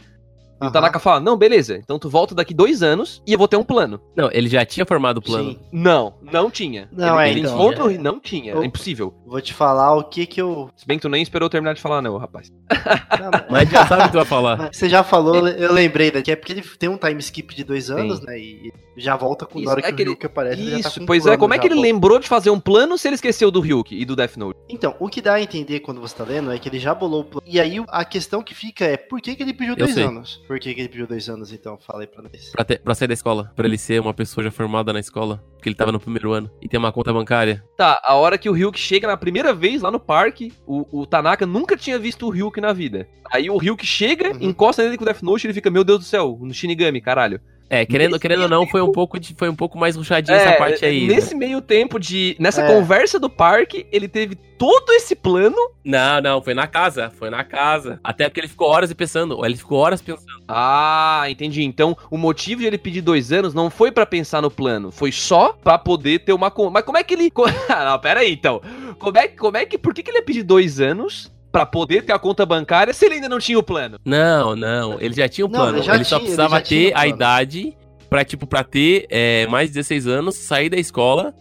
E 0.63 0.67
o. 0.67 0.71
Tanaka 0.71 0.99
fala: 0.99 1.21
Não, 1.21 1.37
beleza, 1.37 1.77
então 1.77 1.99
tu 1.99 2.09
volta 2.09 2.35
daqui 2.35 2.55
dois 2.55 2.83
anos 2.83 3.23
e 3.27 3.33
eu 3.33 3.39
vou 3.39 3.49
ter 3.49 3.57
um 3.57 3.65
plano. 3.65 4.01
Não, 4.17 4.31
ele 4.33 4.49
já 4.49 4.65
tinha 4.65 4.87
formado 4.87 5.19
o 5.19 5.23
plano. 5.23 5.51
Sim. 5.53 5.59
Não, 5.73 6.15
não 6.23 6.51
tinha. 6.51 6.89
Não, 6.93 7.21
ele, 7.21 7.29
é, 7.29 7.31
ele 7.33 7.41
então. 7.41 7.55
encontra 7.55 7.85
o 7.85 7.91
não 8.03 8.21
tinha. 8.21 8.53
Eu- 8.53 8.63
É 8.63 8.67
impossível. 8.67 9.15
Vou 9.27 9.41
te 9.41 9.53
falar 9.53 9.95
o 9.97 10.05
que 10.05 10.27
que 10.27 10.41
eu. 10.41 10.71
Se 10.77 10.87
bem 10.87 10.97
que 10.99 11.03
tu 11.03 11.09
nem 11.09 11.23
esperou 11.23 11.47
eu 11.47 11.51
terminar 11.51 11.75
de 11.75 11.81
falar, 11.81 12.01
não, 12.01 12.17
rapaz. 12.17 12.51
Não, 13.21 13.31
mas- 13.31 13.45
Mas 13.51 13.71
já 13.71 13.87
sabe 13.87 14.03
o 14.03 14.05
que 14.07 14.11
tu 14.13 14.17
vai 14.17 14.25
falar. 14.25 14.71
Você 14.73 14.89
já 14.89 15.03
falou, 15.03 15.47
eu 15.49 15.73
lembrei 15.73 16.11
daqui, 16.11 16.31
é 16.31 16.37
porque 16.37 16.53
ele 16.53 16.63
tem 16.63 16.89
um 16.89 16.97
time 16.97 17.19
skip 17.21 17.55
de 17.55 17.65
dois 17.65 17.91
anos, 17.91 18.21
né? 18.21 18.39
E 18.39 18.73
já 18.97 19.17
volta 19.17 19.45
com 19.47 19.59
Isso, 19.59 19.67
na 19.67 19.73
hora 19.73 19.81
é 19.81 19.83
que 19.85 19.93
que 19.93 19.95
o 19.95 20.03
ele- 20.03 20.11
Ryuk 20.11 20.27
aparece. 20.27 20.61
ele 20.61 20.71
já 20.71 20.83
tá 20.83 20.89
Isso, 20.89 20.99
com 21.01 21.05
um 21.05 21.07
pois 21.07 21.27
é, 21.27 21.37
como 21.37 21.53
é 21.55 21.59
que 21.59 21.67
ele 21.67 21.75
volta. 21.75 21.89
lembrou 21.89 22.19
de 22.19 22.29
fazer 22.29 22.51
um 22.51 22.61
plano 22.61 22.97
se 22.99 23.09
ele 23.09 23.15
esqueceu 23.17 23.51
do 23.51 23.61
Ryuk 23.61 23.95
e 23.95 24.05
do 24.05 24.15
Death 24.17 24.37
Note? 24.37 24.59
Então, 24.69 24.95
o 24.99 25.09
que 25.09 25.21
dá 25.21 25.35
a 25.35 25.41
entender 25.43 25.81
quando 25.81 26.01
você 26.01 26.15
tá 26.15 26.25
lendo 26.25 26.51
é 26.53 26.59
que 26.59 26.69
ele 26.69 26.79
já 26.79 26.95
bolou 26.95 27.21
o 27.21 27.25
plano. 27.25 27.47
E 27.47 27.61
aí 27.61 27.83
a 27.89 28.05
questão 28.05 28.43
que 28.43 28.55
fica 28.55 28.85
é 28.85 28.97
por 28.97 29.21
que, 29.21 29.35
que 29.37 29.43
ele 29.43 29.53
pediu 29.55 29.77
dois 29.77 29.95
sei. 29.95 30.05
anos? 30.05 30.41
Por 30.47 30.59
que, 30.61 30.75
que 30.75 30.81
ele 30.81 30.89
pediu 30.89 31.07
dois 31.07 31.29
anos, 31.29 31.53
então? 31.53 31.79
Fala 31.79 32.03
aí 32.03 32.07
pra 32.07 32.23
nós. 32.23 32.51
Pra, 32.53 32.65
ter- 32.65 32.79
pra 32.81 32.95
sair 32.95 33.09
da 33.09 33.15
escola. 33.15 33.51
Pra 33.57 33.67
ele 33.67 33.79
ser 33.79 34.01
uma 34.01 34.13
pessoa 34.13 34.45
já 34.45 34.51
formada 34.51 34.93
na 34.93 35.01
escola. 35.01 35.43
Porque 35.55 35.69
ele 35.71 35.75
tava 35.77 35.91
no 35.91 35.99
primeiro 35.99 36.33
ano. 36.33 36.51
E 36.61 36.69
ter 36.69 36.77
uma 36.77 36.93
conta 36.93 37.13
bancária. 37.13 37.65
Tá, 37.77 38.01
a 38.05 38.15
hora 38.15 38.37
que 38.37 38.49
o 38.49 38.53
Ryuk 38.53 38.79
chega 38.79 39.07
na 39.09 39.17
primeira 39.17 39.55
vez 39.55 39.81
lá 39.83 39.91
no 39.91 39.99
parque, 39.99 40.53
o, 40.67 41.01
o 41.01 41.07
Tanaka 41.07 41.47
nunca 41.47 41.77
tinha 41.77 41.99
visto 41.99 42.27
o 42.27 42.31
Ryuk 42.31 42.61
na 42.61 42.73
vida. 42.73 43.09
Aí 43.33 43.49
o 43.49 43.57
Ryuk 43.57 43.87
chega, 43.87 44.33
Uhum. 44.33 44.39
encosta 44.43 44.83
nele 44.83 44.97
com 44.99 45.05
o 45.05 45.07
Death 45.07 45.23
Note 45.23 45.45
e 45.45 45.47
ele 45.47 45.55
fica, 45.55 45.71
meu 45.71 45.83
Deus 45.85 46.01
do 46.01 46.05
céu, 46.05 46.39
no 46.41 46.53
Shinigami, 46.53 47.01
caralho. 47.01 47.41
É, 47.71 47.85
querendo, 47.87 48.19
querendo 48.21 48.43
ou 48.43 48.49
não, 48.49 48.67
foi 48.67 48.83
um 48.83 48.93
pouco, 48.93 49.19
de, 49.19 49.35
foi 49.37 49.49
um 49.49 49.55
pouco 49.55 49.79
mais 49.79 49.97
ruchadinha 49.97 50.37
É, 50.37 50.41
essa 50.43 50.57
parte 50.57 50.85
aí. 50.85 51.07
né? 51.07 51.15
Nesse 51.15 51.35
meio 51.35 51.61
tempo 51.61 51.99
de. 51.99 52.37
Nessa 52.39 52.63
É. 52.63 52.67
conversa 52.69 53.19
do 53.19 53.29
parque, 53.31 53.87
ele 53.91 54.07
teve 54.07 54.35
todo 54.37 54.91
esse 54.93 55.17
plano. 55.17 55.57
Não, 55.85 56.21
não, 56.21 56.43
foi 56.43 56.55
na 56.55 56.67
casa. 56.67 57.11
Foi 57.19 57.31
na 57.31 57.43
casa. 57.43 57.99
Até 58.05 58.29
porque 58.29 58.41
ele 58.41 58.49
ficou 58.49 58.69
horas 58.69 58.93
pensando. 58.93 59.45
Ele 59.45 59.57
ficou 59.57 59.79
horas 59.79 60.01
pensando. 60.03 60.25
Ah, 60.47 61.25
entendi. 61.29 61.63
Então, 61.65 61.97
o 62.11 62.19
motivo 62.19 62.61
de 62.61 62.67
ele 62.67 62.79
pedir 62.79 63.01
dois 63.01 63.33
anos 63.33 63.55
não 63.55 63.71
foi 63.71 63.91
pra 63.91 64.05
pensar 64.07 64.43
no 64.43 64.51
plano, 64.51 64.93
foi 64.93 65.11
só 65.11 65.53
pra 65.53 65.79
poder 65.79 66.21
ter 66.21 66.33
uma. 66.33 66.53
Mas 66.71 66.85
como 66.85 66.99
é 66.99 67.03
que 67.03 67.15
ele. 67.15 67.33
Ah, 67.69 67.85
não, 67.93 67.99
pera 67.99 68.21
aí, 68.21 68.33
então. 68.33 68.61
Como 68.99 69.19
é, 69.19 69.27
como 69.29 69.57
é 69.57 69.65
que. 69.65 69.79
Por 69.79 69.93
que, 69.95 70.03
que 70.03 70.11
ele 70.11 70.19
ia 70.19 70.25
pedir 70.25 70.43
dois 70.43 70.81
anos 70.81 71.33
pra 71.55 71.65
poder 71.65 72.03
ter 72.03 72.13
a 72.13 72.19
conta 72.19 72.45
bancária 72.45 72.93
se 72.93 73.05
ele 73.07 73.15
ainda 73.15 73.29
não 73.29 73.39
tinha 73.39 73.57
o 73.57 73.63
plano? 73.63 73.97
Não, 74.05 74.57
não. 74.57 75.01
Ele 75.01 75.15
já 75.15 75.29
tinha 75.29 75.45
Não, 75.47 75.53
plano. 75.53 75.79
ele 75.79 75.79
Ele, 75.79 75.87
já 75.87 75.93
só 75.93 75.99
tinha- 76.05 76.17
ele 76.17 76.23
precisava 76.25 76.61
tinha 76.61 76.81
ter 76.91 76.93
a 76.97 77.01
plano. 77.03 77.15
idade 77.15 77.77
pra, 78.11 78.25
tipo, 78.25 78.45
pra 78.45 78.65
ter 78.65 79.07
é, 79.09 79.47
mais 79.47 79.69
de 79.69 79.75
16 79.75 80.09
anos, 80.09 80.35
sair 80.35 80.69
da 80.69 80.77
escola, 80.77 81.33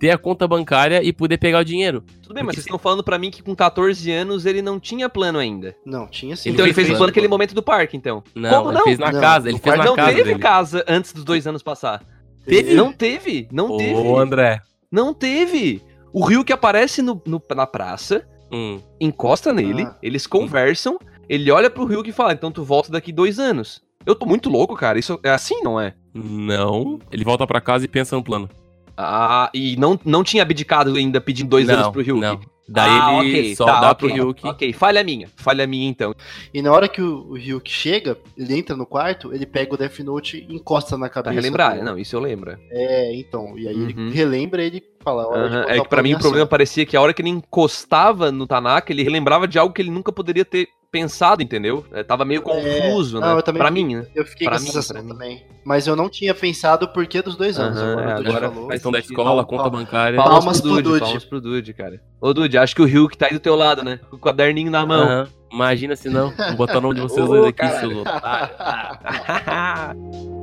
ter 0.00 0.10
a 0.10 0.18
conta 0.18 0.48
bancária 0.48 1.00
e 1.00 1.12
poder 1.12 1.38
pegar 1.38 1.60
o 1.60 1.64
dinheiro. 1.64 2.02
Tudo 2.20 2.34
bem, 2.34 2.42
mas 2.42 2.54
Porque 2.54 2.56
vocês 2.56 2.66
estão 2.66 2.76
falando 2.78 3.04
pra 3.04 3.18
mim 3.20 3.30
que 3.30 3.40
com 3.40 3.54
14 3.54 4.10
anos 4.10 4.46
ele 4.46 4.60
não 4.60 4.80
tinha 4.80 5.08
plano 5.08 5.38
ainda. 5.38 5.76
Não, 5.86 6.08
tinha 6.08 6.34
sim. 6.34 6.48
Ele 6.48 6.54
então 6.56 6.66
ele 6.66 6.74
fez 6.74 6.88
fez 6.88 6.96
o 6.96 6.98
plano. 6.98 7.10
naquele 7.12 7.28
momento 7.28 7.54
do 7.54 7.62
parque, 7.62 7.96
então. 7.96 8.20
Não, 8.34 8.50
Como 8.50 8.70
ele 8.70 8.78
não? 8.78 8.84
fez 8.84 8.98
na 8.98 9.12
Não, 9.12 9.20
casa. 9.20 9.48
Ele 9.48 9.58
fez 9.58 9.76
na 9.78 9.84
não 9.84 9.94
casa 9.94 10.08
teve 10.10 10.24
dele. 10.24 10.38
casa 10.40 10.84
antes 10.88 11.12
dos 11.12 11.22
dois 11.22 11.46
anos 11.46 11.62
passar. 11.62 12.02
Teve? 12.44 12.74
Não 12.74 12.92
teve, 12.92 13.46
não 13.52 13.76
teve. 13.76 13.94
Ô, 13.94 14.18
André. 14.18 14.60
Não 14.90 15.14
teve. 15.14 15.80
O 16.12 16.24
Rio 16.24 16.44
que 16.44 16.52
aparece 16.52 17.00
no, 17.00 17.22
no- 17.24 17.40
na 17.54 17.64
praça, 17.66 18.26
Hum. 18.52 18.78
encosta 19.00 19.52
nele, 19.52 19.84
Ah. 19.84 19.96
eles 20.02 20.26
conversam, 20.26 20.98
ele 21.28 21.50
olha 21.50 21.70
pro 21.70 21.84
Rio 21.86 22.02
e 22.06 22.12
fala, 22.12 22.32
então 22.32 22.52
tu 22.52 22.62
volta 22.62 22.92
daqui 22.92 23.10
dois 23.12 23.38
anos. 23.38 23.82
Eu 24.04 24.14
tô 24.14 24.26
muito 24.26 24.50
louco, 24.50 24.74
cara. 24.74 24.98
Isso 24.98 25.18
é 25.22 25.30
assim, 25.30 25.62
não 25.62 25.80
é? 25.80 25.94
Não. 26.12 26.98
Ele 27.10 27.24
volta 27.24 27.46
pra 27.46 27.60
casa 27.60 27.84
e 27.84 27.88
pensa 27.88 28.16
no 28.16 28.22
plano. 28.22 28.48
Ah, 28.96 29.48
e 29.54 29.76
não, 29.76 29.98
não 30.04 30.22
tinha 30.22 30.42
abdicado 30.42 30.94
ainda 30.96 31.20
pedindo 31.20 31.48
dois 31.48 31.66
não, 31.66 31.74
anos 31.74 31.88
pro 31.88 32.02
Ryuk. 32.02 32.20
Não. 32.20 32.40
Daí 32.68 32.88
ah, 32.90 33.24
ele 33.24 33.30
ok, 33.40 33.56
só 33.56 33.66
tá, 33.66 33.80
dá 33.80 33.90
ok, 33.90 34.08
pro 34.08 34.16
Ryuk. 34.16 34.46
Ok, 34.46 34.72
falha 34.72 35.02
minha. 35.02 35.28
Falha 35.36 35.66
minha, 35.66 35.88
então. 35.88 36.14
E 36.54 36.62
na 36.62 36.72
hora 36.72 36.88
que 36.88 37.02
o, 37.02 37.30
o 37.30 37.34
Ryuk 37.34 37.68
chega, 37.70 38.16
ele 38.38 38.56
entra 38.56 38.76
no 38.76 38.86
quarto, 38.86 39.34
ele 39.34 39.44
pega 39.44 39.74
o 39.74 39.76
Death 39.76 39.98
Note 40.00 40.46
e 40.48 40.54
encosta 40.54 40.96
na 40.96 41.06
Pra 41.08 41.22
cabeça. 41.22 41.34
relembrar. 41.34 41.76
do- 41.78 41.84
Não, 41.84 41.98
isso 41.98 42.14
eu 42.16 42.20
lembro. 42.20 42.56
É, 42.70 43.14
então. 43.16 43.58
E 43.58 43.66
aí 43.68 43.74
Uhum. 43.74 43.88
ele 43.90 44.10
relembra 44.12 44.62
ele 44.62 44.82
fala. 45.02 45.26
hora 45.26 45.48
de 45.48 45.54
Aham, 45.56 45.62
botar 45.62 45.74
É 45.74 45.80
o 45.80 45.82
que 45.82 45.88
pra 45.88 46.02
mim 46.02 46.14
o 46.14 46.18
problema 46.18 46.46
parecia 46.46 46.86
que 46.86 46.96
a 46.96 47.00
hora 47.00 47.12
que 47.12 47.20
ele 47.20 47.28
encostava 47.30 48.30
no 48.30 48.46
Tanaka, 48.46 48.92
ele 48.92 49.02
relembrava 49.02 49.46
de 49.48 49.58
algo 49.58 49.74
que 49.74 49.82
ele 49.82 49.90
nunca 49.90 50.12
poderia 50.12 50.44
ter 50.44 50.68
pensado, 50.92 51.42
entendeu? 51.42 51.84
É, 51.90 52.02
tava 52.02 52.22
meio 52.22 52.42
confuso, 52.42 53.18
não, 53.18 53.28
né? 53.28 53.38
eu 53.38 53.42
também 53.42 53.58
pra 53.62 53.68
fiquei- 53.70 53.84
mim, 53.84 53.94
né? 53.96 54.06
Eu 54.14 54.26
fiquei 54.26 54.46
pra 54.46 54.56
com 54.58 54.62
mim, 54.62 54.68
essa 54.68 54.82
sensação 54.82 55.08
também. 55.08 55.42
Mas 55.64 55.86
eu 55.86 55.96
não 55.96 56.08
tinha 56.10 56.34
pensado 56.34 56.84
o 56.84 56.88
porquê 56.88 57.22
dos 57.22 57.34
dois 57.34 57.58
anos. 57.58 57.78
Aham, 57.80 57.92
agora 57.92 58.10
é, 58.10 58.12
agora 58.12 58.48
falou. 58.50 58.66
faz 58.68 58.72
Questão 58.74 58.92
da 58.92 58.98
escola, 58.98 59.24
Palma- 59.30 59.44
conta 59.46 59.62
palma- 59.62 59.78
bancária. 59.78 60.16
palma- 60.16 60.30
Palmas, 60.38 60.44
Palmas 60.44 60.60
pro 60.60 60.70
pro 60.74 60.82
Dude, 60.82 61.00
palmas 61.00 61.24
pro 61.24 61.40
Dude, 61.40 61.72
cara. 61.72 62.00
Ô, 62.20 62.34
Dude, 62.34 62.58
acho 62.58 62.76
que 62.76 62.82
o 62.82 62.84
Ryuk 62.84 63.16
tá 63.16 63.26
aí 63.26 63.32
do 63.32 63.40
teu 63.40 63.56
lado, 63.56 63.82
né? 63.82 63.98
Com 64.10 64.16
o 64.16 64.20
caderninho 64.20 64.70
na 64.70 64.84
mão. 64.84 65.26
Imagina 65.50 65.96
se 65.96 66.10
não. 66.10 66.30
Vou 66.48 66.56
botar 66.56 66.76
o 66.78 66.80
nome 66.82 66.96
de 66.96 67.00
vocês 67.00 67.26
dois 67.26 67.46
aqui, 67.46 67.58
caralho. 67.58 67.90
seus 67.90 68.04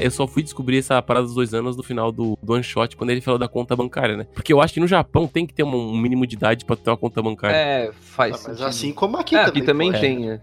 Eu 0.00 0.10
só 0.10 0.26
fui 0.26 0.42
descobrir 0.42 0.78
essa 0.78 1.00
parada 1.02 1.26
dos 1.26 1.34
dois 1.34 1.52
anos 1.54 1.76
no 1.76 1.82
final 1.82 2.10
do, 2.10 2.36
do 2.42 2.52
one 2.52 2.62
shot, 2.62 2.96
quando 2.96 3.10
ele 3.10 3.20
falou 3.20 3.38
da 3.38 3.48
conta 3.48 3.74
bancária, 3.76 4.16
né? 4.16 4.26
Porque 4.34 4.52
eu 4.52 4.60
acho 4.60 4.74
que 4.74 4.80
no 4.80 4.86
Japão 4.86 5.26
tem 5.26 5.46
que 5.46 5.52
ter 5.54 5.62
um, 5.62 5.74
um 5.74 5.96
mínimo 5.96 6.26
de 6.26 6.36
idade 6.36 6.64
pra 6.64 6.76
ter 6.76 6.90
uma 6.90 6.96
conta 6.96 7.20
bancária. 7.22 7.56
é, 7.56 7.90
faz 8.00 8.30
Ah, 8.30 8.38
mas 8.38 8.40
sentido. 8.42 8.66
assim 8.66 8.92
como 8.92 9.16
aqui 9.16 9.34
É, 9.36 9.44
também. 9.44 9.50
aqui 9.50 9.62
também 9.66 9.92
pô. 9.92 9.98
tem. 9.98 10.30
é. 10.30 10.40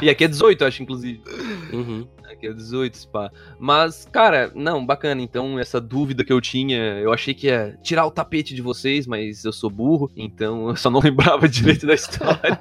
e 0.02 0.10
aqui 0.10 0.24
é 0.24 0.28
18, 0.28 0.62
eu 0.62 0.68
acho, 0.68 0.82
inclusive. 0.82 1.20
Uhum. 1.72 2.06
Aqui 2.40 2.46
é 2.46 2.52
18, 2.54 2.96
spa. 2.96 3.30
Mas, 3.58 4.08
cara, 4.10 4.50
não, 4.54 4.84
bacana. 4.84 5.20
Então, 5.20 5.58
essa 5.58 5.78
dúvida 5.78 6.24
que 6.24 6.32
eu 6.32 6.40
tinha, 6.40 6.98
eu 6.98 7.12
achei 7.12 7.34
que 7.34 7.48
ia 7.48 7.78
tirar 7.82 8.06
o 8.06 8.10
tapete 8.10 8.54
de 8.54 8.62
vocês, 8.62 9.06
mas 9.06 9.44
eu 9.44 9.52
sou 9.52 9.68
burro, 9.68 10.10
então 10.16 10.70
eu 10.70 10.76
só 10.76 10.88
não 10.90 11.00
lembrava 11.04 11.46
direito 11.46 11.86
da 11.86 11.92
história. 11.92 12.58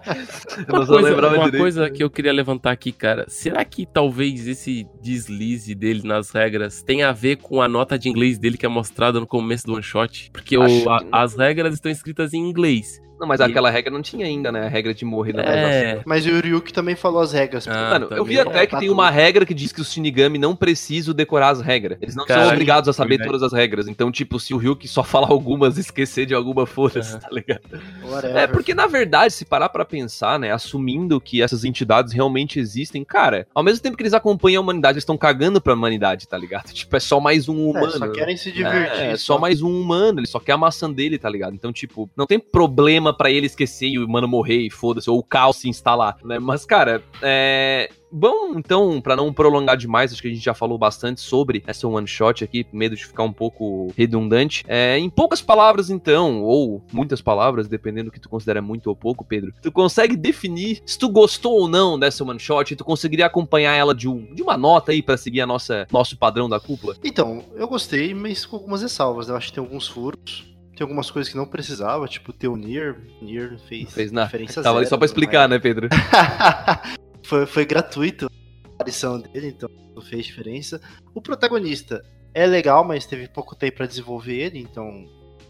eu 0.67 0.75
Uma, 0.75 0.85
coisa, 0.85 1.15
uma 1.15 1.29
direito. 1.45 1.57
coisa 1.57 1.89
que 1.89 2.03
eu 2.03 2.09
queria 2.09 2.33
levantar 2.33 2.71
aqui, 2.71 2.91
cara. 2.91 3.23
Será 3.29 3.63
que 3.63 3.85
talvez 3.85 4.45
esse 4.47 4.85
deslize 5.01 5.73
dele 5.73 6.01
nas 6.05 6.29
regras 6.31 6.83
tenha 6.83 7.07
a 7.07 7.13
ver 7.13 7.37
com 7.37 7.61
a 7.61 7.67
nota 7.69 7.97
de 7.97 8.09
inglês 8.09 8.37
dele 8.37 8.57
que 8.57 8.65
é 8.65 8.69
mostrada 8.69 9.17
no 9.19 9.25
começo 9.27 9.65
do 9.65 9.73
one 9.75 9.83
shot? 9.83 10.29
Porque 10.33 10.57
o- 10.57 10.89
a- 10.89 10.99
que 10.99 11.07
as 11.09 11.35
regras 11.37 11.73
estão 11.75 11.89
escritas 11.91 12.33
em 12.33 12.39
inglês. 12.49 13.01
Não, 13.19 13.27
mas 13.27 13.41
aquela 13.41 13.69
regra 13.69 13.91
não 13.91 14.01
tinha 14.01 14.25
ainda, 14.25 14.51
né? 14.51 14.65
A 14.65 14.69
regra 14.69 14.93
de 14.93 15.03
morrer 15.03 15.33
na 15.33 15.43
É. 15.43 16.01
Mas 16.05 16.25
o 16.25 16.39
Ryuk 16.39 16.71
também 16.71 16.95
falou 16.95 17.21
as 17.21 17.33
regras. 17.33 17.67
Ah, 17.67 17.89
Mano, 17.91 18.07
eu 18.11 18.23
vi 18.23 18.39
até 18.39 18.65
que 18.65 18.71
Tá 18.71 18.79
tem 18.79 18.87
tudo. 18.87 18.97
uma 18.97 19.09
regra 19.09 19.45
que 19.45 19.53
diz 19.53 19.71
que 19.71 19.81
os 19.81 19.91
Shinigami 19.91 20.37
não 20.37 20.55
precisam 20.55 21.13
decorar 21.13 21.49
as 21.49 21.61
regras. 21.61 21.97
Eles 22.01 22.15
não 22.15 22.25
são 22.25 22.35
Caralho, 22.35 22.51
obrigados 22.53 22.87
a 22.87 22.93
saber 22.93 23.17
verdade. 23.17 23.29
todas 23.31 23.43
as 23.43 23.51
regras. 23.51 23.87
Então, 23.87 24.11
tipo, 24.11 24.39
se 24.39 24.53
o 24.53 24.57
Ryuk 24.57 24.87
só 24.87 25.03
falar 25.03 25.27
algumas 25.29 25.77
e 25.77 25.81
esquecer 25.81 26.25
de 26.25 26.33
alguma, 26.33 26.65
foda-se, 26.65 27.11
Aham. 27.11 27.19
tá 27.19 27.29
ligado? 27.31 27.61
Whatever. 28.03 28.37
É, 28.37 28.47
porque 28.47 28.73
na 28.73 28.87
verdade, 28.87 29.33
se 29.33 29.43
parar 29.45 29.69
pra 29.69 29.83
pensar, 29.83 30.39
né, 30.39 30.51
assumindo 30.51 31.19
que 31.19 31.41
essas 31.41 31.63
entidades 31.65 32.13
realmente 32.13 32.59
existem, 32.59 33.03
cara, 33.03 33.47
ao 33.53 33.63
mesmo 33.63 33.81
tempo 33.83 33.97
que 33.97 34.03
eles 34.03 34.13
acompanham 34.13 34.61
a 34.61 34.63
humanidade, 34.63 34.93
eles 34.95 35.03
estão 35.03 35.17
cagando 35.17 35.59
pra 35.59 35.73
humanidade, 35.73 36.27
tá 36.27 36.37
ligado? 36.37 36.69
Tipo, 36.79 36.95
é 36.95 36.99
só 36.99 37.19
mais 37.19 37.49
um 37.49 37.57
É, 37.67 37.71
humano. 37.71 37.91
só 37.91 38.07
querem 38.07 38.37
se 38.37 38.51
divertir. 38.51 39.01
É, 39.01 39.17
só 39.17 39.37
mais 39.37 39.61
um 39.61 39.69
humano, 39.81 40.19
ele 40.19 40.27
só 40.27 40.39
quer 40.39 40.53
a 40.53 40.57
maçã 40.57 40.89
dele, 40.89 41.17
tá 41.17 41.29
ligado? 41.29 41.53
Então, 41.53 41.73
tipo, 41.73 42.09
não 42.15 42.25
tem 42.25 42.39
problema 42.39 43.08
pra 43.13 43.31
ele 43.31 43.45
esquecer 43.45 43.87
e 43.87 43.99
o 43.99 44.05
humano 44.05 44.27
morrer 44.27 44.59
e 44.59 44.69
foda-se, 44.69 45.09
ou 45.09 45.19
o 45.19 45.23
caos 45.23 45.57
se 45.57 45.69
instalar, 45.69 46.17
né? 46.23 46.39
Mas, 46.39 46.65
cara, 46.65 47.03
é. 47.21 47.89
Bom, 48.11 48.57
então, 48.57 48.99
pra 48.99 49.15
não 49.15 49.31
prolongar 49.31 49.77
demais, 49.77 50.11
acho 50.11 50.19
que 50.19 50.27
a 50.27 50.31
gente 50.33 50.43
já 50.43 50.55
falou 50.55 50.79
bastante 50.79 51.21
sobre 51.21 51.63
essa 51.67 51.87
one 51.87 52.07
shot 52.07 52.43
aqui, 52.43 52.65
medo 52.73 52.95
de 52.95 53.05
ficar 53.05 53.21
um 53.21 53.31
pouco 53.31 53.93
redundante. 53.95 54.63
É, 54.67 54.97
em 54.97 55.11
poucas 55.11 55.43
palavras, 55.43 55.91
então, 55.91 56.41
ou 56.41 56.81
muitas 56.91 57.21
palavras, 57.21 57.67
dependendo 57.67 58.05
do 58.05 58.11
que 58.11 58.19
tu 58.19 58.27
considera 58.27 58.63
muito 58.63 58.87
ou 58.87 58.95
pouco, 58.95 59.23
Pedro, 59.23 59.53
tu 59.61 59.71
consegue 59.71 60.17
definir 60.17 60.81
se 60.87 60.97
tu 60.97 61.07
gostou 61.07 61.53
ou 61.53 61.67
não 61.67 61.99
dessa 61.99 62.23
one 62.23 62.39
shot, 62.39 62.73
e 62.73 62.75
tu 62.75 62.83
conseguiria 62.83 63.27
acompanhar 63.27 63.75
ela 63.75 63.93
de, 63.93 64.07
um, 64.09 64.33
de 64.33 64.41
uma 64.41 64.57
nota 64.57 64.91
aí 64.91 65.03
pra 65.03 65.15
seguir 65.15 65.41
a 65.41 65.45
nossa 65.45 65.87
nosso 65.91 66.17
padrão 66.17 66.49
da 66.49 66.59
cúpula? 66.59 66.95
Então, 67.03 67.43
eu 67.55 67.67
gostei, 67.67 68.15
mas 68.15 68.43
com 68.43 68.55
algumas 68.55 68.81
ressalvas. 68.81 69.27
né? 69.27 69.33
Eu 69.33 69.37
acho 69.37 69.49
que 69.49 69.53
tem 69.53 69.63
alguns 69.63 69.87
furos. 69.87 70.48
Tem 70.79 70.85
algumas 70.85 71.11
coisas 71.11 71.29
que 71.29 71.37
não 71.37 71.45
precisava, 71.45 72.07
tipo 72.07 72.31
ter 72.31 72.47
o 72.47 72.55
Nier. 72.55 72.95
Nier 73.21 73.59
fez, 73.67 73.91
Fez 73.91 74.13
nada. 74.13 74.27
diferença 74.27 74.63
Tava 74.63 74.77
ali 74.77 74.85
zero, 74.85 74.91
só 74.91 74.97
pra 74.97 75.05
explicar, 75.05 75.41
mas- 75.41 75.49
né, 75.49 75.59
Pedro? 75.59 75.89
foi, 77.21 77.45
foi 77.45 77.65
gratuito 77.65 78.27
a 78.63 78.67
aparição 78.75 79.19
dele, 79.19 79.47
então 79.47 79.69
não 79.93 80.01
fez 80.01 80.25
diferença. 80.25 80.79
O 81.13 81.21
protagonista 81.21 82.01
é 82.33 82.45
legal, 82.45 82.85
mas 82.85 83.05
teve 83.05 83.27
pouco 83.27 83.57
tempo 83.57 83.75
pra 83.75 83.87
desenvolver 83.87 84.37
ele, 84.37 84.57
então 84.59 85.05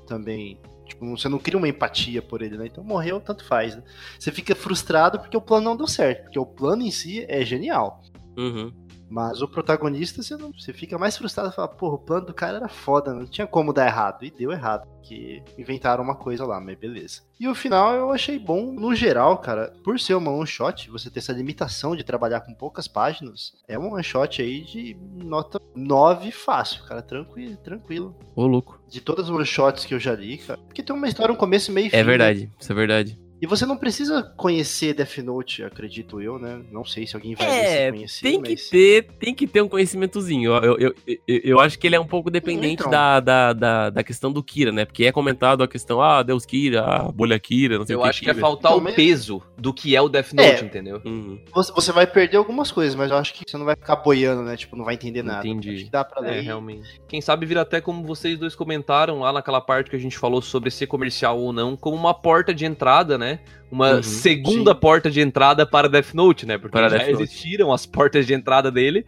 também. 0.07 0.59
Tipo, 0.87 1.05
você 1.15 1.29
não 1.29 1.37
cria 1.37 1.59
uma 1.59 1.67
empatia 1.67 2.23
por 2.23 2.41
ele, 2.41 2.57
né? 2.57 2.65
Então 2.65 2.83
morreu, 2.83 3.21
tanto 3.21 3.45
faz. 3.45 3.75
Né? 3.75 3.83
Você 4.17 4.31
fica 4.31 4.55
frustrado 4.55 5.19
porque 5.19 5.37
o 5.37 5.41
plano 5.41 5.65
não 5.65 5.77
deu 5.77 5.85
certo. 5.85 6.23
Porque 6.23 6.39
o 6.39 6.45
plano 6.47 6.81
em 6.81 6.89
si 6.89 7.23
é 7.29 7.45
genial. 7.45 8.01
Uhum. 8.35 8.73
Mas 9.09 9.41
o 9.41 9.47
protagonista, 9.47 10.21
você, 10.21 10.37
não, 10.37 10.51
você 10.53 10.71
fica 10.71 10.97
mais 10.97 11.17
frustrado 11.17 11.49
e 11.49 11.55
fala, 11.55 11.67
porra, 11.67 11.95
o 11.95 11.99
plano 11.99 12.27
do 12.27 12.33
cara 12.33 12.57
era 12.57 12.67
foda, 12.67 13.13
não 13.13 13.25
tinha 13.25 13.47
como 13.47 13.73
dar 13.73 13.87
errado. 13.87 14.23
E 14.23 14.29
deu 14.29 14.51
errado, 14.51 14.87
porque 14.87 15.41
inventaram 15.57 16.03
uma 16.03 16.15
coisa 16.15 16.45
lá, 16.45 16.59
mas 16.59 16.77
beleza. 16.77 17.21
E 17.39 17.47
o 17.47 17.55
final 17.55 17.95
eu 17.95 18.11
achei 18.11 18.37
bom, 18.37 18.71
no 18.71 18.93
geral, 18.93 19.37
cara, 19.37 19.73
por 19.83 19.99
ser 19.99 20.13
uma 20.13 20.31
one 20.31 20.45
shot, 20.45 20.89
você 20.89 21.09
ter 21.09 21.19
essa 21.19 21.33
limitação 21.33 21.95
de 21.95 22.03
trabalhar 22.03 22.41
com 22.41 22.53
poucas 22.53 22.87
páginas, 22.87 23.53
é 23.67 23.77
uma 23.77 23.93
one 23.93 24.03
shot 24.03 24.41
aí 24.41 24.61
de 24.61 24.95
nota 25.15 25.59
9 25.75 26.31
fácil, 26.31 26.83
cara, 26.83 27.01
tranquilo, 27.01 27.57
tranquilo. 27.57 28.15
Ô, 28.35 28.45
louco. 28.45 28.79
De 28.87 29.01
todas 29.01 29.25
as 29.25 29.31
one 29.31 29.45
shots 29.45 29.85
que 29.85 29.93
eu 29.93 29.99
já 29.99 30.13
li, 30.13 30.37
cara, 30.37 30.59
porque 30.59 30.83
tem 30.83 30.95
uma 30.95 31.07
história, 31.07 31.33
um 31.33 31.37
começo, 31.37 31.71
meio 31.71 31.87
e 31.87 31.89
fim. 31.89 31.97
É 31.97 32.03
verdade, 32.03 32.51
isso 32.59 32.71
é 32.71 32.75
verdade. 32.75 33.28
E 33.41 33.47
você 33.47 33.65
não 33.65 33.77
precisa 33.77 34.21
conhecer 34.35 34.93
Death 34.93 35.17
Note, 35.19 35.63
acredito 35.63 36.21
eu, 36.21 36.37
né? 36.37 36.59
Não 36.71 36.83
sei 36.83 37.07
se 37.07 37.15
alguém 37.15 37.35
vai 37.35 37.47
É, 37.47 37.89
conhecer, 37.91 38.21
tem 38.23 38.41
que 38.41 38.51
mas... 38.51 38.69
ter, 38.69 39.03
tem 39.19 39.33
que 39.33 39.47
ter 39.47 39.61
um 39.61 39.67
conhecimentozinho. 39.67 40.51
Eu, 40.53 40.77
eu, 40.77 40.95
eu, 41.07 41.17
eu- 41.27 41.41
eu 41.43 41.59
acho 41.59 41.79
que 41.79 41.87
ele 41.87 41.95
é 41.95 41.99
um 41.99 42.05
pouco 42.07 42.29
dependente 42.29 42.81
Então. 42.81 42.89
da, 42.91 43.19
da, 43.19 43.53
da, 43.53 43.89
da 43.89 44.03
questão 44.03 44.31
do 44.31 44.43
Kira, 44.43 44.71
né? 44.71 44.83
Porque 44.85 45.05
é 45.05 45.11
comentado 45.11 45.63
a 45.63 45.67
questão, 45.67 46.01
ah, 46.01 46.21
Deus 46.21 46.45
Kira, 46.45 46.83
a 46.83 47.11
bolha 47.11 47.39
Kira, 47.39 47.77
não 47.77 47.85
sei 47.85 47.95
Eu 47.95 47.99
o 47.99 48.03
que. 48.03 48.09
acho 48.09 48.19
que 48.21 48.29
é 48.29 48.33
Kira. 48.33 48.41
faltar 48.41 48.73
Então, 48.77 48.91
o 48.91 48.93
peso 48.95 49.41
do 49.57 49.73
que 49.73 49.95
é 49.95 50.01
o 50.01 50.09
Death 50.09 50.33
Note, 50.33 50.47
É. 50.49 50.65
entendeu? 50.65 51.01
Uhum. 51.05 51.39
Você, 51.53 51.71
você 51.71 51.91
vai 51.91 52.05
perder 52.07 52.37
algumas 52.37 52.71
coisas, 52.71 52.93
mas 52.95 53.09
eu 53.11 53.17
acho 53.17 53.33
que 53.33 53.43
você 53.49 53.57
não 53.57 53.65
vai 53.65 53.75
ficar 53.75 53.95
boiando, 53.97 54.43
né? 54.43 54.57
Tipo, 54.57 54.75
não 54.75 54.83
vai 54.85 54.95
entender 54.95 55.23
nada. 55.23 55.47
Entendi. 55.47 55.75
Acho 55.75 55.85
que 55.85 55.91
dá 55.91 56.03
pra 56.03 56.21
ler. 56.21 56.37
É, 56.37 56.41
realmente. 56.41 56.99
Quem 57.07 57.21
sabe 57.21 57.45
vira 57.45 57.61
até 57.61 57.79
como 57.79 58.03
vocês 58.03 58.37
dois 58.37 58.53
comentaram 58.55 59.19
lá 59.19 59.31
naquela 59.31 59.61
parte 59.61 59.89
que 59.89 59.95
a 59.95 59.99
gente 59.99 60.17
falou 60.17 60.41
sobre 60.41 60.69
ser 60.69 60.87
comercial 60.87 61.39
ou 61.39 61.53
não, 61.53 61.77
como 61.77 61.95
uma 61.95 62.13
porta 62.13 62.53
de 62.53 62.65
entrada, 62.65 63.17
né? 63.17 63.28
Uma 63.71 63.95
Uhum, 63.97 64.03
segunda 64.03 64.73
sim. 64.73 64.79
porta 64.79 65.11
de 65.11 65.21
entrada 65.21 65.65
para 65.65 65.87
Death 65.89 66.13
Note, 66.13 66.45
né? 66.45 66.57
Porque 66.57 66.71
Para 66.71 66.89
já 66.89 66.97
Death 66.97 67.11
Note. 67.11 67.23
existiram 67.23 67.71
as 67.73 67.85
portas 67.85 68.25
de 68.25 68.33
entrada 68.33 68.71
dele. 68.71 69.05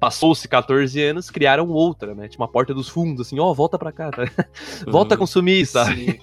Passou-se 0.00 0.48
14 0.48 1.00
anos, 1.00 1.30
criaram 1.30 1.68
outra, 1.68 2.12
né? 2.12 2.26
Tipo 2.26 2.42
uma 2.42 2.50
porta 2.50 2.74
dos 2.74 2.88
fundos, 2.88 3.20
assim, 3.28 3.38
ó, 3.38 3.54
volta 3.54 3.78
pra 3.78 3.92
cá, 3.92 4.10
tá? 4.10 4.24
Volta 4.88 5.14
a 5.14 5.16
Uhum. 5.16 5.20
consumir, 5.20 5.64
sabe? 5.64 6.20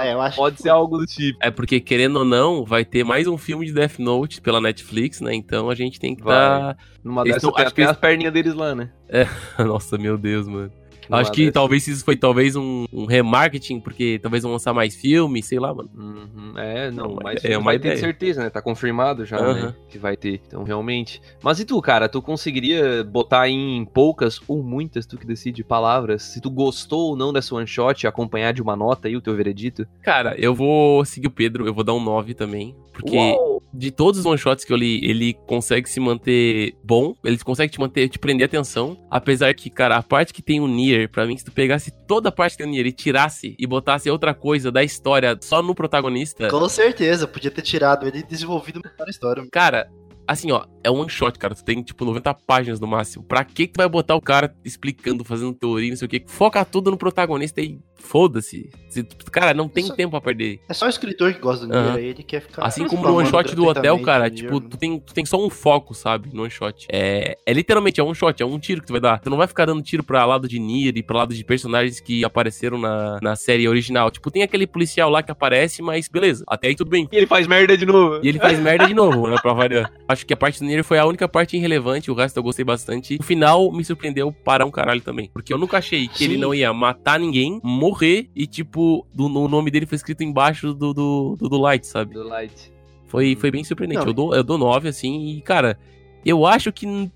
É, 0.00 0.12
eu 0.14 0.20
acho 0.20 0.36
Pode 0.36 0.60
ser 0.60 0.70
algo 0.70 0.98
do 0.98 1.06
tipo. 1.06 1.38
É 1.40 1.48
porque, 1.48 1.78
querendo 1.78 2.16
ou 2.16 2.24
não, 2.24 2.64
vai 2.64 2.84
ter 2.84 3.04
mais 3.04 3.28
um 3.28 3.38
filme 3.38 3.66
de 3.66 3.72
Death 3.72 4.00
Note 4.00 4.40
pela 4.40 4.60
Netflix, 4.60 5.20
né? 5.20 5.32
Então 5.32 5.70
a 5.70 5.76
gente 5.76 6.00
tem 6.00 6.16
que 6.16 6.24
Vai. 6.24 6.34
dar. 6.34 6.76
Numa 7.04 7.22
dessas 7.22 7.44
acho 7.54 7.72
que 7.72 7.82
as 7.82 7.96
perninhas 7.96 8.32
deles 8.32 8.54
lá, 8.54 8.74
né? 8.74 8.90
Nossa, 9.64 9.96
meu 9.96 10.18
Deus, 10.18 10.48
mano. 10.48 10.72
Acho 11.10 11.32
que 11.32 11.50
talvez 11.52 11.86
isso 11.86 12.04
foi 12.04 12.16
talvez 12.16 12.56
um, 12.56 12.84
um 12.92 13.04
remarketing, 13.06 13.80
porque 13.80 14.18
talvez 14.22 14.42
vão 14.42 14.52
lançar 14.52 14.72
mais 14.72 14.94
filmes, 14.94 15.46
sei 15.46 15.58
lá, 15.58 15.72
mano. 15.74 15.90
Uhum, 15.96 16.58
é, 16.58 16.90
não, 16.90 17.08
Não, 17.08 17.18
mas 17.22 17.44
é 17.44 17.56
uma 17.56 17.64
vai 17.66 17.78
ter 17.78 17.88
ideia. 17.88 18.00
certeza, 18.00 18.42
né? 18.42 18.50
Tá 18.50 18.62
confirmado 18.62 19.24
já, 19.24 19.38
Aham. 19.38 19.54
né? 19.54 19.74
Que 19.88 19.98
vai 19.98 20.16
ter. 20.16 20.40
Então, 20.46 20.62
realmente. 20.64 21.20
Mas 21.42 21.60
e 21.60 21.64
tu, 21.64 21.80
cara? 21.82 22.08
Tu 22.08 22.20
conseguiria 22.22 23.04
botar 23.04 23.48
em 23.48 23.84
poucas 23.84 24.40
ou 24.48 24.62
muitas, 24.62 25.06
tu 25.06 25.18
que 25.18 25.26
decide, 25.26 25.62
palavras, 25.64 26.22
se 26.22 26.40
tu 26.40 26.50
gostou 26.50 27.10
ou 27.10 27.16
não 27.16 27.32
dessa 27.32 27.54
one 27.54 27.66
shot, 27.66 28.06
acompanhar 28.06 28.52
de 28.52 28.62
uma 28.62 28.76
nota 28.76 29.08
aí 29.08 29.16
o 29.16 29.20
teu 29.20 29.34
veredito? 29.34 29.86
Cara, 30.02 30.34
eu 30.38 30.54
vou 30.54 31.04
seguir 31.04 31.26
o 31.28 31.30
Pedro, 31.30 31.66
eu 31.66 31.74
vou 31.74 31.84
dar 31.84 31.94
um 31.94 32.02
9 32.02 32.34
também. 32.34 32.74
Porque 32.92 33.16
Uou! 33.16 33.53
De 33.74 33.90
todos 33.90 34.20
os 34.20 34.26
one-shots 34.26 34.64
que 34.64 34.72
eu 34.72 34.76
li, 34.76 35.04
ele 35.04 35.34
consegue 35.46 35.88
se 35.88 35.98
manter 35.98 36.74
bom, 36.82 37.14
ele 37.24 37.36
consegue 37.38 37.72
te 37.72 37.80
manter, 37.80 38.08
te 38.08 38.18
prender 38.18 38.46
atenção. 38.46 38.96
Apesar 39.10 39.52
que, 39.54 39.68
cara, 39.68 39.96
a 39.96 40.02
parte 40.02 40.32
que 40.32 40.40
tem 40.40 40.60
o 40.60 40.68
Nier, 40.68 41.10
pra 41.10 41.26
mim, 41.26 41.36
se 41.36 41.44
tu 41.44 41.52
pegasse 41.52 41.90
toda 42.06 42.28
a 42.28 42.32
parte 42.32 42.52
que 42.52 42.58
tem 42.58 42.66
o 42.66 42.70
Nier 42.70 42.86
e 42.86 42.92
tirasse 42.92 43.56
e 43.58 43.66
botasse 43.66 44.08
outra 44.08 44.32
coisa 44.32 44.70
da 44.70 44.84
história 44.84 45.36
só 45.40 45.62
no 45.62 45.74
protagonista. 45.74 46.48
Com 46.48 46.68
certeza, 46.68 47.26
podia 47.26 47.50
ter 47.50 47.62
tirado 47.62 48.06
ele 48.06 48.18
e 48.18 48.22
desenvolvido 48.22 48.80
uma 48.80 49.10
história. 49.10 49.44
Cara, 49.50 49.90
assim, 50.26 50.52
ó, 50.52 50.64
é 50.82 50.90
um 50.90 51.00
one 51.00 51.10
shot, 51.10 51.38
cara. 51.38 51.54
Tu 51.54 51.64
tem, 51.64 51.82
tipo, 51.82 52.04
90 52.04 52.32
páginas 52.46 52.80
no 52.80 52.86
máximo. 52.86 53.24
Pra 53.24 53.44
que 53.44 53.66
que 53.66 53.72
tu 53.72 53.78
vai 53.78 53.88
botar 53.88 54.14
o 54.14 54.20
cara 54.20 54.54
explicando, 54.64 55.24
fazendo 55.24 55.52
teoria, 55.52 55.90
não 55.90 55.96
sei 55.96 56.06
o 56.06 56.08
que? 56.08 56.24
Foca 56.26 56.64
tudo 56.64 56.90
no 56.90 56.96
protagonista 56.96 57.60
e 57.60 57.78
foda-se. 58.04 58.70
Se- 58.88 59.02
Cara, 59.32 59.52
não 59.52 59.68
tem 59.68 59.84
Isso- 59.84 59.96
tempo 59.96 60.12
pra 60.12 60.20
perder. 60.20 60.60
É 60.68 60.72
só 60.74 60.86
o 60.86 60.88
escritor 60.88 61.32
que 61.34 61.40
gosta 61.40 61.66
do 61.66 61.72
Nier, 61.72 61.94
aí 61.96 62.04
ele 62.06 62.22
quer 62.22 62.40
ficar. 62.40 62.62
Assim 62.64 62.86
como 62.86 63.02
no 63.02 63.16
one 63.16 63.28
shot 63.28 63.54
do 63.56 63.66
hotel, 63.66 63.98
cara, 64.00 64.28
do 64.30 64.36
tipo, 64.36 64.60
tu 64.60 64.76
tem, 64.76 65.00
tu 65.00 65.12
tem 65.12 65.24
só 65.24 65.36
um 65.44 65.50
foco, 65.50 65.92
sabe? 65.94 66.30
No 66.32 66.42
one 66.42 66.50
shot. 66.50 66.86
É, 66.88 67.36
é 67.44 67.52
literalmente, 67.52 68.00
é 68.00 68.04
um 68.04 68.14
shot, 68.14 68.40
é 68.40 68.46
um 68.46 68.58
tiro 68.58 68.80
que 68.80 68.86
tu 68.86 68.92
vai 68.92 69.00
dar. 69.00 69.18
Tu 69.20 69.28
não 69.28 69.36
vai 69.36 69.48
ficar 69.48 69.64
dando 69.66 69.82
tiro 69.82 70.04
pra 70.04 70.24
lado 70.24 70.46
de 70.46 70.60
Nier 70.60 70.96
e 70.96 71.02
pra 71.02 71.18
lado 71.18 71.34
de 71.34 71.42
personagens 71.44 71.98
que 71.98 72.24
apareceram 72.24 72.78
na, 72.78 73.18
na 73.20 73.34
série 73.34 73.66
original. 73.68 74.10
Tipo, 74.12 74.30
tem 74.30 74.42
aquele 74.44 74.66
policial 74.66 75.10
lá 75.10 75.22
que 75.22 75.32
aparece, 75.32 75.82
mas 75.82 76.06
beleza, 76.08 76.44
até 76.46 76.68
aí 76.68 76.76
tudo 76.76 76.90
bem. 76.90 77.08
E 77.10 77.16
ele 77.16 77.26
faz 77.26 77.46
merda 77.48 77.76
de 77.76 77.84
novo. 77.86 78.20
E 78.22 78.28
ele 78.28 78.38
faz 78.38 78.58
merda 78.60 78.86
de 78.86 78.94
novo, 78.94 79.26
né? 79.26 79.36
Pra 79.42 79.52
variar. 79.52 79.90
Acho 80.06 80.24
que 80.24 80.32
a 80.32 80.36
parte 80.36 80.60
do 80.60 80.66
Nier 80.66 80.84
foi 80.84 80.98
a 80.98 81.06
única 81.06 81.26
parte 81.28 81.56
irrelevante, 81.56 82.10
o 82.10 82.14
resto 82.14 82.36
eu 82.36 82.42
gostei 82.44 82.64
bastante. 82.64 83.16
O 83.18 83.22
final 83.24 83.72
me 83.72 83.84
surpreendeu 83.84 84.30
para 84.30 84.64
um 84.64 84.70
caralho 84.70 85.00
também. 85.00 85.28
Porque 85.32 85.52
eu 85.52 85.58
nunca 85.58 85.78
achei 85.78 86.06
que 86.06 86.22
ele 86.22 86.34
Sim. 86.34 86.40
não 86.40 86.54
ia 86.54 86.72
matar 86.72 87.18
ninguém, 87.18 87.58
morrer 87.64 87.93
e, 88.02 88.46
tipo, 88.46 89.06
do, 89.12 89.28
no 89.28 89.48
nome 89.48 89.70
dele 89.70 89.86
foi 89.86 89.96
escrito 89.96 90.22
embaixo 90.22 90.72
do, 90.72 90.94
do, 90.94 91.36
do, 91.38 91.48
do 91.48 91.58
Light, 91.58 91.86
sabe? 91.86 92.14
Do 92.14 92.26
Light. 92.26 92.72
Foi, 93.06 93.36
foi 93.36 93.50
bem 93.50 93.62
surpreendente. 93.62 94.00
Não. 94.00 94.08
Eu, 94.08 94.12
dou, 94.12 94.34
eu 94.34 94.42
dou 94.42 94.58
9, 94.58 94.88
assim, 94.88 95.28
e, 95.28 95.40
cara, 95.40 95.78
eu 96.24 96.46
acho 96.46 96.72
que 96.72 97.10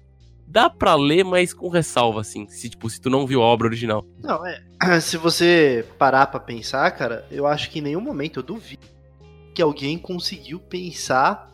dá 0.47 0.71
pra 0.71 0.95
ler, 0.95 1.25
mas 1.25 1.53
com 1.53 1.69
ressalva, 1.69 2.21
assim. 2.21 2.47
Se, 2.49 2.69
tipo, 2.69 2.89
se 2.89 3.01
tu 3.01 3.11
não 3.11 3.27
viu 3.27 3.43
a 3.43 3.47
obra 3.47 3.67
original. 3.67 4.05
Não, 4.23 4.45
é. 4.47 4.63
Se 5.01 5.17
você 5.17 5.85
parar 5.99 6.29
pra 6.29 6.39
pensar, 6.39 6.91
cara, 6.93 7.27
eu 7.31 7.47
acho 7.47 7.71
que 7.71 7.81
em 7.81 7.83
nenhum 7.83 8.01
momento 8.01 8.39
eu 8.39 8.43
duvido 8.43 8.87
que 9.55 9.61
alguém 9.61 9.99
conseguiu 9.99 10.61
pensar 10.61 11.53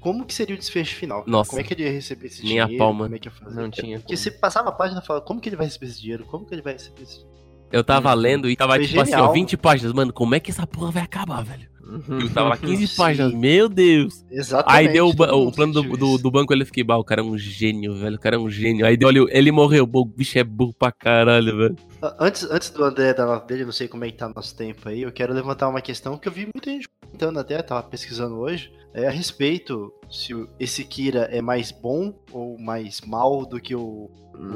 como 0.00 0.26
que 0.26 0.34
seria 0.34 0.56
o 0.56 0.58
desfecho 0.58 0.96
final. 0.96 1.22
Nossa. 1.26 1.50
Como 1.50 1.60
é 1.60 1.64
que 1.64 1.72
ele 1.72 1.84
ia 1.84 1.92
receber 1.92 2.26
esse 2.26 2.42
Nem 2.42 2.60
a 2.60 2.64
dinheiro? 2.64 2.84
pau, 2.84 2.92
mano. 2.92 3.04
Como 3.04 3.14
é 3.14 3.18
que 3.20 3.28
ia 3.28 3.32
fazer? 3.32 3.60
Não 3.60 3.70
tinha. 3.70 4.00
Porque 4.00 4.16
você 4.16 4.30
passava 4.30 4.70
a 4.70 4.72
página 4.72 5.00
e 5.00 5.06
falava, 5.06 5.24
como 5.24 5.40
que 5.40 5.48
ele 5.48 5.54
vai 5.56 5.66
receber 5.66 5.86
esse 5.86 6.00
dinheiro? 6.00 6.24
Como 6.24 6.44
que 6.44 6.52
ele 6.52 6.62
vai 6.62 6.72
receber 6.72 7.02
esse 7.02 7.18
dinheiro? 7.18 7.31
Eu 7.72 7.82
tava 7.82 8.10
Uhum. 8.10 8.20
lendo 8.20 8.50
e 8.50 8.56
tava, 8.56 8.74
Foi 8.74 8.86
tipo 8.86 9.00
assim, 9.00 9.14
ó, 9.14 9.18
genial. 9.18 9.32
20 9.32 9.56
páginas. 9.56 9.92
Mano, 9.92 10.12
como 10.12 10.34
é 10.34 10.40
que 10.40 10.50
essa 10.50 10.66
porra 10.66 10.90
vai 10.90 11.02
acabar, 11.02 11.42
velho? 11.42 11.72
Uhum. 11.82 12.20
Eu 12.20 12.30
tava 12.30 12.50
lá 12.50 12.56
15 12.56 12.86
Sim. 12.86 12.96
páginas, 12.96 13.34
meu 13.34 13.68
Deus. 13.68 14.24
Exatamente. 14.30 14.78
Aí 14.78 14.92
deu 14.92 15.06
o, 15.06 15.10
o 15.10 15.52
plano 15.52 15.72
do, 15.72 15.82
do, 15.82 16.18
do 16.18 16.30
banco, 16.30 16.52
ele 16.52 16.64
fiquei, 16.64 16.82
bah, 16.84 16.96
o 16.96 17.04
cara 17.04 17.20
é 17.20 17.24
um 17.24 17.36
gênio, 17.36 17.94
velho. 17.94 18.16
O 18.16 18.18
cara 18.20 18.36
é 18.36 18.38
um 18.38 18.48
gênio. 18.48 18.86
Aí 18.86 18.96
deu 18.96 19.08
ali, 19.08 19.26
ele 19.30 19.50
morreu, 19.52 19.88
o 19.92 20.04
bicho 20.04 20.38
é 20.38 20.44
burro 20.44 20.72
pra 20.78 20.92
caralho, 20.92 21.56
velho. 21.56 21.76
Antes, 22.18 22.44
antes 22.50 22.70
do 22.70 22.82
André 22.84 23.12
dar 23.14 23.38
dele, 23.40 23.64
não 23.64 23.72
sei 23.72 23.88
como 23.88 24.04
é 24.04 24.10
que 24.10 24.16
tá 24.16 24.30
nosso 24.34 24.56
tempo 24.56 24.88
aí, 24.88 25.02
eu 25.02 25.12
quero 25.12 25.32
levantar 25.34 25.68
uma 25.68 25.80
questão 25.80 26.16
que 26.16 26.28
eu 26.28 26.32
vi 26.32 26.48
muita 26.54 26.70
gente 26.70 26.88
comentando 27.12 27.38
até, 27.38 27.62
tava 27.62 27.82
pesquisando 27.82 28.36
hoje, 28.38 28.72
é 28.94 29.06
a 29.06 29.10
respeito 29.10 29.92
se 30.10 30.32
esse 30.58 30.84
Kira 30.84 31.28
é 31.30 31.40
mais 31.40 31.70
bom 31.70 32.14
ou 32.30 32.58
mais 32.58 33.00
mal 33.02 33.44
do 33.46 33.60
que 33.60 33.74
o, 33.74 34.10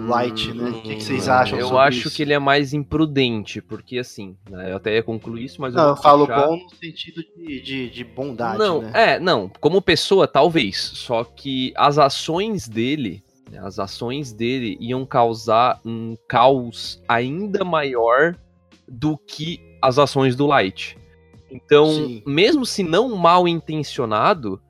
Light, 0.09 0.53
né? 0.53 0.71
O 0.71 0.83
que, 0.83 0.97
que 0.97 1.03
vocês 1.03 1.29
acham 1.29 1.59
Hum, 1.59 1.61
Eu 1.61 1.69
sobre 1.69 1.83
acho 1.85 1.99
isso? 2.09 2.17
que 2.17 2.23
ele 2.23 2.33
é 2.33 2.39
mais 2.39 2.73
imprudente, 2.73 3.61
porque 3.63 3.99
assim, 3.99 4.37
né, 4.51 4.73
eu 4.73 4.77
até 4.77 4.95
ia 4.95 5.03
concluir 5.03 5.45
isso, 5.45 5.61
mas 5.61 5.75
Não, 5.75 5.89
eu 5.91 5.95
vou 5.95 6.03
falo 6.03 6.27
puxar- 6.27 6.47
bom 6.47 6.57
no 6.57 6.75
sentido 6.77 7.23
de, 7.37 7.61
de, 7.61 7.91
de 7.91 8.05
bondade, 8.05 8.59
não, 8.59 8.83
né? 8.83 8.91
é, 8.95 9.21
não, 9.21 9.51
como 9.61 9.81
pessoa, 9.81 10.27
talvez. 10.27 10.77
Só 10.79 11.23
que 11.25 11.73
as 11.77 11.99
ações 11.99 12.67
dele, 12.69 13.23
né, 13.51 13.59
as 13.63 13.79
ações 13.79 14.33
dele 14.33 14.77
iam 14.81 15.05
causar 15.07 15.79
um 15.85 16.17
caos 16.27 17.01
ainda 17.07 17.63
maior 17.65 18.35
do 18.89 19.17
que 19.17 19.61
as 19.81 19.99
ações 19.99 20.35
do 20.35 20.47
Light. 20.47 20.97
Então, 21.51 21.87
Sim. 21.93 22.23
mesmo 22.27 22.67
se 22.67 22.83
não 22.83 23.15
mal 23.17 23.47
intencionado, 23.47 24.61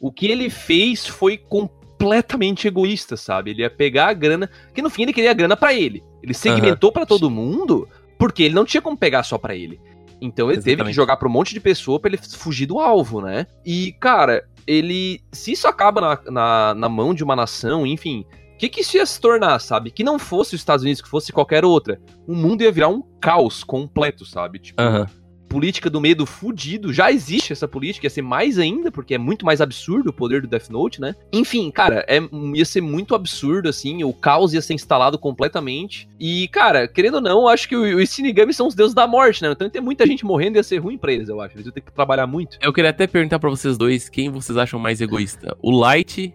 o 0.00 0.10
que 0.10 0.26
ele 0.26 0.48
fez 0.50 1.06
foi 1.06 1.36
completamente 1.36 2.66
egoísta, 2.66 3.16
sabe? 3.16 3.50
Ele 3.50 3.62
ia 3.62 3.70
pegar 3.70 4.08
a 4.08 4.12
grana, 4.12 4.50
que 4.74 4.82
no 4.82 4.90
fim 4.90 5.02
ele 5.02 5.12
queria 5.12 5.30
a 5.30 5.34
grana 5.34 5.56
pra 5.56 5.72
ele. 5.74 6.02
Ele 6.22 6.34
segmentou 6.34 6.90
pra 6.90 7.06
todo 7.06 7.30
mundo 7.30 7.88
porque 8.18 8.42
ele 8.44 8.54
não 8.54 8.64
tinha 8.64 8.80
como 8.80 8.96
pegar 8.96 9.22
só 9.22 9.36
pra 9.38 9.54
ele. 9.54 9.80
Então 10.20 10.46
ele 10.48 10.58
teve 10.58 10.64
que 10.64 10.70
Exatamente. 10.72 10.94
jogar 10.94 11.16
pra 11.16 11.28
um 11.28 11.32
monte 11.32 11.52
de 11.52 11.60
pessoa 11.60 11.98
pra 11.98 12.08
ele 12.08 12.16
fugir 12.18 12.66
do 12.66 12.78
alvo, 12.78 13.20
né? 13.20 13.46
E, 13.66 13.92
cara, 13.98 14.44
ele. 14.66 15.20
Se 15.32 15.52
isso 15.52 15.66
acaba 15.66 16.00
na, 16.00 16.30
na, 16.30 16.74
na 16.74 16.88
mão 16.88 17.12
de 17.12 17.24
uma 17.24 17.34
nação, 17.34 17.84
enfim. 17.86 18.24
O 18.54 18.56
que, 18.62 18.68
que 18.68 18.82
isso 18.82 18.96
ia 18.96 19.04
se 19.04 19.20
tornar, 19.20 19.58
sabe? 19.58 19.90
Que 19.90 20.04
não 20.04 20.20
fosse 20.20 20.54
os 20.54 20.60
Estados 20.60 20.84
Unidos, 20.84 21.02
que 21.02 21.08
fosse 21.08 21.32
qualquer 21.32 21.64
outra. 21.64 22.00
O 22.28 22.34
mundo 22.36 22.62
ia 22.62 22.70
virar 22.70 22.86
um 22.86 23.02
caos 23.20 23.64
completo, 23.64 24.24
sabe? 24.24 24.60
Tipo, 24.60 24.80
Aham. 24.80 25.06
Política 25.52 25.90
do 25.90 26.00
medo 26.00 26.24
fudido. 26.24 26.94
Já 26.94 27.12
existe 27.12 27.52
essa 27.52 27.68
política, 27.68 28.06
ia 28.06 28.10
ser 28.10 28.22
mais 28.22 28.58
ainda, 28.58 28.90
porque 28.90 29.14
é 29.14 29.18
muito 29.18 29.44
mais 29.44 29.60
absurdo 29.60 30.08
o 30.08 30.12
poder 30.12 30.40
do 30.40 30.48
Death 30.48 30.70
Note, 30.70 30.98
né? 30.98 31.14
Enfim, 31.30 31.70
cara, 31.70 32.02
é, 32.08 32.20
ia 32.54 32.64
ser 32.64 32.80
muito 32.80 33.14
absurdo, 33.14 33.68
assim, 33.68 34.02
o 34.02 34.14
caos 34.14 34.54
ia 34.54 34.62
ser 34.62 34.72
instalado 34.72 35.18
completamente. 35.18 36.08
E, 36.18 36.48
cara, 36.48 36.88
querendo 36.88 37.16
ou 37.16 37.20
não, 37.20 37.46
acho 37.46 37.68
que 37.68 37.76
os 37.76 38.08
Shinigami 38.08 38.54
são 38.54 38.66
os 38.66 38.74
deuses 38.74 38.94
da 38.94 39.06
morte, 39.06 39.42
né? 39.42 39.52
Então 39.52 39.68
tem 39.68 39.82
muita 39.82 40.06
gente 40.06 40.24
morrendo 40.24 40.56
ia 40.56 40.62
ser 40.62 40.78
ruim 40.78 40.96
pra 40.96 41.12
eles, 41.12 41.28
eu 41.28 41.38
acho. 41.38 41.54
Eles 41.54 41.66
iam 41.66 41.72
ter 41.72 41.82
que 41.82 41.92
trabalhar 41.92 42.26
muito. 42.26 42.56
Eu 42.62 42.72
queria 42.72 42.88
até 42.88 43.06
perguntar 43.06 43.38
pra 43.38 43.50
vocês 43.50 43.76
dois 43.76 44.08
quem 44.08 44.30
vocês 44.30 44.56
acham 44.56 44.80
mais 44.80 45.02
egoísta, 45.02 45.54
o 45.60 45.70
Light 45.70 46.34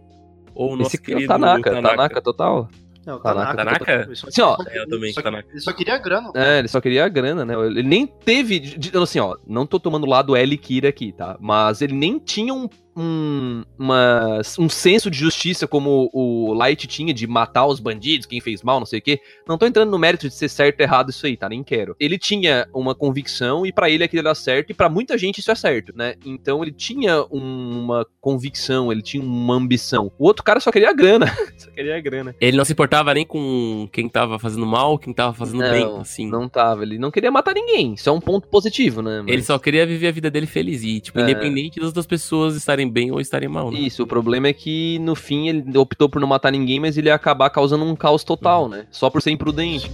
ou 0.53 0.73
o 0.73 0.75
nosso 0.75 0.89
Esse 0.89 0.97
aqui 0.97 1.11
é 1.11 1.15
o 1.15 1.17
querido 1.17 1.33
Tanaka, 1.33 1.81
Tanaka, 1.81 2.21
total. 2.21 2.69
Não, 3.07 3.19
Tanaka. 3.21 3.55
Tanaka? 3.55 4.09
Assim, 4.11 4.41
ó, 4.41 4.57
É, 4.67 4.79
eu 4.79 4.89
também, 4.89 5.05
ele 5.05 5.13
só, 5.13 5.21
Tanaka. 5.21 5.47
ele 5.49 5.61
só 5.61 5.71
queria 5.71 5.97
grana. 5.97 6.29
É, 6.35 6.59
ele 6.59 6.67
só 6.67 6.81
queria 6.81 7.05
a 7.05 7.07
grana, 7.07 7.45
né? 7.45 7.53
Ele 7.55 7.81
nem 7.81 8.05
teve. 8.05 8.77
assim, 9.01 9.19
ó, 9.19 9.37
não 9.47 9.65
tô 9.65 9.79
tomando 9.79 10.03
o 10.03 10.09
lado 10.09 10.35
L 10.35 10.57
Kira 10.57 10.89
aqui, 10.89 11.13
tá? 11.13 11.37
Mas 11.39 11.81
ele 11.81 11.93
nem 11.93 12.19
tinha 12.19 12.53
um, 12.53 12.67
um, 12.97 13.63
uma- 13.77 14.41
um 14.57 14.67
senso 14.67 15.09
de 15.11 15.17
justiça 15.17 15.67
como 15.67 16.09
o 16.11 16.53
Light 16.53 16.87
tinha 16.87 17.13
de 17.13 17.27
matar 17.27 17.65
os 17.67 17.79
bandidos, 17.79 18.25
quem 18.25 18.41
fez 18.41 18.63
mal, 18.63 18.79
não 18.79 18.85
sei 18.87 18.99
o 18.99 19.01
quê. 19.01 19.19
Não 19.47 19.57
tô 19.57 19.65
entrando 19.67 19.91
no 19.91 19.99
mérito 19.99 20.27
de 20.27 20.33
ser 20.33 20.49
certo 20.49 20.79
ou 20.79 20.83
errado 20.85 21.09
isso 21.11 21.25
aí, 21.25 21.37
tá? 21.37 21.47
Nem 21.47 21.63
quero. 21.63 21.95
Ele 21.99 22.17
tinha 22.17 22.67
uma 22.73 22.95
convicção 22.95 23.65
e 23.65 23.71
pra 23.71 23.89
ele 23.89 24.03
aquilo 24.03 24.21
era 24.27 24.33
certo 24.35 24.71
e 24.71 24.73
pra 24.73 24.89
muita 24.89 25.17
gente 25.17 25.39
isso 25.39 25.51
é 25.51 25.55
certo, 25.55 25.93
né? 25.95 26.15
Então 26.25 26.63
ele 26.63 26.71
tinha 26.71 27.23
um- 27.31 27.83
uma 27.83 28.05
convicção, 28.19 28.91
ele 28.91 29.01
tinha 29.01 29.23
uma 29.23 29.53
ambição. 29.55 30.11
O 30.17 30.25
outro 30.25 30.43
cara 30.43 30.59
só 30.59 30.71
queria 30.71 30.89
a 30.89 30.93
grana. 30.93 31.25
só 31.57 31.69
queria 31.71 31.95
a 31.97 32.01
grana. 32.01 32.35
Ele 32.41 32.57
não 32.57 32.65
se 32.65 32.73
importava 32.73 33.13
nem 33.13 33.25
com 33.25 33.87
quem 33.91 34.09
tava 34.09 34.39
fazendo 34.39 34.65
mal, 34.65 34.97
quem 34.97 35.13
tava 35.13 35.33
fazendo 35.33 35.59
Não, 35.61 35.71
bem, 35.71 36.01
assim. 36.01 36.27
Não 36.29 36.49
tava, 36.49 36.83
ele 36.83 36.97
não 36.97 37.11
queria 37.11 37.29
matar 37.31 37.53
ninguém. 37.53 37.93
Isso 37.93 38.09
é 38.09 38.11
um 38.11 38.19
ponto 38.19 38.47
positivo, 38.47 39.01
né? 39.01 39.21
Mas- 39.21 39.31
Ele 39.33 39.43
só 39.43 39.57
queria 39.59 39.85
viver 39.85 40.07
a 40.07 40.11
vida 40.11 40.29
dele 40.31 40.47
feliz 40.47 40.83
e, 40.83 40.99
tipo, 40.99 41.19
É. 41.19 41.23
independente 41.23 41.79
das 41.79 41.87
outras 41.87 42.05
pessoas 42.07 42.55
estarem 42.55 42.86
bem 42.89 43.11
ou 43.11 43.19
estarem 43.19 43.49
mal, 43.49 43.71
né? 43.71 43.79
Isso, 43.79 44.03
o 44.03 44.07
problema 44.07 44.47
é 44.47 44.53
que 44.53 44.99
no 44.99 45.15
fim 45.15 45.47
ele 45.49 45.77
optou 45.77 46.09
por 46.09 46.19
não 46.19 46.27
matar 46.27 46.51
ninguém, 46.51 46.79
mas 46.79 46.97
ele 46.97 47.07
ia 47.07 47.15
acabar 47.15 47.49
causando 47.49 47.85
um 47.85 47.95
caos 47.95 48.23
total, 48.23 48.67
né? 48.67 48.85
Só 48.91 49.09
por 49.09 49.21
ser 49.21 49.31
imprudente. 49.31 49.89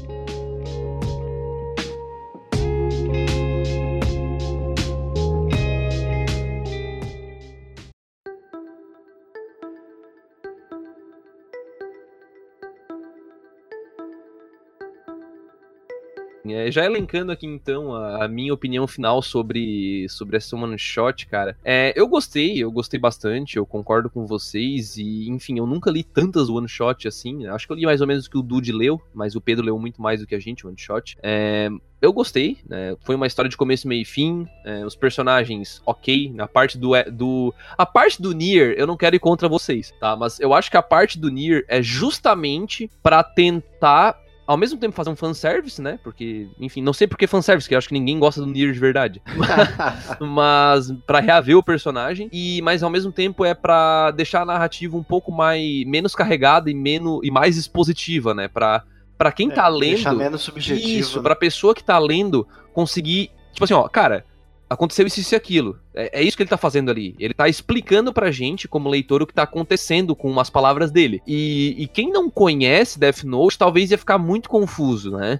É, 16.53 16.71
já 16.71 16.85
elencando 16.85 17.31
aqui 17.31 17.45
então 17.45 17.93
a, 17.93 18.25
a 18.25 18.27
minha 18.27 18.53
opinião 18.53 18.87
final 18.87 19.21
sobre, 19.21 20.07
sobre 20.09 20.37
essa 20.37 20.55
one 20.55 20.77
shot, 20.77 21.27
cara. 21.27 21.57
É, 21.63 21.93
eu 21.95 22.07
gostei, 22.07 22.63
eu 22.63 22.71
gostei 22.71 22.99
bastante, 22.99 23.57
eu 23.57 23.65
concordo 23.65 24.09
com 24.09 24.25
vocês 24.25 24.97
e, 24.97 25.29
enfim, 25.29 25.57
eu 25.57 25.65
nunca 25.65 25.91
li 25.91 26.03
tantas 26.03 26.49
one 26.49 26.67
shot 26.67 27.07
assim. 27.07 27.47
Acho 27.47 27.67
que 27.67 27.73
eu 27.73 27.77
li 27.77 27.85
mais 27.85 28.01
ou 28.01 28.07
menos 28.07 28.25
o 28.25 28.29
que 28.29 28.37
o 28.37 28.41
Dude 28.41 28.71
leu, 28.71 29.01
mas 29.13 29.35
o 29.35 29.41
Pedro 29.41 29.65
leu 29.65 29.77
muito 29.77 30.01
mais 30.01 30.21
do 30.21 30.27
que 30.27 30.35
a 30.35 30.39
gente, 30.39 30.65
one 30.65 30.77
shot. 30.77 31.17
É, 31.21 31.69
eu 32.03 32.11
gostei, 32.11 32.57
né? 32.67 32.97
Foi 33.05 33.15
uma 33.15 33.25
história 33.25 33.47
de 33.47 33.55
começo, 33.55 33.87
meio 33.87 34.01
e 34.01 34.05
fim. 34.05 34.45
é, 34.65 34.85
os 34.85 34.93
personagens, 34.93 35.81
ok. 35.85 36.33
Na 36.33 36.45
parte 36.49 36.77
do, 36.77 36.91
do. 37.09 37.53
A 37.77 37.85
parte 37.85 38.21
do 38.21 38.33
Nier, 38.33 38.75
eu 38.77 38.85
não 38.85 38.97
quero 38.97 39.15
ir 39.15 39.19
contra 39.19 39.47
vocês, 39.47 39.93
tá? 40.01 40.13
Mas 40.13 40.37
eu 40.37 40.53
acho 40.53 40.69
que 40.69 40.75
a 40.75 40.81
parte 40.81 41.17
do 41.17 41.29
Nier 41.29 41.63
é 41.69 41.81
justamente 41.81 42.91
pra 43.01 43.23
tentar 43.23 44.21
ao 44.45 44.57
mesmo 44.57 44.77
tempo 44.79 44.95
fazer 44.95 45.09
um 45.09 45.15
fanservice, 45.15 45.81
né? 45.81 45.97
Porque, 46.03 46.49
enfim, 46.59 46.81
não 46.81 46.93
sei 46.93 47.07
por 47.07 47.17
que 47.17 47.25
fanservice, 47.27 47.67
que 47.67 47.73
eu 47.73 47.77
acho 47.77 47.87
que 47.87 47.93
ninguém 47.93 48.19
gosta 48.19 48.41
do 48.41 48.47
Nier 48.47 48.73
de 48.73 48.79
verdade. 48.79 49.21
mas 50.19 50.91
pra 51.05 51.19
reaver 51.19 51.57
o 51.57 51.63
personagem 51.63 52.29
e 52.31 52.61
mas 52.61 52.83
ao 52.83 52.89
mesmo 52.89 53.11
tempo 53.11 53.45
é 53.45 53.53
pra 53.53 54.11
deixar 54.11 54.41
a 54.41 54.45
narrativa 54.45 54.95
um 54.97 55.03
pouco 55.03 55.31
mais 55.31 55.85
menos 55.85 56.15
carregada 56.15 56.69
e 56.69 56.73
menos 56.73 57.19
e 57.23 57.31
mais 57.31 57.57
expositiva, 57.57 58.33
né? 58.33 58.47
Pra 58.47 58.83
para 59.17 59.31
quem 59.31 59.49
tá 59.49 59.67
É, 59.67 59.79
Deixar 59.79 60.11
lendo 60.11 60.19
menos 60.23 60.41
subjetivo. 60.41 60.87
isso, 60.99 61.17
né? 61.17 61.23
pra 61.23 61.35
pessoa 61.35 61.73
que 61.73 61.83
tá 61.83 61.97
lendo 61.99 62.45
conseguir, 62.73 63.29
tipo 63.53 63.63
assim, 63.63 63.73
ó, 63.73 63.87
cara, 63.87 64.25
aconteceu 64.69 65.05
isso, 65.05 65.33
e 65.33 65.35
aquilo. 65.35 65.79
É, 65.93 66.19
é 66.19 66.23
isso 66.23 66.35
que 66.35 66.43
ele 66.43 66.49
tá 66.49 66.57
fazendo 66.57 66.89
ali. 66.89 67.15
Ele 67.19 67.33
tá 67.33 67.47
explicando 67.47 68.13
pra 68.13 68.31
gente, 68.31 68.67
como 68.67 68.89
leitor, 68.89 69.21
o 69.21 69.27
que 69.27 69.33
tá 69.33 69.43
acontecendo 69.43 70.15
com 70.15 70.39
as 70.39 70.49
palavras 70.49 70.91
dele. 70.91 71.21
E, 71.27 71.75
e 71.77 71.87
quem 71.87 72.11
não 72.11 72.29
conhece 72.29 72.99
Death 72.99 73.23
Note 73.23 73.57
talvez 73.57 73.91
ia 73.91 73.97
ficar 73.97 74.17
muito 74.17 74.49
confuso, 74.49 75.11
né? 75.11 75.39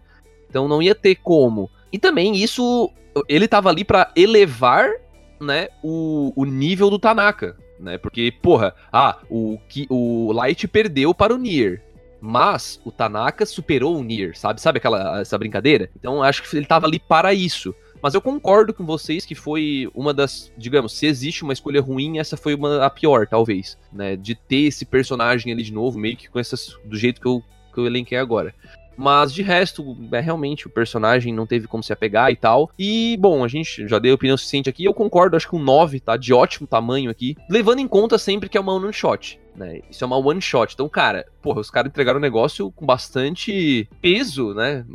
Então 0.49 0.67
não 0.67 0.81
ia 0.81 0.95
ter 0.95 1.15
como. 1.15 1.69
E 1.91 1.97
também 1.97 2.35
isso, 2.35 2.91
ele 3.27 3.47
tava 3.47 3.69
ali 3.69 3.83
pra 3.83 4.11
elevar, 4.15 4.89
né, 5.39 5.67
o, 5.83 6.31
o 6.35 6.45
nível 6.45 6.89
do 6.89 6.99
Tanaka, 6.99 7.57
né? 7.79 7.97
Porque, 7.97 8.31
porra, 8.41 8.73
ah, 8.91 9.19
o, 9.29 9.59
o 9.89 10.31
Light 10.31 10.67
perdeu 10.67 11.13
para 11.13 11.33
o 11.33 11.37
Nier. 11.37 11.81
Mas 12.25 12.79
o 12.85 12.91
Tanaka 12.91 13.45
superou 13.45 13.97
o 13.97 14.03
Nier, 14.03 14.37
sabe? 14.37 14.61
Sabe 14.61 14.77
aquela 14.77 15.19
essa 15.19 15.37
brincadeira? 15.37 15.89
Então 15.99 16.23
acho 16.23 16.41
que 16.41 16.55
ele 16.55 16.65
tava 16.65 16.87
ali 16.87 16.97
para 16.97 17.33
isso. 17.33 17.75
Mas 18.03 18.13
eu 18.13 18.21
concordo 18.21 18.73
com 18.73 18.85
vocês 18.85 19.25
que 19.25 19.33
foi 19.33 19.89
uma 19.95 20.13
das, 20.13 20.51
digamos, 20.57 20.91
se 20.91 21.05
existe 21.05 21.41
uma 21.41 21.53
escolha 21.53 21.81
ruim, 21.81 22.19
essa 22.19 22.35
foi 22.35 22.53
uma 22.53 22.85
a 22.85 22.89
pior, 22.89 23.25
talvez, 23.25 23.77
né? 23.93 24.17
De 24.17 24.35
ter 24.35 24.63
esse 24.63 24.83
personagem 24.83 25.53
ali 25.53 25.63
de 25.63 25.71
novo, 25.71 25.97
meio 25.97 26.17
que 26.17 26.29
com 26.29 26.37
essas 26.37 26.77
do 26.83 26.97
jeito 26.97 27.21
que 27.21 27.27
eu, 27.27 27.41
que 27.73 27.79
eu 27.79 27.85
elenquei 27.85 28.17
agora. 28.17 28.53
Mas 28.97 29.33
de 29.33 29.41
resto, 29.41 29.97
é 30.11 30.19
realmente 30.19 30.67
o 30.67 30.69
personagem 30.69 31.33
não 31.33 31.47
teve 31.47 31.65
como 31.65 31.81
se 31.81 31.93
apegar 31.93 32.29
e 32.29 32.35
tal. 32.35 32.69
E, 32.77 33.17
bom, 33.19 33.43
a 33.43 33.47
gente 33.47 33.87
já 33.87 33.97
deu 33.99 34.15
opinião 34.15 34.37
suficiente 34.37 34.69
aqui. 34.69 34.83
Eu 34.83 34.93
concordo, 34.93 35.37
acho 35.37 35.49
que 35.49 35.55
um 35.55 35.63
9 35.63 36.01
tá 36.01 36.17
de 36.17 36.33
ótimo 36.33 36.67
tamanho 36.67 37.09
aqui. 37.09 37.37
Levando 37.49 37.79
em 37.79 37.87
conta 37.87 38.17
sempre 38.17 38.49
que 38.49 38.57
é 38.57 38.61
uma 38.61 38.73
one 38.73 38.93
shot, 38.93 39.39
né? 39.55 39.79
Isso 39.89 40.03
é 40.03 40.07
uma 40.07 40.17
one 40.17 40.41
shot. 40.41 40.73
Então, 40.73 40.87
cara, 40.89 41.25
porra, 41.41 41.61
os 41.61 41.71
caras 41.71 41.89
entregaram 41.89 42.19
um 42.19 42.21
negócio 42.21 42.69
com 42.71 42.85
bastante 42.85 43.87
peso, 44.01 44.53
né? 44.53 44.85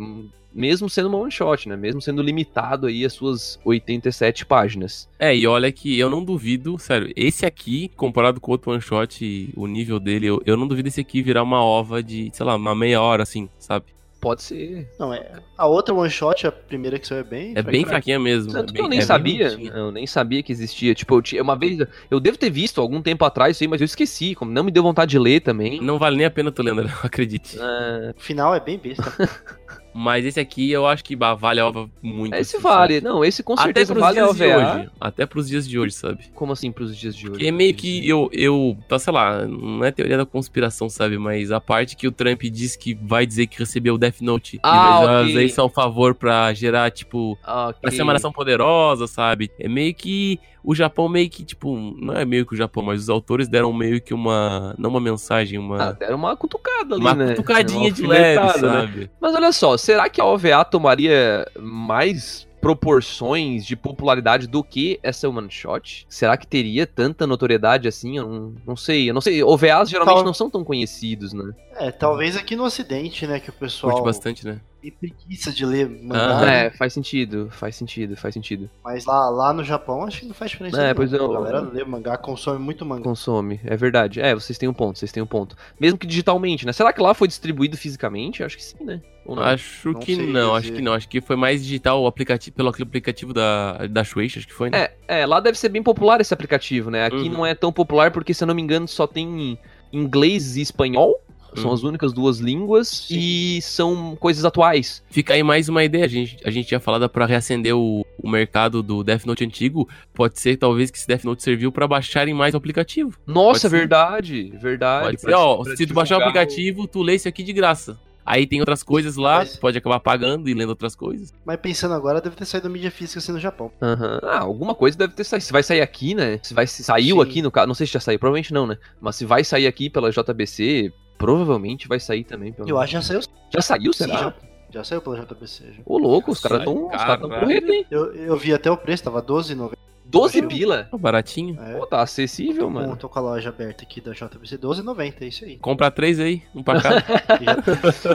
Mesmo 0.53 0.89
sendo 0.89 1.09
uma 1.09 1.19
one 1.19 1.31
shot, 1.31 1.69
né? 1.69 1.77
Mesmo 1.77 2.01
sendo 2.01 2.23
limitado 2.23 2.87
aí 2.87 3.05
as 3.05 3.13
suas 3.13 3.61
87 3.65 4.47
páginas. 4.47 5.09
É, 5.19 5.35
e 5.37 5.47
olha 5.47 5.71
que 5.71 5.99
eu 5.99 6.09
não 6.11 6.25
duvido, 6.25 6.79
sério, 6.79 7.13
esse 7.15 7.45
aqui, 7.47 7.91
comparado 7.97 8.41
com 8.41 8.51
o 8.51 8.55
outro 8.55 8.73
one 8.73 8.81
shot, 8.81 9.53
o 9.57 9.67
nível 9.67 10.01
dele, 10.01 10.27
eu, 10.27 10.43
eu 10.47 10.57
não 10.57 10.67
duvido 10.67 10.89
esse 10.89 11.01
aqui 11.01 11.23
virar 11.23 11.43
uma 11.43 11.63
ova 11.63 12.03
de, 12.03 12.31
sei 12.33 12.45
lá, 12.45 12.57
uma 12.57 12.75
meia 12.75 13.01
hora, 13.01 13.23
assim, 13.23 13.49
sabe? 13.59 13.87
Pode 14.21 14.43
ser. 14.43 14.91
Não, 14.99 15.15
é, 15.15 15.31
a 15.57 15.67
outra 15.69 15.95
one 15.95 16.11
shot, 16.11 16.45
a 16.45 16.51
primeira 16.51 16.99
que 16.99 17.07
saiu 17.07 17.21
é 17.21 17.25
bem. 17.25 17.53
É 17.55 17.63
bem 17.63 17.85
fraquinha 17.85 18.19
mesmo. 18.19 18.53
Tanto 18.53 18.73
é 18.73 18.77
que 18.77 18.83
eu 18.83 18.89
nem 18.89 18.99
é 18.99 19.03
sabia, 19.03 19.47
eu 19.73 19.93
nem 19.93 20.07
sabia 20.09 20.43
que 20.43 20.51
existia. 20.51 20.93
Tipo, 20.93 21.17
eu 21.17 21.23
tinha, 21.23 21.43
uma 21.43 21.55
vez, 21.55 21.79
eu 22.11 22.19
devo 22.19 22.37
ter 22.37 22.51
visto 22.51 22.81
algum 22.81 23.01
tempo 23.01 23.25
atrás 23.25 23.57
isso 23.57 23.63
aí, 23.63 23.69
mas 23.69 23.81
eu 23.81 23.85
esqueci, 23.85 24.35
como 24.35 24.51
não 24.51 24.65
me 24.65 24.73
deu 24.73 24.83
vontade 24.83 25.13
de 25.13 25.19
ler 25.21 25.41
também. 25.41 25.81
Não 25.81 25.99
vale 25.99 26.17
nem 26.17 26.27
a 26.27 26.31
pena 26.31 26.51
tu 26.51 26.63
lendo, 26.63 26.81
acredite. 27.03 27.59
É, 27.61 28.15
O 28.17 28.21
final 28.21 28.53
é 28.55 28.61
bem 28.61 28.77
besta. 28.77 29.13
Mas 29.95 30.25
esse 30.25 30.39
aqui 30.39 30.71
eu 30.71 30.87
acho 30.87 31.03
que 31.05 31.17
bah, 31.17 31.35
vale 31.35 31.61
a 31.61 31.67
OVA 31.67 31.89
muito. 32.03 32.35
Esse 32.35 32.57
assim, 32.57 32.63
vale. 32.63 32.95
sabe? 32.95 33.05
Não, 33.09 33.25
esse 33.25 33.43
com 33.43 33.55
Até 33.55 33.63
certeza 33.65 33.93
pros 33.95 34.05
vale 34.05 34.15
dias 34.21 34.37
de 34.37 34.45
hoje. 34.45 34.91
Até 35.01 35.27
pros 35.27 35.49
dias 35.49 35.69
de 35.69 35.79
hoje, 35.79 35.95
sabe? 35.95 36.25
Como 36.35 36.53
assim 36.53 36.71
pros 36.71 36.97
dias 36.97 37.17
de 37.17 37.25
hoje? 37.25 37.31
Porque 37.33 37.47
é 37.47 37.51
meio 37.51 37.75
que 37.75 38.09
eu, 38.09 38.29
eu, 38.33 38.77
tá, 38.89 38.99
sei 38.99 39.13
lá, 39.13 39.47
não 39.47 39.85
é 39.85 39.91
teoria 39.91 40.17
da 40.17 40.27
conspiração, 40.27 40.89
sabe? 40.89 41.19
Mas 41.19 41.51
a 41.51 41.61
parte 41.61 41.97
que 41.97 42.07
o 42.07 42.13
Trump 42.13 42.43
diz 42.43 42.77
que 42.77 42.95
vai 42.95 43.27
dizer 43.27 43.47
que 43.47 43.59
recebeu 43.59 43.95
o 43.95 43.99
Death 43.99 44.21
Note 44.21 44.61
Ah, 44.63 44.77
e 44.77 45.05
vai 45.07 45.17
ok. 45.21 45.31
usar 45.31 45.43
isso 45.43 45.61
ao 45.61 45.69
favor 45.69 46.15
pra 46.15 46.53
gerar, 46.55 46.91
tipo, 46.91 47.39
Ah, 47.43 47.73
pra 47.81 47.91
ser 47.91 48.03
uma 48.03 48.13
nação 48.13 48.31
poderosa, 48.33 49.07
sabe? 49.07 49.51
É 49.59 49.69
meio 49.69 49.95
que 49.95 50.39
o 50.63 50.75
Japão 50.75 51.09
meio 51.09 51.29
que, 51.31 51.45
tipo, 51.45 51.77
não 51.77 52.15
é 52.15 52.25
meio 52.25 52.45
que 52.47 52.55
o 52.55 52.57
Japão, 52.57 52.83
mas 52.83 53.01
os 53.03 53.09
autores 53.09 53.49
deram 53.49 53.73
meio 53.73 54.01
que 54.01 54.13
uma, 54.15 54.75
não 54.79 54.91
uma 54.91 55.01
mensagem, 55.01 55.59
Ah, 55.59 55.61
uma, 55.63 55.93
deram 55.93 56.17
uma 56.17 56.37
cutucada 56.37 56.95
ali, 56.95 57.01
uma 57.03 57.15
né? 57.15 57.29
cutucadinha 57.31 57.81
Uma 57.81 57.91
de 57.91 58.07
leve, 58.07 58.41
né? 58.45 58.53
sabe? 58.59 59.11
Mas 59.21 59.35
olha 59.35 59.53
só, 59.53 59.77
será 59.77 60.09
que 60.09 60.21
a 60.21 60.25
OVA 60.25 60.65
tomaria 60.65 61.47
mais 61.59 62.47
proporções 62.61 63.65
de 63.65 63.77
popularidade 63.77 64.47
do 64.47 64.63
que 64.65 64.99
essa 65.03 65.29
one 65.29 65.51
shot? 65.51 66.07
Será 66.09 66.37
que 66.37 66.47
teria 66.47 66.87
tanta 66.87 67.27
notoriedade 67.27 67.87
assim? 67.89 68.19
Eu 68.19 68.29
não, 68.29 68.55
não 68.67 68.77
sei. 68.77 69.09
Eu 69.11 69.15
não 69.15 69.21
sei. 69.21 69.43
OVAs 69.43 69.89
geralmente 69.91 70.17
Tal- 70.17 70.25
não 70.25 70.35
são 70.35 70.51
tão 70.51 70.65
conhecidos, 70.65 71.33
né? 71.33 71.53
É, 71.77 71.91
talvez 71.91 72.37
aqui 72.37 72.57
no 72.57 72.65
ocidente, 72.65 73.27
né, 73.27 73.39
que 73.41 73.51
o 73.51 73.53
pessoal 73.53 73.93
Curte 73.93 74.07
bastante, 74.07 74.45
né? 74.47 74.61
Tem 74.81 74.91
preguiça 74.93 75.51
de 75.53 75.65
ler 75.67 75.89
mangá, 75.89 76.39
Ah, 76.39 76.47
né? 76.47 76.67
É, 76.67 76.71
faz 76.71 76.93
sentido, 76.93 77.49
faz 77.51 77.75
sentido, 77.77 78.17
faz 78.17 78.33
sentido. 78.35 78.71
mas 78.85 79.05
lá, 79.07 79.29
lá 79.29 79.53
no 79.53 79.65
Japão 79.65 80.05
acho 80.05 80.21
que 80.21 80.27
não 80.27 80.35
faz 80.35 80.51
diferença. 80.51 80.81
É, 80.83 80.95
pois 80.95 81.13
é, 81.13 81.17
A 81.17 81.21
eu- 81.21 81.33
galera 81.33 81.61
lê 81.61 81.85
mangá, 81.85 82.17
consome 82.17 82.59
muito 82.59 82.85
mangá. 82.87 83.03
Consome, 83.03 83.61
é 83.65 83.77
verdade. 83.77 84.21
É, 84.21 84.35
vocês 84.35 84.57
têm 84.59 84.69
um 84.69 84.73
ponto, 84.75 84.99
vocês 84.99 85.11
têm 85.13 85.23
um 85.23 85.27
ponto. 85.27 85.57
Mesmo 85.81 85.99
que 85.99 86.07
digitalmente, 86.07 86.65
né? 86.65 86.73
Será 86.73 86.93
que 86.93 87.01
lá 87.01 87.13
foi 87.15 87.27
distribuído 87.29 87.77
fisicamente? 87.77 88.43
Acho 88.43 88.57
que 88.57 88.65
sim, 88.65 88.85
né? 88.85 89.01
Ou 89.27 89.37
não? 89.37 89.43
Acho 89.43 89.93
Não 89.93 90.01
que 90.01 90.15
sei 90.17 90.27
não, 90.33 90.55
acho 90.55 90.73
que 90.73 90.81
não. 90.81 90.93
Acho 90.95 91.09
que 91.09 91.21
foi 91.21 91.37
mais 91.37 91.63
digital 91.63 92.03
o 92.03 92.07
aplicativo, 92.07 92.57
pelo 92.57 92.69
aplicativo 92.71 93.33
da, 93.35 93.87
da 93.87 94.03
Shueisha, 94.05 94.39
acho 94.39 94.47
que 94.49 94.55
foi, 94.55 94.71
né? 94.71 94.89
É, 95.09 95.21
é, 95.21 95.27
lá 95.27 95.39
deve 95.41 95.59
ser 95.59 95.69
bem 95.69 95.83
popular 95.83 96.21
esse 96.21 96.33
aplicativo, 96.33 96.91
né? 96.91 97.05
Aqui 97.07 97.17
Uhum. 97.17 97.29
não 97.33 97.47
é 97.47 97.55
tão 97.55 97.73
popular 97.73 98.11
porque, 98.11 98.33
se 98.33 98.43
eu 98.45 98.47
não 98.47 98.55
me 98.55 98.63
engano, 98.63 98.87
só 98.89 99.07
tem 99.07 99.59
inglês 99.93 100.57
e 100.57 100.61
espanhol. 100.63 101.21
São 101.57 101.69
Uhum. 101.69 101.73
as 101.75 101.83
únicas 101.83 102.13
duas 102.13 102.39
línguas 102.39 102.89
Sim. 102.89 103.17
e 103.19 103.63
são 103.63 104.17
coisas 104.17 104.45
atuais. 104.45 105.03
Fica 105.11 105.35
aí 105.35 105.43
mais 105.43 105.69
uma 105.69 105.83
ideia. 105.85 106.05
A 106.05 106.09
gente, 106.09 106.37
a 106.45 106.51
gente 106.51 106.69
tinha 106.69 106.81
falado 106.81 107.09
pra 107.09 107.27
reacender 107.27 107.75
o, 107.77 108.05
o 108.23 108.29
mercado 108.29 108.83
do 108.83 109.03
Death 109.03 109.25
Note 109.25 109.45
antigo. 109.45 109.89
Pode 110.15 110.39
ser, 110.41 110.57
talvez, 110.57 110.91
que 110.91 110.99
esse 110.99 111.07
Death 111.09 111.25
Note 111.25 111.43
serviu 111.43 111.73
pra 111.73 111.87
baixarem 111.89 112.35
mais 112.35 112.55
o 112.55 112.57
aplicativo. 112.59 113.19
Nossa, 113.27 113.49
Pode 113.49 113.61
ser. 113.61 113.69
verdade, 113.71 114.53
verdade. 114.61 115.05
Pode 115.07 115.21
ser, 115.21 115.27
Pra- 115.29 115.39
ó, 115.39 115.63
pra 115.63 115.77
se 115.77 115.87
tu 115.87 115.95
baixar 115.95 116.19
o 116.19 116.21
aplicativo, 116.21 116.87
tu 116.87 117.03
lê 117.03 117.15
esse 117.15 117.29
aqui 117.29 117.43
de 117.43 117.53
graça. 117.53 117.99
Aí 118.31 118.47
tem 118.47 118.61
outras 118.61 118.83
coisas 118.83 119.17
lá, 119.17 119.39
Mas- 119.39 119.55
tu 119.55 119.61
pode 119.61 119.79
acabar 119.79 119.99
pagando 120.01 120.51
e 120.51 120.53
lendo 120.55 120.69
outras 120.69 120.95
coisas. 120.95 121.33
Mas 121.47 121.57
pensando 121.61 121.95
agora, 121.95 122.21
deve 122.21 122.37
ter 122.37 122.45
saído 122.45 122.69
mídia 122.69 122.91
física 122.91 123.21
assim 123.21 123.33
no 123.33 123.41
Japão. 123.41 123.73
Aham. 123.81 124.21
Ah, 124.23 124.41
alguma 124.41 124.75
coisa 124.75 124.99
deve 124.99 125.15
ter 125.15 125.25
saído. 125.25 125.47
Se 125.47 125.51
vai 125.53 125.63
sair 125.63 125.81
aqui, 125.81 126.15
né? 126.15 126.39
Se 126.43 126.53
vai 126.53 126.67
se 126.67 126.85
saiu 126.85 127.17
Sim. 127.17 127.23
aqui 127.23 127.41
no 127.41 127.51
caso, 127.51 127.67
não 127.69 127.75
sei 127.75 127.87
se 127.87 127.95
já 127.95 128.01
saiu, 128.01 128.19
provavelmente 128.19 128.53
não, 128.53 128.67
né? 128.67 128.77
Mas 129.01 129.17
se 129.17 129.25
vai 129.25 129.43
sair 129.45 129.67
aqui 129.67 129.89
pela 129.89 130.11
JBC, 130.13 130.93
provavelmente 131.19 131.89
vai 131.89 132.01
sair 132.01 132.25
também. 132.25 132.53
Pelo... 132.53 132.69
Eu 132.69 132.79
acho 132.79 132.89
que 132.91 132.93
já 132.95 133.03
saiu. 133.03 133.21
Já 133.53 133.61
saiu, 133.61 133.93
Sim, 133.93 134.05
será? 134.05 134.19
já, 134.19 134.35
já 134.71 134.85
saiu 134.85 135.03
pela 135.03 135.21
JBC. 135.21 135.65
Já. 135.73 135.83
Ô, 135.85 135.99
louco, 135.99 136.31
os 136.31 136.41
caras 136.41 136.59
Sai, 136.59 136.65
tão, 136.65 136.87
os 136.87 136.93
cara, 136.93 137.27
vai. 137.27 137.41
correndo, 137.41 137.73
hein? 137.73 137.87
Eu, 137.91 138.15
eu 138.15 138.37
vi 138.37 138.55
até 138.55 138.71
o 138.71 138.77
preço, 138.77 139.05
tava 139.05 139.21
R$12,90. 139.21 139.73
12 140.11 140.33
Saiu. 140.39 140.49
pila. 140.49 140.89
Ó, 140.91 140.99
Baratinho. 140.99 141.59
É, 141.61 141.75
Pô, 141.75 141.87
tá 141.87 142.01
acessível, 142.03 142.63
tô, 142.63 142.65
com, 142.67 142.71
mano. 142.73 142.97
tô 142.97 143.09
com 143.09 143.19
a 143.19 143.23
loja 143.23 143.49
aberta 143.51 143.83
aqui 143.85 144.01
da 144.01 144.13
JBC, 144.13 144.57
R$12,90, 144.57 145.15
é 145.21 145.27
isso 145.27 145.45
aí. 145.45 145.57
Compra 145.59 145.91
três 145.91 146.19
aí, 146.19 146.43
um 146.55 146.63
pra 146.63 146.81
cada. 146.81 147.01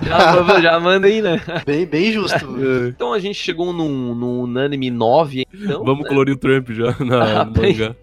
Já- 0.04 0.44
Já, 0.44 0.62
já 0.62 0.80
manda 0.80 1.08
aí, 1.08 1.22
né? 1.22 1.40
bem, 1.66 1.86
bem 1.86 2.12
justo. 2.12 2.34
Então 2.94 3.14
a 3.14 3.20
gente 3.20 3.36
chegou 3.36 3.72
num, 3.74 4.14
num 4.16 4.42
unânime 4.42 4.90
9, 4.90 5.46
então. 5.54 5.84
Vamos 5.84 6.04
né? 6.04 6.10
colorir 6.10 6.34
o 6.36 6.38
Trump 6.38 6.70
já 6.72 6.96
na, 7.00 7.46
no 7.46 7.52
bem. 7.54 7.74
mangá. 7.78 7.96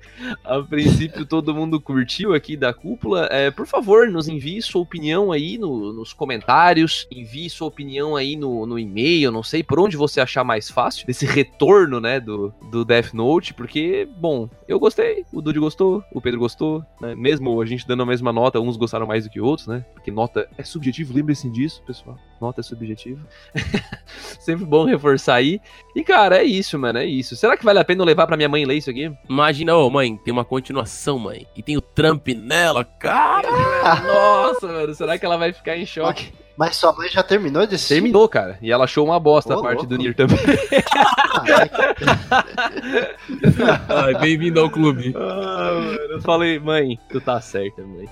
A 0.45 0.61
princípio 0.63 1.25
todo 1.25 1.55
mundo 1.55 1.81
curtiu 1.81 2.35
aqui 2.35 2.57
da 2.57 2.73
cúpula. 2.73 3.27
É, 3.31 3.51
por 3.51 3.67
favor, 3.67 4.09
nos 4.09 4.29
envie 4.29 4.61
sua 4.63 4.83
opinião 4.83 5.33
aí 5.33 5.57
no- 5.59 5.93
nos 5.93 6.13
comentários. 6.13 7.07
Envie 7.11 7.49
sua 7.51 7.67
opinião 7.69 8.17
aí 8.17 8.37
no, 8.37 8.67
no 8.67 8.79
e-mail. 8.79 9.31
Não 9.33 9.43
sei 9.43 9.63
por 9.63 9.79
onde 9.81 9.97
você 9.97 10.21
achar 10.21 10.45
mais 10.45 10.71
fácil 10.71 11.07
desse 11.07 11.25
retorno, 11.27 12.01
né, 12.01 12.21
do, 12.21 12.53
do 12.71 12.85
Death 12.85 13.13
Note. 13.15 13.55
Porque, 13.55 13.80
bom, 14.17 14.49
eu 14.67 14.79
gostei, 14.79 15.25
o 15.33 15.41
Dude 15.41 15.59
gostou, 15.59 16.03
o 16.13 16.21
Pedro 16.21 16.41
gostou, 16.41 16.85
né? 17.01 17.15
Mesmo 17.15 17.61
a 17.61 17.67
gente 17.67 17.87
dando 17.87 18.03
a 18.03 18.07
mesma 18.07 18.33
nota, 18.33 18.61
uns 18.61 18.77
gostaram 18.77 19.07
mais 19.07 19.25
do 19.25 19.31
que 19.31 19.41
outros, 19.41 19.67
né? 19.67 19.85
Porque 19.95 20.11
nota 20.11 20.49
é 20.57 20.65
subjetivo, 20.65 21.15
lembrem-se 21.15 21.49
disso, 21.51 21.83
pessoal. 21.87 22.19
Nota 22.41 22.61
é 22.61 22.65
subjetivo. 22.65 23.25
Sempre 24.41 24.65
bom 24.65 24.85
reforçar 24.85 25.35
aí. 25.35 25.61
E, 25.95 26.03
cara, 26.03 26.39
é 26.39 26.45
isso, 26.45 26.79
mano, 26.79 26.99
é 26.99 27.05
isso. 27.05 27.37
Será 27.37 27.57
que 27.57 27.65
vale 27.65 27.79
a 27.79 27.85
pena 27.85 28.03
eu 28.03 28.07
levar 28.07 28.27
pra 28.27 28.37
minha 28.37 28.49
mãe 28.49 28.65
ler 28.65 28.77
isso 28.77 28.91
aqui? 28.91 29.13
Imagina, 29.29 29.77
ô 29.77 29.91
mãe, 29.91 30.17
tem 30.17 30.33
uma 30.33 30.45
continuação, 30.45 31.19
mãe. 31.19 31.47
E 31.57 31.63
tem 31.63 31.77
o 31.77 31.83
Trump 31.83 32.27
nela, 32.29 32.85
cara. 32.85 33.51
Nossa, 34.07 34.67
mano, 34.67 34.95
será 34.95 35.19
que 35.19 35.27
ela 35.27 35.37
vai 35.37 35.53
ficar 35.53 35.77
em 35.77 35.85
choque? 35.85 36.33
Mas 36.61 36.77
sua 36.77 36.93
mãe 36.93 37.09
já 37.09 37.23
terminou 37.23 37.67
de 37.67 37.77
assistir? 37.77 37.95
Terminou, 37.95 38.29
cara. 38.29 38.59
E 38.61 38.71
ela 38.71 38.85
achou 38.85 39.03
uma 39.03 39.19
bosta 39.19 39.57
Ô, 39.57 39.61
a 39.61 39.63
parte 39.63 39.79
louco. 39.79 39.89
do 39.89 39.97
Nier 39.97 40.15
também. 40.15 40.37
Bem-vindo 44.21 44.61
ao 44.61 44.69
clube. 44.69 45.15
Ah, 45.17 45.71
mano, 45.73 46.13
eu 46.13 46.21
falei, 46.21 46.59
mãe, 46.59 47.01
tu 47.09 47.19
tá 47.19 47.41
certa, 47.41 47.83
mãe. 47.83 48.07